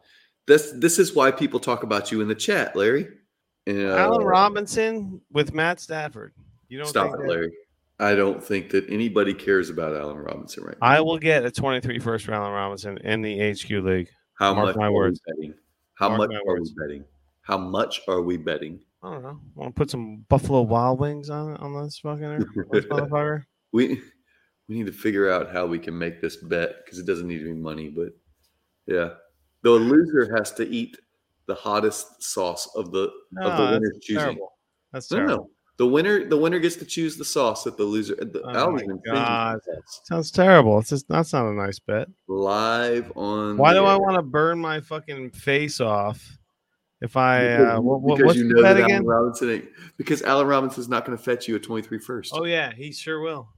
This 0.47 0.71
this 0.77 0.97
is 0.99 1.13
why 1.13 1.32
people 1.32 1.59
talk 1.59 1.84
about 1.84 2.11
you 2.11 2.21
in 2.21 2.27
the 2.27 2.36
chat, 2.36 2.75
Larry. 2.75 3.07
Uh, 3.69 3.95
Allen 3.95 4.25
Robinson 4.25 5.21
with 5.32 5.53
Matt 5.53 5.80
Stafford. 5.80 6.34
You 6.69 6.80
don't 6.80 6.88
Stop 6.88 7.07
think 7.11 7.15
it, 7.15 7.21
that- 7.23 7.30
Larry. 7.30 7.51
I 8.01 8.15
don't 8.15 8.41
think 8.41 8.69
that 8.69 8.89
anybody 8.89 9.34
cares 9.34 9.69
about 9.69 9.93
Allen 9.93 10.15
Robinson 10.15 10.63
right 10.63 10.77
now. 10.82 10.88
I 10.88 11.01
will 11.01 11.17
get 11.19 11.43
a 11.43 11.51
23 11.51 11.99
first 11.99 12.23
for 12.25 12.32
Allen 12.34 12.53
Robinson 12.53 12.97
in 12.99 13.21
the 13.21 13.51
HQ 13.51 13.69
league. 13.84 14.07
How 14.36 14.53
mark 14.53 14.67
much 14.67 14.75
my 14.77 14.86
are 14.86 14.93
words. 14.93 15.19
we 15.27 15.34
betting? 15.34 15.53
How 15.95 16.07
Mark 16.07 16.30
much 16.32 16.38
are 16.38 16.45
words. 16.45 16.73
we 16.77 16.88
betting? 16.88 17.03
How 17.41 17.57
much 17.57 17.99
are 18.07 18.21
we 18.21 18.38
betting? 18.38 18.80
I 19.02 19.12
don't 19.14 19.24
know. 19.24 19.39
Want 19.56 19.76
to 19.76 19.80
put 19.80 19.89
some 19.89 20.26
Buffalo 20.30 20.62
Wild 20.62 21.00
Wings 21.00 21.30
on 21.30 21.56
on 21.58 21.84
this 21.84 22.00
fucking 22.00 22.39
this 22.72 22.86
motherfucker? 22.91 23.43
We 23.72 24.02
we 24.68 24.76
need 24.76 24.88
to 24.88 24.91
figure 24.91 25.32
out 25.32 25.52
how 25.52 25.66
we 25.66 25.80
can 25.80 25.97
make 25.97 26.22
this 26.22 26.36
bet 26.38 26.84
because 26.84 27.00
it 27.00 27.06
doesn't 27.08 27.28
need 27.28 27.39
to 27.39 27.45
be 27.45 27.54
money, 27.54 27.89
but 27.89 28.10
yeah, 28.88 29.10
the 29.64 29.72
loser 29.72 30.36
has 30.38 30.52
to 30.54 30.68
eat 30.68 30.97
the 31.47 31.56
hottest 31.56 32.22
sauce 32.22 32.70
of 32.76 32.91
the 32.91 33.10
of 33.41 33.58
the 33.58 33.64
winner's 33.72 34.00
choosing. 34.02 34.22
terrible. 34.24 34.54
That's 34.91 35.10
No, 35.12 35.18
terrible. 35.18 35.36
no, 35.36 35.50
the 35.78 35.88
winner 35.88 36.26
the 36.26 36.38
winner 36.38 36.60
gets 36.60 36.76
to 36.78 36.86
choose 36.86 37.16
the 37.16 37.26
sauce 37.26 37.64
that 37.64 37.78
the 37.78 37.84
loser. 37.84 38.16
The, 38.16 38.41
Oh 38.45 38.72
my 38.72 38.84
God. 39.06 39.60
Sounds 40.04 40.30
terrible. 40.30 40.78
It's 40.80 40.89
just 40.89 41.08
that's 41.08 41.32
not 41.34 41.45
a 41.47 41.54
nice 41.54 41.80
bet. 41.80 42.08
live 42.28 43.12
on. 43.16 43.56
Why 43.58 43.74
do 43.74 43.86
I 43.86 43.95
want 43.95 44.16
to 44.18 44.22
burn 44.24 44.60
my 44.60 44.82
fucking 44.82 45.32
face 45.32 45.80
off 45.80 46.38
if 47.02 47.16
I 47.16 47.47
Because, 47.47 47.78
uh, 47.78 47.82
what, 47.82 48.02
what, 48.02 48.24
what's 48.26 48.38
you 48.38 48.45
know 48.45 48.62
bet 48.62 48.76
that 48.76 48.84
again? 48.84 48.95
Allen 48.97 49.06
Robinson 49.06 49.50
ain't, 49.52 49.66
because 49.97 50.22
Allen 50.22 50.47
Robinson's 50.47 50.89
not 50.89 51.06
going 51.06 51.18
to 51.18 51.24
fetch 51.24 51.47
you 51.47 51.56
a 51.56 51.60
23 51.60 52.00
first. 52.00 52.32
Oh 52.36 52.45
yeah, 52.45 52.74
he 52.74 52.91
sure 52.91 53.22
will. 53.22 53.50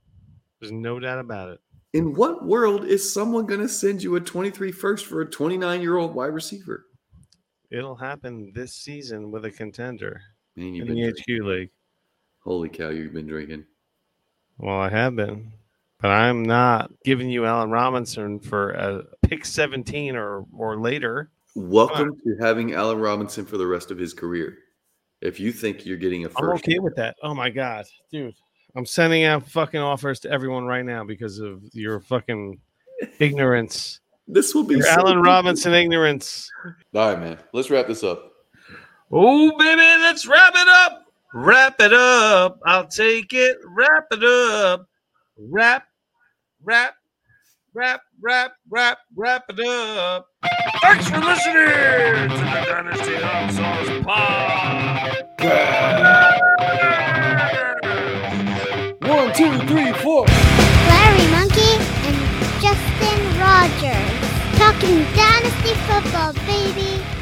There's 0.60 0.72
no 0.72 1.00
doubt 1.00 1.20
about 1.20 1.50
it. 1.50 1.60
In 1.94 2.14
what 2.14 2.46
world 2.46 2.86
is 2.86 3.12
someone 3.14 3.46
going 3.46 3.60
to 3.60 3.68
send 3.68 4.02
you 4.04 4.16
a 4.16 4.20
23 4.22 4.72
first 4.72 5.06
for 5.08 5.22
a 5.22 5.26
29 5.26 5.82
year 5.82 5.98
old 5.98 6.14
wide 6.16 6.28
receiver? 6.34 6.86
It'll 7.72 7.96
happen 7.96 8.52
this 8.54 8.74
season 8.76 9.32
with 9.32 9.46
a 9.46 9.52
contender 9.52 10.22
Man, 10.56 10.74
you've 10.74 10.88
in 10.88 10.96
been 10.96 11.04
the 11.04 11.12
drinking. 11.12 11.38
HQ 11.42 11.46
league. 11.46 11.70
holy 12.44 12.70
cow, 12.70 12.90
you've 12.90 13.14
been 13.14 13.28
drinking. 13.28 13.66
Well, 14.58 14.78
I 14.78 14.90
have 14.90 15.16
been, 15.16 15.54
but 16.00 16.10
I'm 16.10 16.44
not 16.44 16.92
giving 17.04 17.30
you 17.30 17.46
Allen 17.46 17.72
Robinson 17.72 18.40
for 18.40 18.72
a 18.72 19.04
pick 19.24 19.46
17 19.46 20.16
or 20.16 20.46
or 20.56 20.80
later. 20.80 21.32
Welcome 21.56 22.18
to 22.24 22.38
having 22.40 22.74
Allen 22.74 23.00
Robinson 23.00 23.46
for 23.46 23.58
the 23.58 23.68
rest 23.68 23.92
of 23.92 23.98
his 23.98 24.14
career. 24.14 24.58
If 25.20 25.40
you 25.40 25.52
think 25.52 25.86
you're 25.86 25.98
getting 25.98 26.24
a 26.24 26.30
1st 26.30 26.42
I'm 26.42 26.50
okay 26.52 26.80
with 26.80 26.96
that. 26.96 27.18
Oh 27.22 27.34
my 27.34 27.50
god, 27.50 27.86
dude. 28.12 28.36
I'm 28.76 28.86
sending 28.86 29.26
out 29.26 29.46
fucking 29.50 29.80
offers 29.80 30.22
to 30.22 30.32
everyone 30.32 30.66
right 30.66 30.86
now 30.86 31.04
because 31.04 31.40
of 31.40 31.62
your 31.74 32.00
fucking 32.00 32.58
ignorance. 33.20 34.00
this 34.28 34.56
will 34.56 34.64
be 34.64 34.76
Your 34.76 34.84
so 34.84 34.92
Allen. 34.92 35.22
Robinson 35.22 35.74
ignorance. 35.74 36.50
All 36.96 37.10
right, 37.10 37.20
man. 37.20 37.38
Let's 37.54 37.70
wrap 37.70 37.88
this 37.88 38.04
up. 38.04 38.32
Oh, 39.12 39.52
baby, 39.58 39.82
let's 39.82 40.26
wrap 40.26 40.54
it 40.56 40.68
up. 40.70 41.06
Wrap 41.34 41.76
it 41.82 41.94
up. 41.94 42.60
I'll 42.66 42.88
take 42.88 43.34
it. 43.34 43.58
Wrap 43.66 44.06
it 44.12 44.24
up. 44.24 44.88
Wrap, 45.38 45.86
wrap, 46.64 46.96
wrap, 47.74 48.02
wrap, 48.22 48.54
wrap, 48.70 48.98
wrap 49.16 49.44
it 49.50 49.60
up. 49.60 50.28
Thanks 50.82 51.10
for 51.10 51.20
listening 51.20 52.30
to 52.30 52.38
the 52.38 52.66
Dynasty 52.68 53.16
Hot 53.16 53.52
Sauce 53.52 53.90
Pod. 54.04 55.12
One, 59.08 59.34
two, 59.34 59.58
three, 59.68 59.94
four. 59.94 60.26
Larry 60.88 61.28
Monkey 61.32 61.78
and 62.08 62.18
Justin 62.62 63.20
Rogers. 63.40 64.20
Talking 64.58 65.06
Dynasty 65.16 65.74
Football, 65.88 66.34
baby. 66.46 67.21